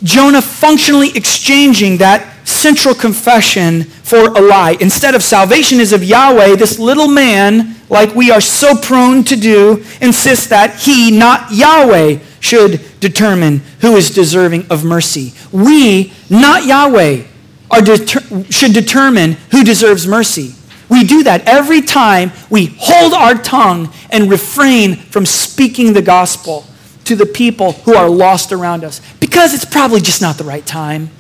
Jonah 0.03 0.43
functionally 0.43 1.11
exchanging 1.17 1.97
that 1.99 2.47
central 2.47 2.95
confession 2.95 3.85
for 3.85 4.29
a 4.29 4.41
lie. 4.41 4.77
Instead 4.81 5.15
of 5.15 5.23
salvation 5.23 5.81
is 5.81 5.93
of 5.93 6.05
Yahweh, 6.05 6.57
this 6.57 6.79
little 6.79 7.09
man, 7.09 7.75
like 7.89 8.15
we 8.15 8.31
are 8.31 8.41
so 8.41 8.77
prone 8.77 9.25
to 9.25 9.37
do, 9.37 9.85
insists 10.01 10.47
that 10.49 10.77
he, 10.77 11.11
not 11.11 11.53
Yahweh, 11.53 12.19
should 12.41 12.81
determine 13.01 13.63
who 13.81 13.97
is 13.97 14.11
deserving 14.11 14.67
of 14.71 14.85
mercy. 14.85 15.33
We, 15.51 16.13
not 16.31 16.67
Yahweh, 16.67 17.25
are 17.71 17.83
deter- 17.83 18.45
should 18.51 18.73
determine 18.73 19.33
who 19.51 19.65
deserves 19.65 20.07
mercy. 20.07 20.55
We 20.89 21.05
do 21.05 21.25
that 21.25 21.47
every 21.49 21.83
time 21.83 22.31
we 22.49 22.77
hold 22.79 23.13
our 23.13 23.35
tongue 23.35 23.93
and 24.11 24.31
refrain 24.31 24.97
from 24.97 25.27
speaking 25.27 25.93
the 25.93 26.03
gospel 26.03 26.65
to 27.05 27.17
the 27.17 27.27
people 27.27 27.73
who 27.73 27.95
are 27.95 28.09
lost 28.09 28.53
around 28.53 28.85
us 28.85 29.01
because 29.19 29.55
it's 29.55 29.65
probably 29.65 30.01
just 30.01 30.23
not 30.23 30.39
the 30.39 30.45
right 30.45 30.65
time. 30.65 31.11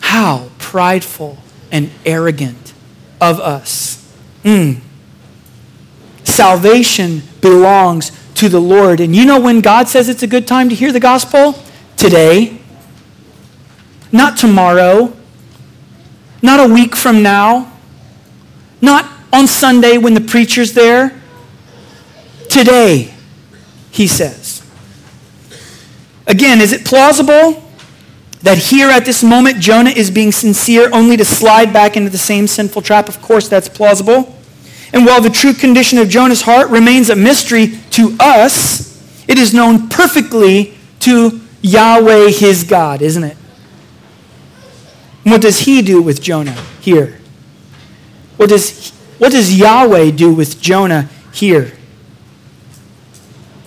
How 0.00 0.50
prideful 0.58 1.38
and 1.72 1.90
arrogant 2.04 2.74
of 3.20 3.38
us. 3.40 3.96
Mm. 4.44 4.80
Salvation 6.24 7.22
belongs 7.40 8.12
to 8.34 8.48
the 8.48 8.60
Lord. 8.60 9.00
And 9.00 9.14
you 9.14 9.24
know 9.24 9.40
when 9.40 9.60
God 9.60 9.88
says 9.88 10.08
it's 10.08 10.22
a 10.22 10.26
good 10.26 10.46
time 10.46 10.68
to 10.68 10.74
hear 10.74 10.92
the 10.92 11.00
gospel? 11.00 11.54
Today. 11.96 12.59
Not 14.12 14.36
tomorrow. 14.36 15.16
Not 16.42 16.70
a 16.70 16.72
week 16.72 16.96
from 16.96 17.22
now. 17.22 17.72
Not 18.80 19.10
on 19.32 19.46
Sunday 19.46 19.98
when 19.98 20.14
the 20.14 20.20
preacher's 20.20 20.72
there. 20.72 21.20
Today, 22.48 23.14
he 23.90 24.06
says. 24.06 24.66
Again, 26.26 26.60
is 26.60 26.72
it 26.72 26.84
plausible 26.84 27.70
that 28.42 28.58
here 28.58 28.88
at 28.88 29.04
this 29.04 29.22
moment 29.22 29.58
Jonah 29.58 29.90
is 29.90 30.10
being 30.10 30.32
sincere 30.32 30.88
only 30.92 31.16
to 31.16 31.24
slide 31.24 31.72
back 31.72 31.96
into 31.96 32.10
the 32.10 32.18
same 32.18 32.46
sinful 32.46 32.82
trap. 32.82 33.08
Of 33.08 33.20
course, 33.20 33.48
that's 33.48 33.68
plausible. 33.68 34.36
And 34.92 35.06
while 35.06 35.20
the 35.20 35.30
true 35.30 35.52
condition 35.52 35.98
of 35.98 36.08
Jonah's 36.08 36.42
heart 36.42 36.70
remains 36.70 37.10
a 37.10 37.16
mystery 37.16 37.78
to 37.90 38.16
us, 38.18 38.88
it 39.28 39.38
is 39.38 39.54
known 39.54 39.88
perfectly 39.88 40.74
to 41.00 41.40
Yahweh 41.62 42.30
his 42.30 42.64
God, 42.64 43.02
isn't 43.02 43.22
it? 43.22 43.36
What 45.24 45.42
does 45.42 45.60
he 45.60 45.82
do 45.82 46.00
with 46.02 46.22
Jonah 46.22 46.56
here? 46.80 47.18
What 48.36 48.48
does, 48.48 48.90
what 49.18 49.32
does 49.32 49.58
Yahweh 49.58 50.12
do 50.12 50.32
with 50.32 50.60
Jonah 50.60 51.08
here? 51.32 51.72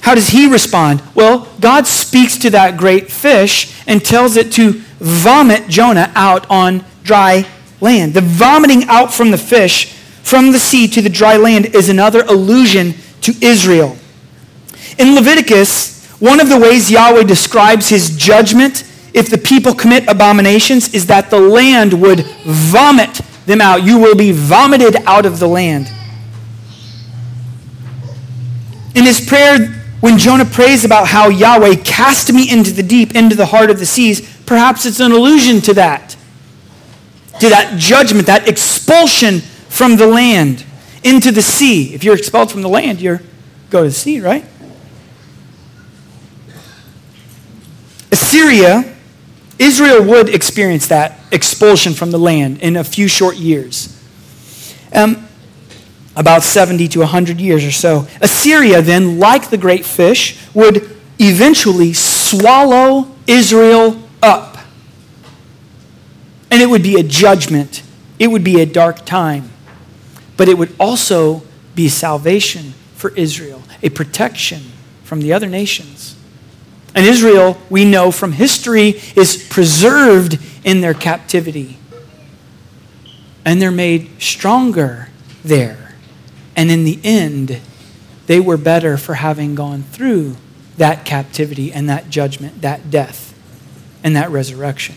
How 0.01 0.15
does 0.15 0.29
he 0.29 0.49
respond? 0.51 1.01
Well, 1.15 1.47
God 1.61 1.87
speaks 1.87 2.37
to 2.39 2.49
that 2.49 2.77
great 2.77 3.09
fish 3.11 3.81
and 3.87 4.03
tells 4.03 4.35
it 4.35 4.51
to 4.53 4.81
vomit 4.99 5.67
Jonah 5.69 6.11
out 6.15 6.49
on 6.49 6.83
dry 7.03 7.47
land. 7.79 8.13
The 8.13 8.21
vomiting 8.21 8.83
out 8.85 9.13
from 9.13 9.31
the 9.31 9.37
fish 9.37 9.93
from 10.23 10.51
the 10.51 10.59
sea 10.59 10.87
to 10.87 11.01
the 11.01 11.09
dry 11.09 11.37
land 11.37 11.67
is 11.75 11.89
another 11.89 12.23
allusion 12.23 12.95
to 13.21 13.33
Israel. 13.41 13.97
In 14.97 15.15
Leviticus, 15.15 16.07
one 16.19 16.39
of 16.39 16.49
the 16.49 16.57
ways 16.57 16.89
Yahweh 16.89 17.23
describes 17.23 17.89
his 17.89 18.15
judgment 18.15 18.83
if 19.13 19.29
the 19.29 19.37
people 19.37 19.75
commit 19.75 20.07
abominations 20.07 20.93
is 20.93 21.07
that 21.07 21.29
the 21.29 21.39
land 21.39 22.01
would 22.01 22.21
vomit 22.45 23.21
them 23.45 23.61
out. 23.61 23.83
You 23.83 23.99
will 23.99 24.15
be 24.15 24.31
vomited 24.31 24.95
out 25.05 25.25
of 25.25 25.39
the 25.39 25.47
land. 25.47 25.91
In 28.95 29.05
his 29.05 29.21
prayer, 29.25 29.67
when 30.01 30.17
Jonah 30.17 30.45
prays 30.45 30.83
about 30.83 31.07
how 31.07 31.29
Yahweh 31.29 31.75
cast 31.83 32.33
me 32.33 32.49
into 32.49 32.71
the 32.71 32.83
deep, 32.83 33.15
into 33.15 33.35
the 33.35 33.45
heart 33.45 33.69
of 33.69 33.79
the 33.79 33.85
seas, 33.85 34.21
perhaps 34.45 34.85
it's 34.85 34.99
an 34.99 35.11
allusion 35.11 35.61
to 35.61 35.73
that, 35.75 36.15
to 37.39 37.49
that 37.49 37.77
judgment, 37.79 38.27
that 38.27 38.47
expulsion 38.47 39.39
from 39.39 39.95
the 39.95 40.07
land 40.07 40.65
into 41.03 41.31
the 41.31 41.41
sea. 41.41 41.93
If 41.93 42.03
you're 42.03 42.15
expelled 42.15 42.51
from 42.51 42.61
the 42.61 42.69
land, 42.69 43.01
you 43.01 43.19
go 43.69 43.83
to 43.83 43.89
the 43.89 43.95
sea, 43.95 44.19
right? 44.19 44.45
Assyria 48.11 48.92
Israel 49.59 50.03
would 50.03 50.29
experience 50.29 50.87
that 50.87 51.19
expulsion 51.31 51.93
from 51.93 52.11
the 52.11 52.19
land 52.19 52.61
in 52.61 52.75
a 52.75 52.83
few 52.83 53.07
short 53.07 53.37
years. 53.37 53.89
Um, 54.93 55.27
about 56.15 56.43
70 56.43 56.87
to 56.89 56.99
100 56.99 57.39
years 57.39 57.65
or 57.65 57.71
so. 57.71 58.07
Assyria, 58.21 58.81
then, 58.81 59.19
like 59.19 59.49
the 59.49 59.57
great 59.57 59.85
fish, 59.85 60.37
would 60.53 60.89
eventually 61.19 61.93
swallow 61.93 63.07
Israel 63.27 64.01
up. 64.21 64.57
And 66.51 66.61
it 66.61 66.69
would 66.69 66.83
be 66.83 66.99
a 66.99 67.03
judgment, 67.03 67.81
it 68.19 68.27
would 68.27 68.43
be 68.43 68.61
a 68.61 68.65
dark 68.65 69.05
time. 69.05 69.49
But 70.37 70.49
it 70.49 70.57
would 70.57 70.75
also 70.79 71.43
be 71.75 71.89
salvation 71.89 72.73
for 72.95 73.11
Israel, 73.11 73.61
a 73.81 73.89
protection 73.89 74.61
from 75.03 75.21
the 75.21 75.33
other 75.33 75.47
nations. 75.47 76.12
And 76.95 77.05
Israel, 77.05 77.57
we 77.69 77.85
know 77.85 78.11
from 78.11 78.33
history, 78.33 79.01
is 79.15 79.47
preserved 79.49 80.37
in 80.63 80.81
their 80.81 80.93
captivity. 80.93 81.77
And 83.45 83.61
they're 83.61 83.71
made 83.71 84.21
stronger 84.21 85.09
there. 85.43 85.95
And 86.55 86.69
in 86.69 86.83
the 86.83 86.99
end, 87.03 87.59
they 88.27 88.39
were 88.39 88.57
better 88.57 88.97
for 88.97 89.15
having 89.15 89.55
gone 89.55 89.83
through 89.83 90.37
that 90.77 91.05
captivity 91.05 91.71
and 91.71 91.89
that 91.89 92.09
judgment, 92.09 92.61
that 92.61 92.89
death, 92.89 93.37
and 94.03 94.15
that 94.15 94.29
resurrection. 94.29 94.95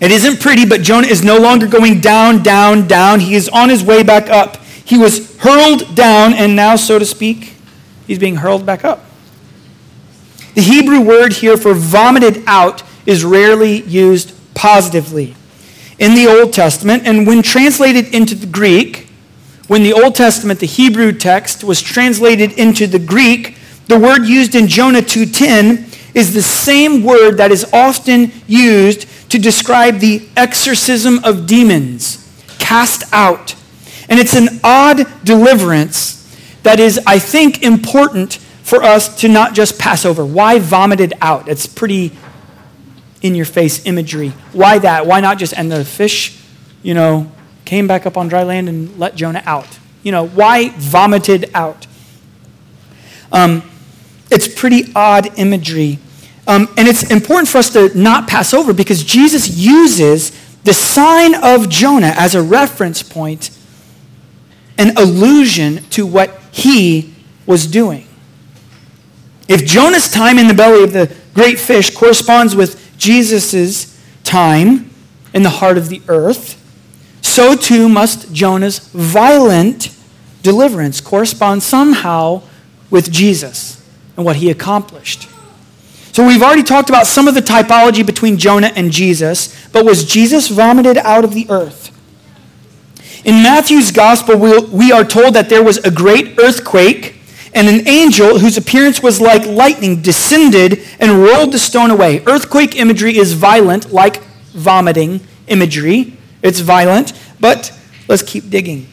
It 0.00 0.12
isn't 0.12 0.40
pretty, 0.40 0.64
but 0.64 0.82
Jonah 0.82 1.08
is 1.08 1.24
no 1.24 1.38
longer 1.38 1.66
going 1.66 2.00
down, 2.00 2.42
down, 2.42 2.86
down. 2.86 3.20
He 3.20 3.34
is 3.34 3.48
on 3.48 3.68
his 3.68 3.82
way 3.82 4.02
back 4.02 4.28
up. 4.28 4.58
He 4.84 4.96
was 4.96 5.36
hurled 5.38 5.96
down, 5.96 6.34
and 6.34 6.54
now, 6.54 6.76
so 6.76 6.98
to 6.98 7.04
speak, 7.04 7.54
he's 8.06 8.18
being 8.18 8.36
hurled 8.36 8.64
back 8.64 8.84
up. 8.84 9.04
The 10.58 10.64
Hebrew 10.64 11.02
word 11.02 11.34
here 11.34 11.56
for 11.56 11.72
vomited 11.72 12.42
out 12.48 12.82
is 13.06 13.24
rarely 13.24 13.82
used 13.82 14.32
positively 14.54 15.36
in 16.00 16.16
the 16.16 16.26
Old 16.26 16.52
Testament, 16.52 17.06
and 17.06 17.28
when 17.28 17.42
translated 17.42 18.12
into 18.12 18.34
the 18.34 18.48
Greek, 18.48 19.06
when 19.68 19.84
the 19.84 19.92
Old 19.92 20.16
Testament, 20.16 20.58
the 20.58 20.66
Hebrew 20.66 21.12
text, 21.12 21.62
was 21.62 21.80
translated 21.80 22.50
into 22.54 22.88
the 22.88 22.98
Greek, 22.98 23.56
the 23.86 24.00
word 24.00 24.26
used 24.26 24.56
in 24.56 24.66
Jonah 24.66 25.00
2:10 25.00 25.86
is 26.12 26.34
the 26.34 26.42
same 26.42 27.04
word 27.04 27.36
that 27.36 27.52
is 27.52 27.64
often 27.72 28.32
used 28.48 29.06
to 29.30 29.38
describe 29.38 30.00
the 30.00 30.22
exorcism 30.36 31.20
of 31.22 31.46
demons, 31.46 32.18
cast 32.58 33.04
out. 33.12 33.54
And 34.08 34.18
it's 34.18 34.34
an 34.34 34.58
odd 34.64 35.06
deliverance 35.22 36.24
that 36.64 36.80
is, 36.80 36.98
I 37.06 37.20
think, 37.20 37.62
important 37.62 38.40
for 38.68 38.82
us 38.82 39.22
to 39.22 39.28
not 39.28 39.54
just 39.54 39.78
pass 39.78 40.04
over. 40.04 40.22
Why 40.22 40.58
vomited 40.58 41.14
out? 41.22 41.48
It's 41.48 41.66
pretty 41.66 42.12
in 43.22 43.34
your 43.34 43.46
face 43.46 43.86
imagery. 43.86 44.28
Why 44.52 44.78
that? 44.78 45.06
Why 45.06 45.20
not 45.20 45.38
just, 45.38 45.54
and 45.54 45.72
the 45.72 45.86
fish, 45.86 46.38
you 46.82 46.92
know, 46.92 47.32
came 47.64 47.86
back 47.86 48.04
up 48.04 48.18
on 48.18 48.28
dry 48.28 48.42
land 48.42 48.68
and 48.68 48.98
let 48.98 49.14
Jonah 49.14 49.42
out? 49.46 49.78
You 50.02 50.12
know, 50.12 50.26
why 50.26 50.68
vomited 50.76 51.50
out? 51.54 51.86
Um, 53.32 53.62
it's 54.30 54.46
pretty 54.46 54.92
odd 54.94 55.38
imagery. 55.38 55.98
Um, 56.46 56.68
and 56.76 56.86
it's 56.86 57.10
important 57.10 57.48
for 57.48 57.58
us 57.58 57.70
to 57.70 57.96
not 57.98 58.28
pass 58.28 58.52
over 58.52 58.74
because 58.74 59.02
Jesus 59.02 59.56
uses 59.56 60.30
the 60.64 60.74
sign 60.74 61.34
of 61.34 61.70
Jonah 61.70 62.12
as 62.18 62.34
a 62.34 62.42
reference 62.42 63.02
point, 63.02 63.50
an 64.76 64.94
allusion 64.98 65.84
to 65.90 66.06
what 66.06 66.38
he 66.52 67.14
was 67.46 67.66
doing. 67.66 68.07
If 69.48 69.64
Jonah's 69.64 70.10
time 70.10 70.38
in 70.38 70.46
the 70.46 70.54
belly 70.54 70.84
of 70.84 70.92
the 70.92 71.14
great 71.34 71.58
fish 71.58 71.90
corresponds 71.90 72.54
with 72.54 72.96
Jesus' 72.98 73.98
time 74.22 74.90
in 75.32 75.42
the 75.42 75.50
heart 75.50 75.78
of 75.78 75.88
the 75.88 76.02
earth, 76.06 76.54
so 77.22 77.56
too 77.56 77.88
must 77.88 78.32
Jonah's 78.32 78.78
violent 78.78 79.96
deliverance 80.42 81.00
correspond 81.00 81.62
somehow 81.62 82.42
with 82.90 83.10
Jesus 83.10 83.82
and 84.16 84.26
what 84.26 84.36
he 84.36 84.50
accomplished. 84.50 85.28
So 86.12 86.26
we've 86.26 86.42
already 86.42 86.62
talked 86.62 86.90
about 86.90 87.06
some 87.06 87.28
of 87.28 87.34
the 87.34 87.40
typology 87.40 88.04
between 88.04 88.38
Jonah 88.38 88.72
and 88.74 88.90
Jesus, 88.90 89.68
but 89.68 89.84
was 89.84 90.04
Jesus 90.04 90.48
vomited 90.48 90.98
out 90.98 91.24
of 91.24 91.32
the 91.32 91.46
earth? 91.48 91.94
In 93.24 93.42
Matthew's 93.42 93.92
gospel, 93.92 94.36
we 94.36 94.92
are 94.92 95.04
told 95.04 95.34
that 95.34 95.48
there 95.48 95.62
was 95.62 95.78
a 95.78 95.90
great 95.90 96.38
earthquake 96.38 97.17
and 97.58 97.68
an 97.68 97.88
angel 97.88 98.38
whose 98.38 98.56
appearance 98.56 99.02
was 99.02 99.20
like 99.20 99.44
lightning 99.44 100.00
descended 100.00 100.80
and 101.00 101.20
rolled 101.20 101.50
the 101.50 101.58
stone 101.58 101.90
away. 101.90 102.22
Earthquake 102.24 102.76
imagery 102.76 103.18
is 103.18 103.32
violent, 103.32 103.92
like 103.92 104.22
vomiting 104.52 105.20
imagery. 105.48 106.16
It's 106.40 106.60
violent, 106.60 107.14
but 107.40 107.76
let's 108.06 108.22
keep 108.22 108.48
digging. 108.48 108.86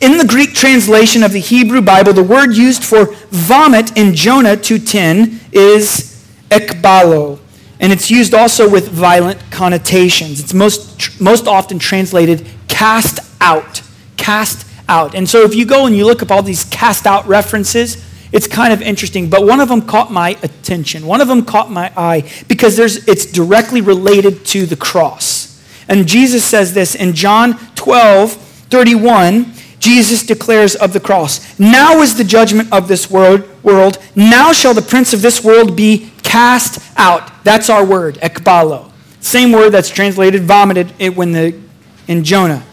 In 0.00 0.18
the 0.18 0.26
Greek 0.26 0.54
translation 0.54 1.22
of 1.22 1.30
the 1.30 1.38
Hebrew 1.38 1.80
Bible, 1.80 2.12
the 2.12 2.22
word 2.24 2.56
used 2.56 2.82
for 2.82 3.14
vomit 3.30 3.96
in 3.96 4.16
Jonah 4.16 4.56
2:10 4.56 5.38
is 5.52 6.16
ekbalo, 6.50 7.38
and 7.78 7.92
it's 7.92 8.10
used 8.10 8.34
also 8.34 8.68
with 8.68 8.88
violent 8.88 9.38
connotations. 9.52 10.40
It's 10.40 10.52
most, 10.52 11.20
most 11.20 11.46
often 11.46 11.78
translated 11.78 12.44
cast 12.66 13.20
out, 13.40 13.82
cast 14.16 14.66
out. 14.88 15.14
And 15.14 15.28
so 15.28 15.42
if 15.42 15.54
you 15.54 15.64
go 15.64 15.86
and 15.86 15.96
you 15.96 16.04
look 16.04 16.22
up 16.22 16.30
all 16.30 16.42
these 16.42 16.64
cast 16.64 17.06
out 17.06 17.26
references, 17.26 18.04
it's 18.32 18.46
kind 18.46 18.72
of 18.72 18.82
interesting. 18.82 19.30
But 19.30 19.46
one 19.46 19.60
of 19.60 19.68
them 19.68 19.82
caught 19.82 20.10
my 20.10 20.30
attention. 20.42 21.06
One 21.06 21.20
of 21.20 21.28
them 21.28 21.44
caught 21.44 21.70
my 21.70 21.92
eye 21.96 22.30
because 22.48 22.76
there's, 22.76 23.06
it's 23.06 23.26
directly 23.26 23.80
related 23.80 24.44
to 24.46 24.66
the 24.66 24.76
cross. 24.76 25.62
And 25.88 26.08
Jesus 26.08 26.44
says 26.44 26.74
this 26.74 26.94
in 26.94 27.14
John 27.14 27.58
12, 27.76 28.32
31. 28.32 29.52
Jesus 29.78 30.24
declares 30.24 30.74
of 30.74 30.94
the 30.94 31.00
cross, 31.00 31.58
Now 31.60 32.00
is 32.00 32.16
the 32.16 32.24
judgment 32.24 32.72
of 32.72 32.88
this 32.88 33.10
world, 33.10 33.44
world. 33.62 33.98
Now 34.16 34.52
shall 34.52 34.72
the 34.72 34.82
prince 34.82 35.12
of 35.12 35.20
this 35.20 35.44
world 35.44 35.76
be 35.76 36.10
cast 36.22 36.80
out. 36.98 37.44
That's 37.44 37.68
our 37.68 37.84
word, 37.84 38.16
ekbalo. 38.16 38.90
Same 39.20 39.52
word 39.52 39.70
that's 39.70 39.90
translated 39.90 40.42
vomited 40.42 40.90
when 41.16 41.32
the, 41.32 41.60
in 42.08 42.24
Jonah 42.24 42.64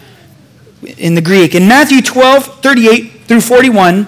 in 0.83 1.15
the 1.15 1.21
Greek. 1.21 1.55
In 1.55 1.67
Matthew 1.67 2.01
12, 2.01 2.61
38 2.61 3.23
through 3.25 3.41
41, 3.41 4.07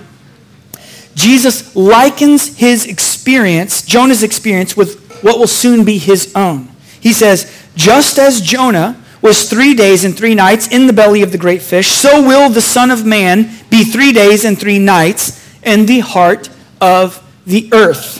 Jesus 1.15 1.75
likens 1.75 2.57
his 2.57 2.85
experience, 2.85 3.83
Jonah's 3.83 4.23
experience, 4.23 4.75
with 4.75 5.21
what 5.23 5.37
will 5.37 5.47
soon 5.47 5.85
be 5.85 5.97
his 5.97 6.33
own. 6.35 6.69
He 6.99 7.13
says, 7.13 7.67
Just 7.75 8.17
as 8.17 8.41
Jonah 8.41 9.01
was 9.21 9.49
three 9.49 9.73
days 9.73 10.03
and 10.03 10.17
three 10.17 10.35
nights 10.35 10.67
in 10.67 10.87
the 10.87 10.93
belly 10.93 11.21
of 11.21 11.31
the 11.31 11.37
great 11.37 11.61
fish, 11.61 11.87
so 11.87 12.25
will 12.25 12.49
the 12.49 12.61
Son 12.61 12.91
of 12.91 13.05
Man 13.05 13.49
be 13.69 13.83
three 13.83 14.11
days 14.11 14.43
and 14.43 14.59
three 14.59 14.79
nights 14.79 15.41
in 15.63 15.85
the 15.85 15.99
heart 15.99 16.49
of 16.81 17.23
the 17.45 17.69
earth. 17.73 18.19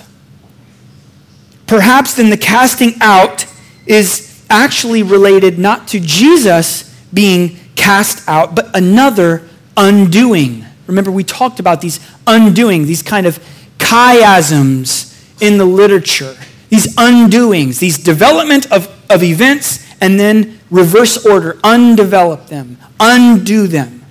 Perhaps 1.67 2.15
then 2.15 2.29
the 2.29 2.37
casting 2.37 2.93
out 3.01 3.45
is 3.85 4.45
actually 4.49 5.03
related 5.03 5.57
not 5.57 5.87
to 5.89 5.99
Jesus 5.99 6.89
being 7.13 7.59
cast 7.83 8.27
out, 8.29 8.55
but 8.55 8.73
another 8.73 9.43
undoing. 9.75 10.65
Remember, 10.87 11.11
we 11.11 11.25
talked 11.25 11.59
about 11.59 11.81
these 11.81 11.99
undoing, 12.25 12.85
these 12.85 13.01
kind 13.01 13.27
of 13.27 13.39
chiasms 13.77 15.11
in 15.41 15.57
the 15.57 15.65
literature, 15.65 16.35
these 16.69 16.95
undoings, 16.95 17.79
these 17.79 17.97
development 17.97 18.71
of, 18.71 18.87
of 19.09 19.21
events, 19.21 19.85
and 19.99 20.17
then 20.17 20.59
reverse 20.71 21.25
order, 21.25 21.55
undevelop 21.55 22.47
them, 22.47 22.77
undo 23.01 23.67
them. 23.67 24.05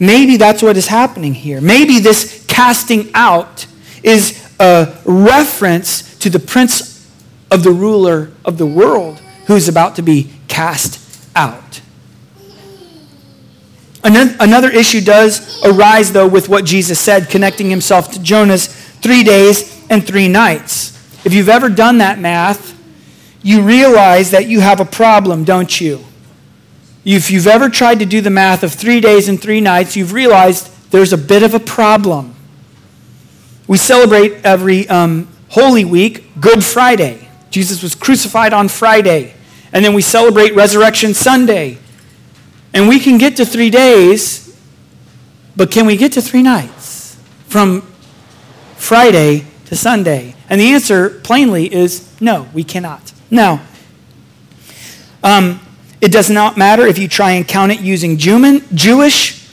Maybe 0.00 0.36
that's 0.36 0.60
what 0.60 0.76
is 0.76 0.88
happening 0.88 1.34
here. 1.34 1.60
Maybe 1.60 2.00
this 2.00 2.44
casting 2.48 3.10
out 3.14 3.66
is 4.02 4.44
a 4.58 5.00
reference 5.04 6.18
to 6.18 6.30
the 6.30 6.40
prince 6.40 7.08
of 7.48 7.62
the 7.62 7.70
ruler 7.70 8.32
of 8.44 8.58
the 8.58 8.66
world 8.66 9.20
who's 9.46 9.68
about 9.68 9.94
to 9.96 10.02
be 10.02 10.32
cast 10.48 11.00
out. 11.36 11.80
Another 14.04 14.68
issue 14.68 15.00
does 15.00 15.64
arise, 15.64 16.12
though, 16.12 16.28
with 16.28 16.48
what 16.48 16.66
Jesus 16.66 17.00
said, 17.00 17.30
connecting 17.30 17.70
himself 17.70 18.12
to 18.12 18.22
Jonah's 18.22 18.66
three 18.66 19.24
days 19.24 19.82
and 19.88 20.06
three 20.06 20.28
nights. 20.28 20.92
If 21.24 21.32
you've 21.32 21.48
ever 21.48 21.70
done 21.70 21.98
that 21.98 22.18
math, 22.18 22.78
you 23.42 23.62
realize 23.62 24.30
that 24.32 24.46
you 24.46 24.60
have 24.60 24.80
a 24.80 24.84
problem, 24.84 25.44
don't 25.44 25.80
you? 25.80 26.04
If 27.04 27.30
you've 27.30 27.46
ever 27.46 27.68
tried 27.68 27.98
to 28.00 28.06
do 28.06 28.20
the 28.20 28.30
math 28.30 28.62
of 28.62 28.72
three 28.72 29.00
days 29.00 29.28
and 29.28 29.40
three 29.40 29.60
nights, 29.60 29.96
you've 29.96 30.12
realized 30.12 30.70
there's 30.90 31.12
a 31.12 31.18
bit 31.18 31.42
of 31.42 31.54
a 31.54 31.60
problem. 31.60 32.34
We 33.66 33.78
celebrate 33.78 34.44
every 34.44 34.88
um, 34.88 35.28
Holy 35.48 35.84
Week 35.84 36.24
Good 36.40 36.62
Friday. 36.62 37.28
Jesus 37.50 37.82
was 37.82 37.94
crucified 37.94 38.52
on 38.52 38.68
Friday. 38.68 39.34
And 39.72 39.84
then 39.84 39.94
we 39.94 40.02
celebrate 40.02 40.54
Resurrection 40.54 41.14
Sunday. 41.14 41.78
And 42.74 42.88
we 42.88 42.98
can 42.98 43.18
get 43.18 43.36
to 43.36 43.46
three 43.46 43.70
days, 43.70 44.54
but 45.56 45.70
can 45.70 45.86
we 45.86 45.96
get 45.96 46.12
to 46.12 46.20
three 46.20 46.42
nights? 46.42 47.16
From 47.46 47.82
Friday 48.76 49.46
to 49.66 49.76
Sunday? 49.76 50.34
And 50.50 50.60
the 50.60 50.72
answer 50.72 51.08
plainly 51.08 51.72
is 51.72 52.10
no, 52.20 52.48
we 52.52 52.64
cannot. 52.64 53.12
Now, 53.30 53.62
um, 55.22 55.60
it 56.00 56.10
does 56.10 56.28
not 56.28 56.58
matter 56.58 56.84
if 56.84 56.98
you 56.98 57.06
try 57.06 57.30
and 57.30 57.46
count 57.46 57.70
it 57.70 57.80
using 57.80 58.18
Jewish 58.18 59.48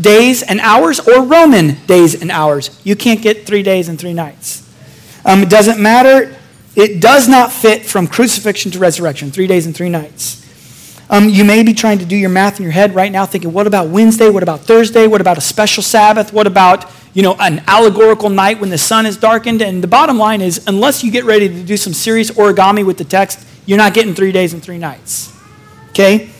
days 0.00 0.42
and 0.42 0.60
hours 0.60 0.98
or 0.98 1.22
Roman 1.22 1.76
days 1.84 2.20
and 2.20 2.30
hours. 2.30 2.80
You 2.84 2.96
can't 2.96 3.20
get 3.20 3.46
three 3.46 3.62
days 3.62 3.88
and 3.88 4.00
three 4.00 4.14
nights. 4.14 4.66
Um, 5.26 5.42
it 5.42 5.50
doesn't 5.50 5.78
matter. 5.78 6.34
It 6.74 7.02
does 7.02 7.28
not 7.28 7.52
fit 7.52 7.84
from 7.84 8.06
crucifixion 8.06 8.70
to 8.70 8.78
resurrection, 8.78 9.30
three 9.30 9.46
days 9.46 9.66
and 9.66 9.76
three 9.76 9.90
nights. 9.90 10.40
Um, 11.12 11.28
you 11.28 11.44
may 11.44 11.64
be 11.64 11.74
trying 11.74 11.98
to 11.98 12.04
do 12.04 12.14
your 12.14 12.30
math 12.30 12.60
in 12.60 12.62
your 12.62 12.72
head 12.72 12.94
right 12.94 13.10
now, 13.10 13.26
thinking, 13.26 13.52
what 13.52 13.66
about 13.66 13.88
Wednesday? 13.88 14.30
What 14.30 14.44
about 14.44 14.60
Thursday? 14.60 15.08
What 15.08 15.20
about 15.20 15.36
a 15.36 15.40
special 15.40 15.82
Sabbath? 15.82 16.32
What 16.32 16.46
about, 16.46 16.88
you 17.14 17.24
know, 17.24 17.34
an 17.40 17.64
allegorical 17.66 18.30
night 18.30 18.60
when 18.60 18.70
the 18.70 18.78
sun 18.78 19.06
is 19.06 19.16
darkened? 19.16 19.60
And 19.60 19.82
the 19.82 19.88
bottom 19.88 20.18
line 20.18 20.40
is, 20.40 20.64
unless 20.68 21.02
you 21.02 21.10
get 21.10 21.24
ready 21.24 21.48
to 21.48 21.62
do 21.64 21.76
some 21.76 21.92
serious 21.92 22.30
origami 22.30 22.86
with 22.86 22.96
the 22.96 23.04
text, 23.04 23.44
you're 23.66 23.76
not 23.76 23.92
getting 23.92 24.14
three 24.14 24.30
days 24.30 24.52
and 24.52 24.62
three 24.62 24.78
nights. 24.78 25.36
Okay? 25.90 26.30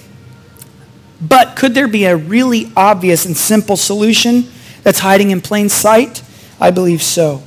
But 1.21 1.57
could 1.57 1.75
there 1.75 1.89
be 1.89 2.05
a 2.05 2.17
really 2.17 2.71
obvious 2.77 3.27
and 3.27 3.37
simple 3.37 3.77
solution 3.77 4.45
that's 4.85 5.01
hiding 5.01 5.33
in 5.33 5.41
plain 5.41 5.69
sight? 5.69 6.23
I 6.61 6.71
believe 6.71 7.03
so. 7.03 7.43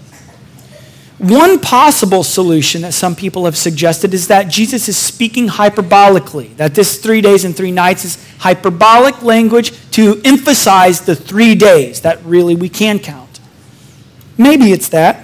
One 1.23 1.57
possible 1.57 2.21
solution 2.21 2.81
that 2.81 2.93
some 2.93 3.15
people 3.15 3.45
have 3.45 3.55
suggested 3.55 4.13
is 4.13 4.27
that 4.27 4.49
Jesus 4.49 4.89
is 4.89 4.97
speaking 4.97 5.47
hyperbolically, 5.47 6.53
that 6.57 6.75
this 6.75 6.97
three 6.97 7.21
days 7.21 7.45
and 7.45 7.55
three 7.55 7.71
nights 7.71 8.03
is 8.03 8.27
hyperbolic 8.39 9.23
language 9.23 9.71
to 9.91 10.21
emphasize 10.25 10.99
the 10.99 11.15
three 11.15 11.55
days 11.55 12.01
that 12.01 12.21
really 12.25 12.55
we 12.55 12.67
can 12.67 12.99
count. 12.99 13.39
Maybe 14.37 14.73
it's 14.73 14.89
that. 14.89 15.23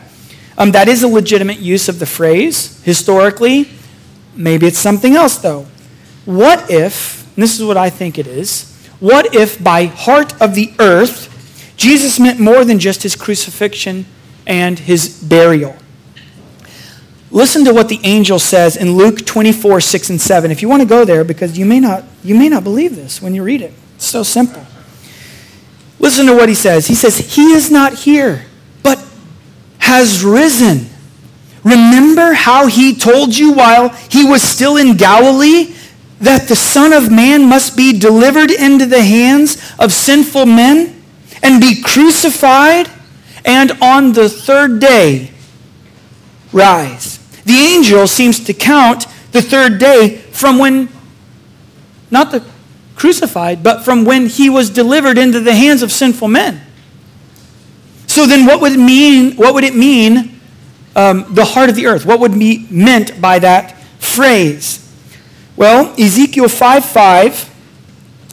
Um, 0.58 0.72
that 0.72 0.88
is 0.88 1.04
a 1.04 1.08
legitimate 1.10 1.60
use 1.60 1.90
of 1.90 2.00
the 2.00 2.06
phrase 2.06 2.82
historically. 2.84 3.70
Maybe 4.38 4.68
it's 4.68 4.80
something 4.80 5.18
else, 5.18 5.38
though. 5.40 5.68
What 6.24 6.72
if, 6.72 7.30
this 7.36 7.60
is 7.60 7.66
what 7.66 7.76
I 7.76 7.90
think 7.90 8.18
it 8.18 8.26
is, 8.26 8.74
what 9.02 9.36
if 9.36 9.62
by 9.62 9.88
heart 9.88 10.42
of 10.42 10.56
the 10.56 10.72
earth, 10.80 11.74
Jesus 11.76 12.22
meant 12.22 12.40
more 12.40 12.64
than 12.64 12.80
just 12.80 13.04
his 13.04 13.18
crucifixion 13.18 14.06
and 14.48 14.80
his 14.80 15.22
burial? 15.22 15.76
Listen 17.32 17.64
to 17.66 17.74
what 17.74 17.90
the 17.90 18.00
angel 18.04 18.40
says 18.40 18.76
in 18.76 18.94
Luke 18.96 19.26
24, 19.26 19.82
6 19.82 20.10
and 20.10 20.20
7. 20.22 20.50
If 20.50 20.62
you 20.62 20.70
want 20.70 20.82
to 20.82 20.88
go 20.88 21.06
there, 21.06 21.24
because 21.24 21.58
you 21.58 21.66
may 21.66 21.80
not, 21.80 22.04
you 22.24 22.36
may 22.36 22.50
not 22.50 22.64
believe 22.64 22.96
this 22.96 23.22
when 23.22 23.36
you 23.36 23.44
read 23.44 23.62
it. 23.62 23.74
It's 23.96 24.06
so 24.06 24.24
simple. 24.24 24.66
Listen 26.00 26.26
to 26.26 26.36
what 26.36 26.50
he 26.50 26.56
says. 26.56 26.88
He 26.88 26.96
says, 26.96 27.18
He 27.18 27.52
is 27.54 27.70
not 27.70 27.94
here, 27.94 28.46
but 28.82 29.04
has 29.80 30.24
risen. 30.24 30.88
Remember 31.64 32.34
how 32.34 32.68
he 32.68 32.96
told 32.96 33.38
you 33.38 33.52
while 33.52 33.90
he 34.10 34.26
was 34.26 34.42
still 34.42 34.78
in 34.78 34.96
Galilee 34.98 35.76
that 36.22 36.48
the 36.48 36.56
Son 36.56 36.94
of 36.94 37.12
Man 37.12 37.48
must 37.48 37.78
be 37.78 37.98
delivered 37.98 38.50
into 38.50 38.86
the 38.86 39.04
hands 39.04 39.74
of 39.78 39.92
sinful 39.92 40.46
men 40.46 41.04
and 41.44 41.62
be 41.62 41.82
crucified, 41.82 42.90
and 43.46 43.72
on 43.82 44.14
the 44.14 44.30
third 44.30 44.80
day 44.80 45.32
rise. 46.52 47.19
The 47.50 47.58
angel 47.58 48.06
seems 48.06 48.40
to 48.42 48.54
count 48.54 49.08
the 49.32 49.42
third 49.42 49.80
day 49.80 50.18
from 50.18 50.60
when, 50.60 50.88
not 52.12 52.30
the 52.30 52.46
crucified, 52.96 53.64
but 53.64 53.84
from 53.84 54.06
when 54.06 54.28
he 54.28 54.52
was 54.52 54.70
delivered 54.70 55.18
into 55.18 55.40
the 55.40 55.56
hands 55.56 55.82
of 55.82 55.92
sinful 55.92 56.28
men. 56.28 56.62
So 58.06 58.28
then, 58.28 58.46
what 58.46 58.62
would 58.62 58.74
it 58.74 58.80
mean? 58.80 59.36
What 59.36 59.56
would 59.56 59.64
it 59.64 59.76
mean? 59.76 60.40
Um, 60.96 61.26
the 61.34 61.44
heart 61.44 61.72
of 61.72 61.76
the 61.76 61.88
earth. 61.88 62.06
What 62.06 62.20
would 62.20 62.38
be 62.38 62.68
meant 62.70 63.20
by 63.20 63.40
that 63.40 63.82
phrase? 63.98 64.88
Well, 65.56 66.00
Ezekiel 66.00 66.50
5 66.50 66.86
5 66.86 67.56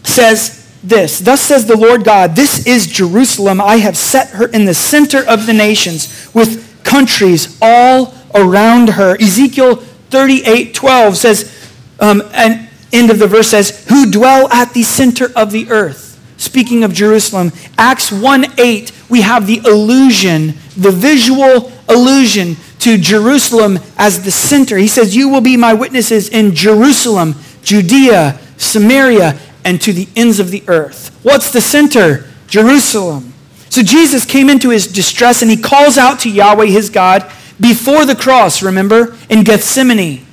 says 0.04 0.70
this 0.84 1.20
Thus 1.20 1.40
says 1.40 1.64
the 1.64 1.78
Lord 1.78 2.04
God, 2.04 2.36
This 2.36 2.66
is 2.66 2.86
Jerusalem. 2.86 3.62
I 3.62 3.76
have 3.76 3.96
set 3.96 4.28
her 4.32 4.46
in 4.48 4.66
the 4.66 4.74
center 4.74 5.26
of 5.26 5.46
the 5.46 5.54
nations 5.54 6.28
with 6.34 6.84
countries 6.84 7.56
all 7.62 8.12
around 8.36 8.90
her. 8.90 9.16
Ezekiel 9.20 9.76
38 9.76 10.74
12 10.74 11.16
says, 11.16 11.72
um, 12.00 12.22
and 12.32 12.68
end 12.92 13.10
of 13.10 13.18
the 13.18 13.26
verse 13.26 13.48
says, 13.48 13.86
who 13.88 14.10
dwell 14.10 14.50
at 14.52 14.72
the 14.74 14.82
center 14.82 15.30
of 15.34 15.50
the 15.50 15.70
earth. 15.70 16.04
Speaking 16.38 16.84
of 16.84 16.92
Jerusalem, 16.92 17.52
Acts 17.78 18.12
1 18.12 18.58
8, 18.58 18.92
we 19.08 19.22
have 19.22 19.46
the 19.46 19.58
illusion, 19.64 20.54
the 20.76 20.90
visual 20.90 21.72
illusion 21.88 22.56
to 22.80 22.98
Jerusalem 22.98 23.78
as 23.96 24.22
the 24.22 24.30
center. 24.30 24.76
He 24.76 24.88
says, 24.88 25.16
You 25.16 25.28
will 25.28 25.40
be 25.40 25.56
my 25.56 25.72
witnesses 25.72 26.28
in 26.28 26.54
Jerusalem, 26.54 27.34
Judea, 27.62 28.38
Samaria, 28.58 29.38
and 29.64 29.80
to 29.80 29.92
the 29.92 30.08
ends 30.14 30.38
of 30.38 30.50
the 30.50 30.62
earth. 30.68 31.18
What's 31.22 31.50
the 31.50 31.60
center? 31.60 32.26
Jerusalem. 32.46 33.32
So 33.70 33.82
Jesus 33.82 34.24
came 34.24 34.48
into 34.48 34.70
his 34.70 34.86
distress 34.86 35.42
and 35.42 35.50
he 35.50 35.56
calls 35.56 35.98
out 35.98 36.20
to 36.20 36.30
Yahweh, 36.30 36.66
his 36.66 36.90
God, 36.90 37.30
before 37.60 38.04
the 38.04 38.14
cross, 38.14 38.62
remember, 38.62 39.16
in 39.28 39.44
Gethsemane. 39.44 40.24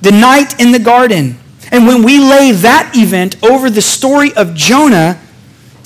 The 0.00 0.12
night 0.12 0.60
in 0.60 0.72
the 0.72 0.78
garden. 0.78 1.38
And 1.70 1.86
when 1.86 2.02
we 2.02 2.18
lay 2.18 2.52
that 2.52 2.92
event 2.94 3.42
over 3.42 3.70
the 3.70 3.82
story 3.82 4.32
of 4.34 4.54
Jonah, 4.54 5.20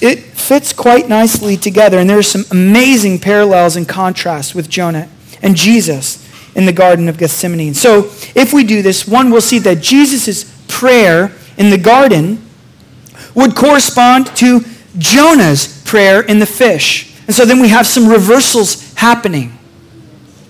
it 0.00 0.18
fits 0.18 0.72
quite 0.72 1.08
nicely 1.08 1.56
together. 1.56 1.98
And 1.98 2.08
there 2.08 2.18
are 2.18 2.22
some 2.22 2.44
amazing 2.50 3.18
parallels 3.18 3.76
and 3.76 3.88
contrasts 3.88 4.54
with 4.54 4.68
Jonah 4.68 5.08
and 5.42 5.56
Jesus 5.56 6.24
in 6.54 6.66
the 6.66 6.72
Garden 6.72 7.08
of 7.08 7.18
Gethsemane. 7.18 7.74
So 7.74 8.10
if 8.34 8.52
we 8.52 8.64
do 8.64 8.82
this, 8.82 9.06
one 9.06 9.30
will 9.30 9.40
see 9.40 9.58
that 9.60 9.80
Jesus' 9.80 10.44
prayer 10.68 11.32
in 11.56 11.70
the 11.70 11.78
garden 11.78 12.44
would 13.34 13.54
correspond 13.54 14.26
to 14.36 14.64
Jonah's 14.98 15.82
prayer 15.84 16.20
in 16.22 16.38
the 16.38 16.46
fish. 16.46 17.14
And 17.26 17.34
so 17.34 17.44
then 17.44 17.60
we 17.60 17.68
have 17.68 17.86
some 17.86 18.08
reversals 18.08 18.87
happening. 18.98 19.56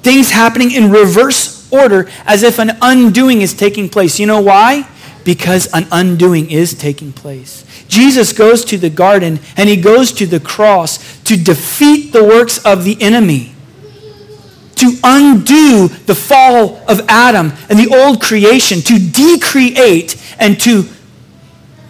Things 0.03 0.31
happening 0.31 0.71
in 0.71 0.91
reverse 0.91 1.71
order 1.71 2.09
as 2.25 2.43
if 2.43 2.59
an 2.59 2.79
undoing 2.81 3.43
is 3.43 3.53
taking 3.53 3.91
place. 3.91 4.19
You 4.19 4.27
know 4.27 4.41
why? 4.41 4.89
Because 5.23 5.69
an 5.75 5.87
undoing 5.93 6.51
is 6.51 6.73
taking 6.73 7.13
place. 7.13 7.65
Jesus 7.89 8.33
goes 8.33 8.65
to 8.67 8.79
the 8.79 8.89
garden 8.89 9.41
and 9.59 9.69
he 9.69 9.77
goes 9.77 10.13
to 10.13 10.27
the 10.27 10.41
cross 10.41 11.21
to 11.25 11.37
defeat 11.37 12.13
the 12.13 12.25
works 12.25 12.65
of 12.65 12.85
the 12.85 12.97
enemy, 13.03 13.53
to 14.77 14.97
undo 15.05 15.89
the 16.07 16.15
fall 16.15 16.77
of 16.89 17.01
Adam 17.07 17.53
and 17.69 17.79
the 17.79 17.95
old 17.95 18.23
creation, 18.23 18.81
to 18.81 18.99
decreate 18.99 20.17
and 20.39 20.59
to 20.61 20.85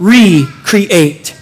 recreate. 0.00 1.36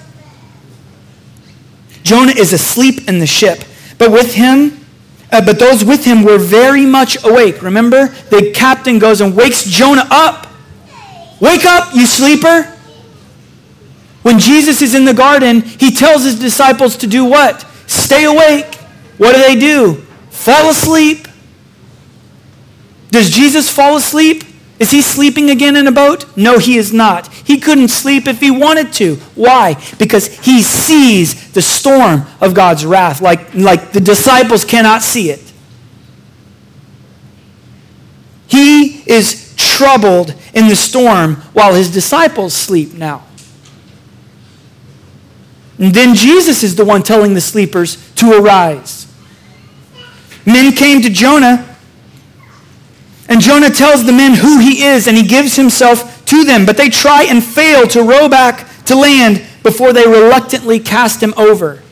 Jonah 2.03 2.33
is 2.37 2.53
asleep 2.53 3.09
in 3.09 3.19
the 3.19 3.27
ship, 3.27 3.64
but 3.97 4.12
with 4.12 4.35
him, 4.35 4.86
uh, 5.33 5.45
but 5.45 5.59
those 5.59 5.85
with 5.85 6.05
him 6.05 6.22
were 6.22 6.39
very 6.39 6.87
much 6.87 7.22
awake. 7.24 7.62
Remember, 7.62 8.07
the 8.31 8.53
captain 8.53 8.99
goes 8.99 9.20
and 9.20 9.37
wakes 9.37 9.64
Jonah 9.64 10.07
up. 10.11 10.47
Wake 11.41 11.64
up, 11.64 11.95
you 11.95 12.07
sleeper. 12.07 12.72
When 14.22 14.39
Jesus 14.39 14.83
is 14.83 14.95
in 14.95 15.05
the 15.05 15.14
garden, 15.14 15.62
he 15.62 15.91
tells 15.91 16.24
his 16.24 16.39
disciples 16.39 16.97
to 16.99 17.07
do 17.07 17.24
what? 17.24 17.64
Stay 17.87 18.24
awake. 18.24 18.74
What 19.18 19.35
do 19.35 19.41
they 19.41 19.59
do? 19.59 19.95
Fall 20.31 20.70
asleep. 20.70 21.29
Does 23.11 23.31
Jesus 23.31 23.70
fall 23.70 23.97
asleep? 23.97 24.43
Is 24.79 24.91
he 24.91 25.01
sleeping 25.01 25.49
again 25.49 25.74
in 25.74 25.87
a 25.87 25.93
boat? 25.93 26.37
No, 26.37 26.59
he 26.59 26.77
is 26.77 26.93
not. 26.93 27.33
He 27.33 27.59
couldn't 27.59 27.89
sleep 27.89 28.27
if 28.27 28.41
he 28.41 28.51
wanted 28.51 28.93
to. 28.95 29.16
Why? 29.35 29.83
Because 29.99 30.27
he 30.41 30.62
sees 30.62 31.53
the 31.53 31.62
storm 31.62 32.24
of 32.41 32.55
God's 32.55 32.85
wrath 32.85 33.22
like, 33.22 33.55
like 33.55 33.93
the 33.93 34.01
disciples 34.01 34.64
cannot 34.64 35.03
see 35.03 35.31
it. 35.31 35.53
He 38.49 39.03
is 39.11 39.55
troubled 39.57 40.35
in 40.53 40.68
the 40.68 40.77
storm 40.77 41.37
while 41.53 41.74
his 41.74 41.91
disciples 41.91 42.53
sleep 42.53 42.93
now. 42.93 43.24
And 45.79 45.95
then 45.95 46.14
Jesus 46.14 46.62
is 46.62 46.77
the 46.77 46.85
one 46.85 47.03
telling 47.03 47.35
the 47.35 47.41
sleepers 47.41 47.97
to 48.14 48.33
arise. 48.33 49.07
Men 50.45 50.72
came 50.74 51.03
to 51.03 51.11
Jonah 51.11 51.76
and 53.29 53.41
Jonah 53.41 53.70
tells 53.70 54.05
the 54.05 54.12
men 54.12 54.35
who 54.35 54.59
he 54.59 54.85
is, 54.85 55.07
and 55.07 55.16
he 55.16 55.27
gives 55.27 55.57
himself 55.57 56.24
to 56.27 56.45
them. 56.45 56.66
But 56.66 56.77
they 56.77 56.89
try 56.89 57.24
and 57.24 57.43
fail 57.43 57.87
to 57.89 58.03
row 58.03 58.29
back 58.29 58.68
to 58.85 58.95
land 58.95 59.45
before 59.62 59.93
they 59.93 60.07
reluctantly 60.07 60.79
cast 60.79 61.22
him 61.22 61.35
over. 61.37 61.83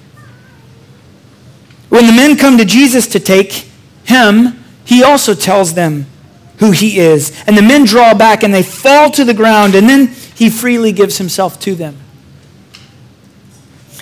When 1.88 2.06
the 2.06 2.12
men 2.12 2.36
come 2.36 2.58
to 2.58 2.64
Jesus 2.64 3.06
to 3.08 3.20
take 3.20 3.68
him, 4.04 4.64
he 4.84 5.02
also 5.02 5.34
tells 5.34 5.74
them 5.74 6.06
who 6.58 6.70
he 6.70 6.98
is. 6.98 7.32
And 7.46 7.56
the 7.56 7.62
men 7.62 7.84
draw 7.84 8.14
back 8.14 8.42
and 8.42 8.54
they 8.54 8.62
fall 8.62 9.10
to 9.12 9.24
the 9.24 9.34
ground, 9.34 9.74
and 9.74 9.88
then 9.88 10.08
he 10.34 10.50
freely 10.50 10.92
gives 10.92 11.18
himself 11.18 11.58
to 11.60 11.74
them. 11.74 11.96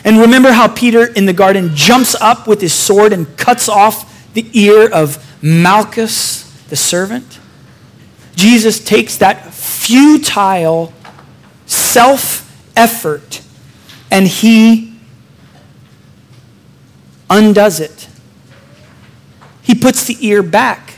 And 0.04 0.18
remember 0.18 0.52
how 0.52 0.68
Peter 0.68 1.06
in 1.06 1.26
the 1.26 1.32
garden 1.32 1.74
jumps 1.74 2.14
up 2.14 2.48
with 2.48 2.60
his 2.60 2.74
sword 2.74 3.12
and 3.12 3.36
cuts 3.36 3.68
off 3.68 4.32
the 4.34 4.46
ear 4.52 4.90
of 4.90 5.24
Malchus, 5.42 6.41
the 6.72 6.76
servant? 6.76 7.38
Jesus 8.34 8.82
takes 8.82 9.18
that 9.18 9.52
futile 9.52 10.90
self 11.66 12.50
effort 12.74 13.42
and 14.10 14.26
he 14.26 14.98
undoes 17.28 17.78
it. 17.78 18.08
He 19.60 19.74
puts 19.74 20.06
the 20.06 20.16
ear 20.26 20.42
back. 20.42 20.94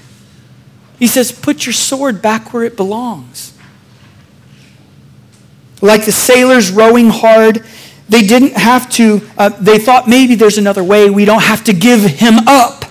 He 1.00 1.08
says, 1.08 1.32
Put 1.32 1.66
your 1.66 1.72
sword 1.72 2.22
back 2.22 2.52
where 2.52 2.62
it 2.62 2.76
belongs. 2.76 3.52
Like 5.82 6.04
the 6.04 6.12
sailors 6.12 6.70
rowing 6.70 7.10
hard, 7.10 7.64
they 8.08 8.24
didn't 8.24 8.52
have 8.52 8.88
to, 8.90 9.28
uh, 9.36 9.48
they 9.48 9.80
thought 9.80 10.06
maybe 10.06 10.36
there's 10.36 10.56
another 10.56 10.84
way. 10.84 11.10
We 11.10 11.24
don't 11.24 11.42
have 11.42 11.64
to 11.64 11.72
give 11.72 12.02
him 12.02 12.46
up. 12.46 12.83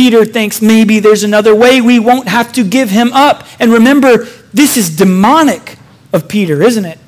Peter 0.00 0.24
thinks 0.24 0.62
maybe 0.62 0.98
there's 0.98 1.24
another 1.24 1.54
way. 1.54 1.82
We 1.82 1.98
won't 1.98 2.26
have 2.26 2.54
to 2.54 2.64
give 2.64 2.88
him 2.88 3.12
up. 3.12 3.46
And 3.58 3.70
remember, 3.70 4.24
this 4.50 4.78
is 4.78 4.96
demonic 4.96 5.76
of 6.10 6.26
Peter, 6.26 6.62
isn't 6.62 6.86
it? 6.86 6.98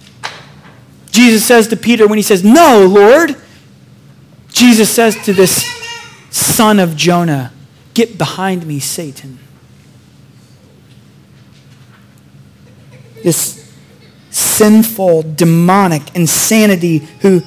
Jesus 1.11 1.43
says 1.43 1.68
to 1.68 1.76
Peter 1.78 2.07
when 2.07 2.18
he 2.18 2.22
says, 2.22 2.45
No, 2.45 2.84
Lord, 2.86 3.34
Jesus 4.51 4.90
says 4.90 5.16
to 5.24 5.32
this 5.32 5.64
son 6.28 6.78
of 6.78 6.95
Jonah, 6.95 7.55
Get 7.95 8.18
behind 8.18 8.66
me, 8.66 8.78
Satan. 8.78 9.38
This 13.24 13.72
sinful, 14.28 15.34
demonic 15.34 16.14
insanity 16.14 16.99
who, 17.22 17.40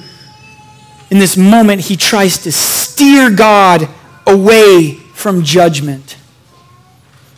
in 1.08 1.20
this 1.20 1.36
moment, 1.36 1.82
he 1.82 1.96
tries 1.96 2.38
to 2.38 2.50
steer 2.50 3.30
God 3.30 3.88
away 4.26 5.05
from 5.26 5.42
judgment. 5.42 6.16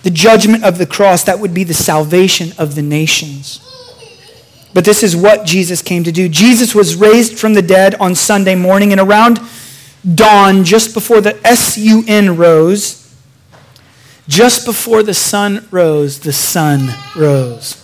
The 0.03 0.11
judgment 0.11 0.63
of 0.63 0.77
the 0.77 0.85
cross, 0.85 1.25
that 1.25 1.39
would 1.39 1.55
be 1.55 1.65
the 1.65 1.73
salvation 1.73 2.53
of 2.59 2.75
the 2.75 2.83
nations. 2.83 3.61
But 4.75 4.85
this 4.85 5.03
is 5.03 5.17
what 5.17 5.47
Jesus 5.47 5.81
came 5.81 6.05
to 6.05 6.13
do. 6.13 6.29
Jesus 6.29 6.75
was 6.75 6.97
raised 6.97 7.39
from 7.39 7.55
the 7.55 7.63
dead 7.63 7.95
on 7.95 8.15
Sunday 8.15 8.55
morning, 8.55 8.93
and 8.93 9.01
around 9.01 9.41
dawn, 10.15 10.65
just 10.65 10.93
before 10.93 11.23
the 11.23 11.33
sun 11.57 12.37
rose, 12.37 13.17
just 14.29 14.67
before 14.67 15.03
the 15.03 15.15
sun 15.15 15.67
rose, 15.71 16.21
the 16.21 16.33
sun 16.35 16.91
rose. 17.17 17.83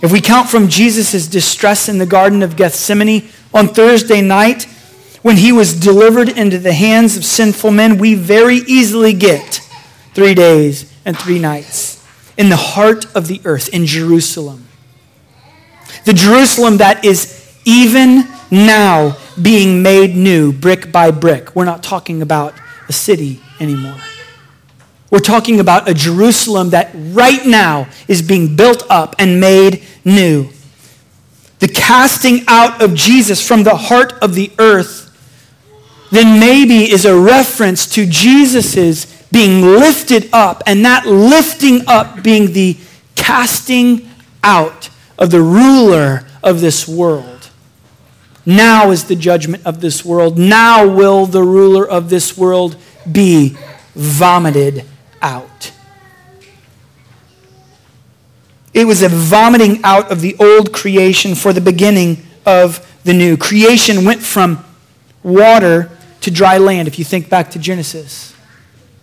If 0.00 0.10
we 0.10 0.22
count 0.22 0.48
from 0.48 0.68
Jesus' 0.68 1.26
distress 1.26 1.86
in 1.90 1.98
the 1.98 2.06
Garden 2.06 2.42
of 2.42 2.56
Gethsemane 2.56 3.28
on 3.52 3.68
Thursday 3.68 4.22
night, 4.22 4.66
when 5.26 5.38
he 5.38 5.50
was 5.50 5.74
delivered 5.74 6.28
into 6.28 6.56
the 6.56 6.72
hands 6.72 7.16
of 7.16 7.24
sinful 7.24 7.72
men, 7.72 7.98
we 7.98 8.14
very 8.14 8.58
easily 8.58 9.12
get 9.12 9.56
three 10.14 10.34
days 10.34 10.94
and 11.04 11.18
three 11.18 11.40
nights 11.40 12.06
in 12.36 12.48
the 12.48 12.54
heart 12.54 13.12
of 13.12 13.26
the 13.26 13.40
earth, 13.44 13.68
in 13.70 13.86
Jerusalem. 13.86 14.68
The 16.04 16.12
Jerusalem 16.12 16.76
that 16.76 17.04
is 17.04 17.58
even 17.64 18.22
now 18.52 19.16
being 19.42 19.82
made 19.82 20.14
new 20.14 20.52
brick 20.52 20.92
by 20.92 21.10
brick. 21.10 21.56
We're 21.56 21.64
not 21.64 21.82
talking 21.82 22.22
about 22.22 22.54
a 22.88 22.92
city 22.92 23.40
anymore. 23.58 23.98
We're 25.10 25.18
talking 25.18 25.58
about 25.58 25.88
a 25.88 25.94
Jerusalem 25.94 26.70
that 26.70 26.92
right 26.94 27.44
now 27.44 27.88
is 28.06 28.22
being 28.22 28.54
built 28.54 28.88
up 28.88 29.16
and 29.18 29.40
made 29.40 29.82
new. 30.04 30.50
The 31.58 31.66
casting 31.66 32.44
out 32.46 32.80
of 32.80 32.94
Jesus 32.94 33.44
from 33.44 33.64
the 33.64 33.74
heart 33.74 34.12
of 34.22 34.36
the 34.36 34.52
earth 34.60 35.05
then 36.10 36.40
maybe 36.40 36.90
is 36.90 37.04
a 37.04 37.18
reference 37.18 37.86
to 37.94 38.06
Jesus's 38.06 39.06
being 39.32 39.62
lifted 39.62 40.28
up, 40.32 40.62
and 40.66 40.84
that 40.84 41.06
lifting 41.06 41.82
up 41.86 42.22
being 42.22 42.52
the 42.52 42.76
casting 43.14 44.08
out 44.42 44.88
of 45.18 45.30
the 45.30 45.40
ruler 45.42 46.26
of 46.42 46.60
this 46.60 46.86
world. 46.86 47.50
Now 48.46 48.92
is 48.92 49.04
the 49.04 49.16
judgment 49.16 49.66
of 49.66 49.80
this 49.80 50.04
world. 50.04 50.38
Now 50.38 50.86
will 50.86 51.26
the 51.26 51.42
ruler 51.42 51.86
of 51.86 52.08
this 52.08 52.38
world 52.38 52.76
be 53.10 53.56
vomited 53.94 54.84
out. 55.20 55.72
It 58.72 58.84
was 58.84 59.02
a 59.02 59.08
vomiting 59.08 59.80
out 59.82 60.12
of 60.12 60.20
the 60.20 60.36
old 60.38 60.72
creation 60.72 61.34
for 61.34 61.52
the 61.52 61.60
beginning 61.60 62.22
of 62.44 62.86
the 63.04 63.14
new. 63.14 63.36
Creation 63.36 64.04
went 64.04 64.22
from 64.22 64.64
water 65.22 65.90
to 66.26 66.30
dry 66.32 66.58
land, 66.58 66.88
if 66.88 66.98
you 66.98 67.04
think 67.04 67.30
back 67.30 67.52
to 67.52 67.58
Genesis. 67.58 68.34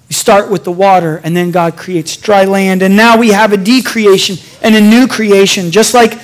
You 0.10 0.14
start 0.14 0.52
with 0.52 0.66
the 0.66 0.74
water, 0.74 1.22
and 1.24 1.36
then 1.36 1.52
God 1.52 1.78
creates 1.78 2.18
dry 2.18 2.44
land. 2.44 2.82
And 2.82 2.98
now 2.98 3.18
we 3.18 3.30
have 3.30 3.54
a 3.54 3.58
decreation 3.58 4.36
and 4.62 4.76
a 4.76 4.82
new 4.82 5.08
creation. 5.08 5.72
Just 5.72 5.94
like 5.94 6.20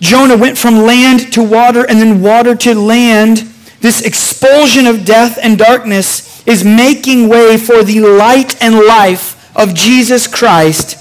Jonah 0.00 0.36
went 0.36 0.58
from 0.58 0.84
land 0.84 1.32
to 1.32 1.42
water 1.42 1.86
and 1.88 1.98
then 1.98 2.20
water 2.20 2.54
to 2.56 2.74
land, 2.74 3.38
this 3.80 4.02
expulsion 4.02 4.86
of 4.86 5.06
death 5.06 5.38
and 5.42 5.56
darkness 5.56 6.46
is 6.46 6.62
making 6.62 7.30
way 7.30 7.56
for 7.56 7.82
the 7.82 8.00
light 8.00 8.62
and 8.62 8.74
life 8.74 9.56
of 9.56 9.74
Jesus 9.74 10.26
Christ, 10.26 10.98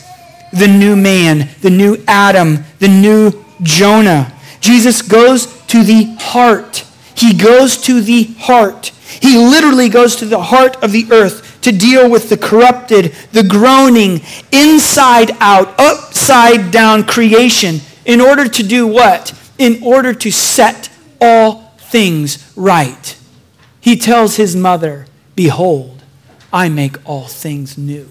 the 0.54 0.70
new 0.70 0.96
man, 0.96 1.50
the 1.62 1.70
new 1.70 2.02
Adam, 2.08 2.64
the 2.80 2.88
new 2.88 3.44
Jonah. 3.62 4.34
Jesus 4.62 5.02
goes 5.02 5.48
to 5.66 5.84
the 5.84 6.16
heart. 6.18 6.86
He 7.18 7.34
goes 7.34 7.78
to 7.78 8.00
the 8.00 8.26
heart. 8.38 8.88
He 9.22 9.38
literally 9.38 9.90
goes 9.90 10.16
to 10.18 10.26
the 10.26 10.42
heart 10.42 10.82
of 10.84 10.92
the 10.92 11.08
earth 11.12 11.60
to 11.62 11.72
deal 11.72 12.10
with 12.10 12.30
the 12.30 12.38
corrupted, 12.38 13.06
the 13.32 13.44
groaning, 13.44 14.22
inside 14.52 15.32
out, 15.40 15.80
upside 15.80 16.70
down 16.70 17.04
creation 17.04 17.80
in 18.06 18.22
order 18.22 18.48
to 18.48 18.64
do 18.64 18.86
what? 18.86 19.34
In 19.58 19.82
order 19.82 20.14
to 20.14 20.32
set 20.32 20.90
all 21.20 21.74
things 21.78 22.54
right. 22.56 23.18
He 23.82 23.98
tells 23.98 24.36
his 24.36 24.56
mother, 24.56 25.08
Behold, 25.36 26.04
I 26.54 26.70
make 26.70 26.98
all 27.04 27.28
things 27.28 27.78
new. 27.78 28.10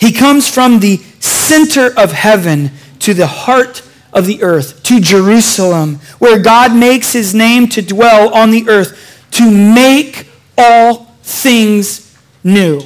He 0.00 0.12
comes 0.12 0.52
from 0.52 0.80
the 0.80 0.96
center 1.20 1.96
of 1.96 2.10
heaven 2.10 2.72
to 3.00 3.14
the 3.14 3.26
heart 3.26 3.82
of 4.12 4.26
the 4.26 4.42
earth, 4.42 4.82
to 4.84 5.00
Jerusalem, 5.00 5.96
where 6.18 6.38
God 6.38 6.74
makes 6.74 7.12
his 7.12 7.34
name 7.34 7.68
to 7.68 7.82
dwell 7.82 8.32
on 8.34 8.50
the 8.50 8.68
earth, 8.68 9.26
to 9.32 9.50
make 9.50 10.28
all 10.58 11.06
things 11.22 12.16
new. 12.42 12.82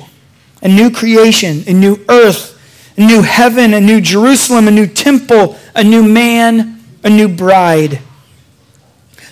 A 0.63 0.69
new 0.69 0.91
creation, 0.91 1.65
a 1.67 1.73
new 1.73 2.05
earth, 2.09 2.53
a 2.97 3.01
new 3.01 3.23
heaven, 3.23 3.75
a 3.75 3.81
new 3.81 4.01
Jerusalem, 4.01 4.69
a 4.69 4.71
new 4.71 4.87
temple, 4.87 5.57
a 5.75 5.83
new 5.83 6.03
man, 6.03 6.81
a 7.03 7.11
new 7.11 7.29
bride. 7.29 8.01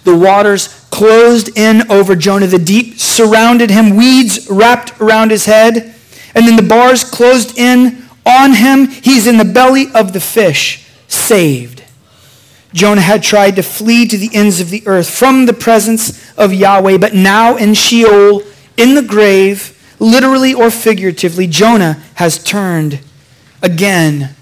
The 0.04 0.16
waters 0.16 0.86
closed 0.90 1.56
in 1.56 1.90
over 1.90 2.16
Jonah. 2.16 2.46
The 2.46 2.58
deep 2.58 2.98
surrounded 2.98 3.70
him, 3.70 3.96
weeds 3.96 4.48
wrapped 4.50 5.00
around 5.00 5.30
his 5.30 5.46
head. 5.46 5.94
And 6.34 6.48
then 6.48 6.56
the 6.56 6.62
bars 6.62 7.04
closed 7.04 7.58
in 7.58 8.04
on 8.26 8.54
him. 8.54 8.88
He's 8.88 9.26
in 9.26 9.36
the 9.36 9.44
belly 9.44 9.86
of 9.94 10.12
the 10.12 10.20
fish, 10.20 10.88
saved. 11.08 11.81
Jonah 12.72 13.02
had 13.02 13.22
tried 13.22 13.56
to 13.56 13.62
flee 13.62 14.06
to 14.06 14.16
the 14.16 14.30
ends 14.32 14.60
of 14.60 14.70
the 14.70 14.82
earth 14.86 15.10
from 15.10 15.46
the 15.46 15.52
presence 15.52 16.32
of 16.38 16.54
Yahweh, 16.54 16.98
but 16.98 17.14
now 17.14 17.56
in 17.56 17.74
Sheol, 17.74 18.42
in 18.76 18.94
the 18.94 19.02
grave, 19.02 19.78
literally 19.98 20.54
or 20.54 20.70
figuratively, 20.70 21.46
Jonah 21.46 22.02
has 22.14 22.42
turned 22.42 23.00
again 23.60 24.34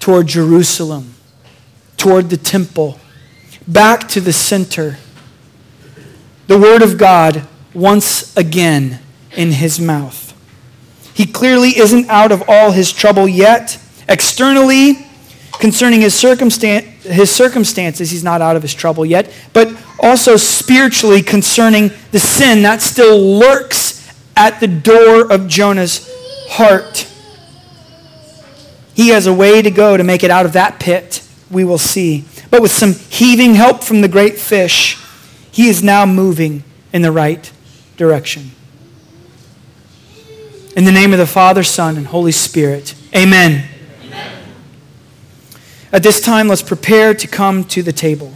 toward 0.00 0.26
Jerusalem, 0.26 1.14
toward 1.96 2.30
the 2.30 2.36
temple, 2.36 2.98
back 3.66 4.08
to 4.08 4.20
the 4.20 4.32
center. 4.32 4.98
The 6.46 6.58
Word 6.58 6.82
of 6.82 6.98
God 6.98 7.46
once 7.72 8.36
again 8.36 8.98
in 9.32 9.52
his 9.52 9.80
mouth. 9.80 10.34
He 11.14 11.26
clearly 11.26 11.78
isn't 11.78 12.08
out 12.08 12.32
of 12.32 12.42
all 12.48 12.72
his 12.72 12.92
trouble 12.92 13.28
yet. 13.28 13.78
Externally, 14.08 15.06
concerning 15.58 16.00
his, 16.00 16.14
circumstan- 16.14 16.91
his 17.02 17.34
circumstances, 17.34 18.10
he's 18.10 18.24
not 18.24 18.40
out 18.40 18.56
of 18.56 18.62
his 18.62 18.74
trouble 18.74 19.04
yet, 19.04 19.32
but 19.52 19.76
also 20.00 20.36
spiritually 20.36 21.22
concerning 21.22 21.90
the 22.12 22.18
sin 22.18 22.62
that 22.62 22.80
still 22.80 23.18
lurks 23.18 24.08
at 24.36 24.60
the 24.60 24.68
door 24.68 25.30
of 25.30 25.48
Jonah's 25.48 26.08
heart. 26.48 27.08
He 28.94 29.08
has 29.08 29.26
a 29.26 29.32
way 29.32 29.62
to 29.62 29.70
go 29.70 29.96
to 29.96 30.04
make 30.04 30.22
it 30.22 30.30
out 30.30 30.46
of 30.46 30.52
that 30.52 30.78
pit, 30.78 31.26
we 31.50 31.64
will 31.64 31.78
see. 31.78 32.24
But 32.50 32.62
with 32.62 32.70
some 32.70 32.92
heaving 32.92 33.54
help 33.54 33.82
from 33.82 34.00
the 34.00 34.08
great 34.08 34.38
fish, 34.38 34.98
he 35.50 35.68
is 35.68 35.82
now 35.82 36.06
moving 36.06 36.64
in 36.92 37.02
the 37.02 37.12
right 37.12 37.50
direction. 37.96 38.52
In 40.76 40.84
the 40.84 40.92
name 40.92 41.12
of 41.12 41.18
the 41.18 41.26
Father, 41.26 41.62
Son, 41.62 41.96
and 41.96 42.06
Holy 42.06 42.32
Spirit, 42.32 42.94
amen. 43.14 43.68
At 45.92 46.02
this 46.02 46.22
time, 46.22 46.48
let's 46.48 46.62
prepare 46.62 47.12
to 47.12 47.28
come 47.28 47.64
to 47.64 47.82
the 47.82 47.92
table. 47.92 48.32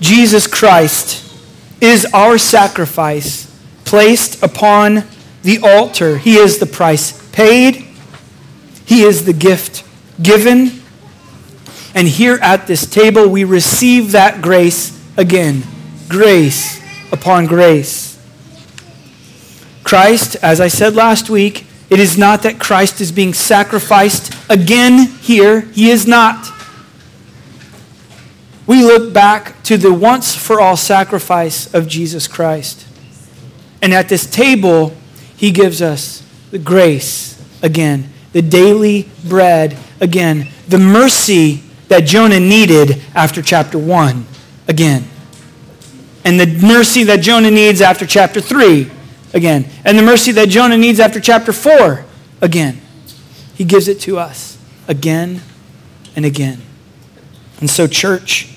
Jesus 0.00 0.46
Christ 0.48 1.24
is 1.80 2.06
our 2.12 2.38
sacrifice 2.38 3.44
placed 3.84 4.42
upon 4.42 5.04
the 5.42 5.58
altar. 5.62 6.18
He 6.18 6.36
is 6.36 6.58
the 6.58 6.66
price 6.66 7.30
paid, 7.30 7.86
He 8.84 9.02
is 9.02 9.26
the 9.26 9.32
gift 9.32 9.84
given. 10.20 10.72
And 11.94 12.08
here 12.08 12.38
at 12.42 12.66
this 12.66 12.84
table, 12.84 13.28
we 13.28 13.44
receive 13.44 14.12
that 14.12 14.42
grace 14.42 14.98
again 15.16 15.62
grace 16.08 16.80
upon 17.12 17.46
grace. 17.46 18.07
Christ, 19.88 20.36
as 20.42 20.60
I 20.60 20.68
said 20.68 20.94
last 20.94 21.30
week, 21.30 21.64
it 21.88 21.98
is 21.98 22.18
not 22.18 22.42
that 22.42 22.60
Christ 22.60 23.00
is 23.00 23.10
being 23.10 23.32
sacrificed 23.32 24.34
again 24.50 25.06
here. 25.22 25.62
He 25.62 25.88
is 25.88 26.06
not. 26.06 26.46
We 28.66 28.82
look 28.82 29.14
back 29.14 29.62
to 29.62 29.78
the 29.78 29.94
once 29.94 30.36
for 30.36 30.60
all 30.60 30.76
sacrifice 30.76 31.72
of 31.72 31.88
Jesus 31.88 32.28
Christ. 32.28 32.86
And 33.80 33.94
at 33.94 34.10
this 34.10 34.30
table, 34.30 34.94
he 35.34 35.50
gives 35.50 35.80
us 35.80 36.22
the 36.50 36.58
grace 36.58 37.42
again, 37.62 38.10
the 38.34 38.42
daily 38.42 39.08
bread 39.24 39.74
again, 40.02 40.48
the 40.68 40.76
mercy 40.76 41.62
that 41.88 42.00
Jonah 42.00 42.40
needed 42.40 43.00
after 43.14 43.40
chapter 43.40 43.78
1 43.78 44.26
again, 44.68 45.04
and 46.26 46.38
the 46.38 46.46
mercy 46.62 47.04
that 47.04 47.22
Jonah 47.22 47.50
needs 47.50 47.80
after 47.80 48.04
chapter 48.04 48.42
3 48.42 48.90
again, 49.32 49.66
and 49.84 49.98
the 49.98 50.02
mercy 50.02 50.32
that 50.32 50.48
Jonah 50.48 50.76
needs 50.76 51.00
after 51.00 51.20
chapter 51.20 51.52
4 51.52 52.04
again. 52.40 52.80
He 53.54 53.64
gives 53.64 53.88
it 53.88 54.00
to 54.00 54.18
us 54.18 54.58
again 54.86 55.40
and 56.14 56.24
again. 56.24 56.62
And 57.60 57.68
so, 57.68 57.86
church, 57.86 58.48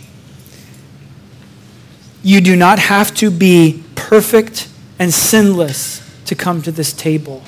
you 2.24 2.40
do 2.40 2.56
not 2.56 2.80
have 2.80 3.14
to 3.16 3.32
be 3.32 3.84
perfect 3.96 4.70
and 5.00 5.14
sinless 5.14 6.08
to 6.26 6.36
come 6.36 6.62
to 6.62 6.72
this 6.72 6.94
table. 6.94 7.44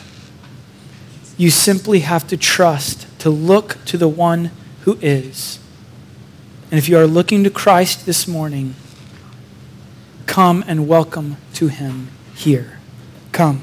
You 1.38 1.51
simply 1.51 1.99
have 1.99 2.28
to 2.28 2.38
trust, 2.38 3.07
to 3.19 3.30
look 3.30 3.78
to 3.86 3.97
the 3.97 4.07
one 4.07 4.51
who 4.82 4.97
is. 5.01 5.59
And 6.71 6.80
if 6.80 6.89
you 6.89 6.97
are 6.97 7.07
looking 7.07 7.43
to 7.43 7.51
Christ 7.51 8.05
this 8.05 8.28
morning, 8.28 8.74
come 10.26 10.63
and 10.65 10.88
welcome 10.88 11.38
to 11.53 11.67
him 11.67 12.09
here. 12.36 12.80
Come. 13.34 13.62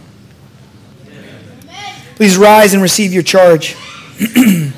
Please 2.17 2.37
rise 2.37 2.75
and 2.75 2.83
receive 2.83 3.15
your 3.15 3.23
charge. 3.23 3.77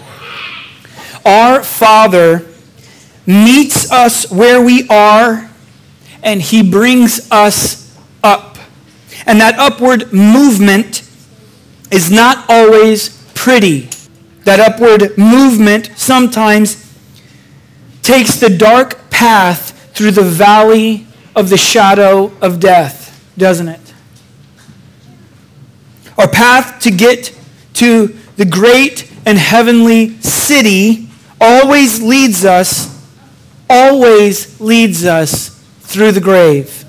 Our 1.25 1.65
Father 1.65 2.47
meets 3.27 3.91
us 3.91 4.31
where 4.31 4.63
we 4.63 4.87
are, 4.89 5.51
and 6.23 6.43
he 6.43 6.63
brings 6.63 7.31
us 7.33 7.99
up. 8.23 8.59
And 9.27 9.41
that 9.41 9.59
upward 9.59 10.13
movement 10.13 11.09
is 11.91 12.11
not 12.11 12.45
always 12.49 13.09
pretty. 13.35 13.89
That 14.45 14.61
upward 14.61 15.17
movement 15.17 15.91
sometimes 15.97 16.93
takes 18.03 18.37
the 18.37 18.51
dark 18.51 19.11
path 19.11 19.95
through 19.95 20.11
the 20.11 20.23
valley 20.23 21.07
of 21.35 21.49
the 21.49 21.57
shadow 21.57 22.31
of 22.43 22.61
death, 22.61 23.33
doesn't 23.39 23.69
it? 23.69 23.92
Our 26.23 26.29
path 26.29 26.79
to 26.83 26.93
get 26.93 27.37
to 27.75 28.17
the 28.37 28.45
great 28.45 29.11
and 29.27 29.37
heavenly 29.37 30.21
city 30.21 31.09
always 31.41 32.01
leads 32.01 32.45
us, 32.45 33.05
always 33.69 34.61
leads 34.61 35.05
us 35.05 35.49
through 35.81 36.13
the 36.13 36.21
grave. 36.21 36.85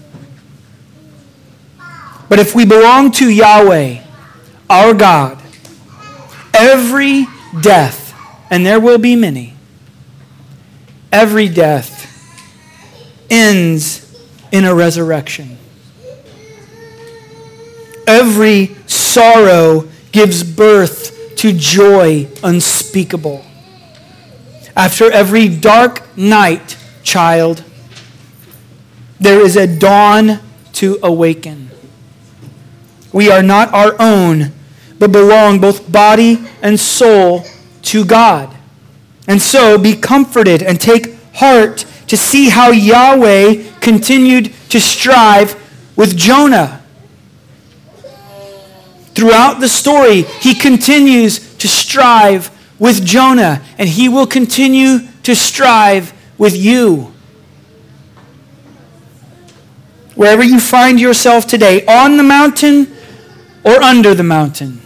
But 2.30 2.38
if 2.38 2.54
we 2.54 2.64
belong 2.64 3.10
to 3.14 3.28
Yahweh, 3.28 4.04
our 4.70 4.94
God, 4.94 5.42
every 6.54 7.26
death, 7.60 8.14
and 8.52 8.64
there 8.64 8.80
will 8.80 9.00
be 9.00 9.16
many, 9.16 9.56
every 11.12 11.50
death 11.50 12.06
ends 13.32 14.16
in 14.52 14.64
a 14.64 14.76
resurrection. 14.76 15.58
Every 18.08 18.76
sorrow 18.88 19.88
gives 20.12 20.44
birth 20.44 21.36
to 21.38 21.54
joy 21.54 22.28
unspeakable. 22.44 23.46
After 24.76 25.12
every 25.12 25.50
dark 25.50 26.18
night, 26.18 26.78
child, 27.04 27.64
there 29.20 29.40
is 29.40 29.56
a 29.56 29.68
dawn 29.68 30.40
to 30.74 31.00
awaken. 31.04 31.70
We 33.12 33.30
are 33.30 33.44
not 33.44 33.74
our 33.74 33.96
own, 34.00 34.52
but 35.00 35.12
belong 35.12 35.60
both 35.60 35.92
body 35.92 36.40
and 36.62 36.80
soul 36.80 37.44
to 37.84 38.04
God. 38.04 38.56
And 39.28 39.42
so 39.42 39.78
be 39.78 39.96
comforted 39.96 40.62
and 40.64 40.80
take 40.80 41.16
heart 41.34 41.86
to 42.08 42.18
see 42.18 42.50
how 42.50 42.72
Yahweh 42.72 43.80
continued 43.80 44.54
to 44.70 44.80
strive 44.80 45.56
with 45.96 46.18
Jonah. 46.18 46.83
Throughout 49.16 49.60
the 49.60 49.70
story, 49.70 50.24
he 50.24 50.56
continues 50.56 51.56
to 51.58 51.68
strive 51.68 52.50
with 52.80 53.06
Jonah, 53.06 53.62
and 53.78 53.88
he 53.88 54.10
will 54.10 54.28
continue 54.28 55.00
to 55.24 55.36
strive 55.36 56.14
with 56.38 56.56
you. 56.56 57.14
Wherever 60.16 60.44
you 60.44 60.60
find 60.60 61.00
yourself 61.00 61.48
today, 61.48 61.86
on 61.86 62.18
the 62.18 62.24
mountain 62.24 62.94
or 63.64 63.82
under 63.82 64.14
the 64.14 64.24
mountain. 64.24 64.82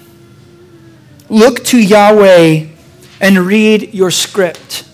Look 1.29 1.63
to 1.65 1.79
Yahweh 1.79 2.67
and 3.19 3.37
read 3.39 3.93
your 3.93 4.11
script. 4.11 4.85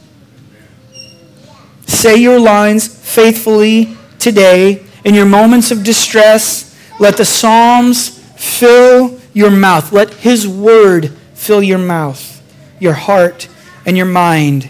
Say 1.85 2.15
your 2.15 2.39
lines 2.39 2.87
faithfully 2.87 3.95
today 4.19 4.83
in 5.03 5.13
your 5.13 5.25
moments 5.25 5.71
of 5.71 5.83
distress. 5.83 6.75
Let 6.99 7.17
the 7.17 7.25
Psalms 7.25 8.19
fill 8.37 9.19
your 9.33 9.51
mouth. 9.51 9.91
Let 9.91 10.13
His 10.13 10.47
word 10.47 11.11
fill 11.33 11.61
your 11.61 11.79
mouth, 11.79 12.41
your 12.79 12.93
heart, 12.93 13.47
and 13.85 13.97
your 13.97 14.05
mind. 14.05 14.69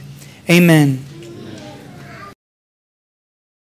Amen. 0.49 1.05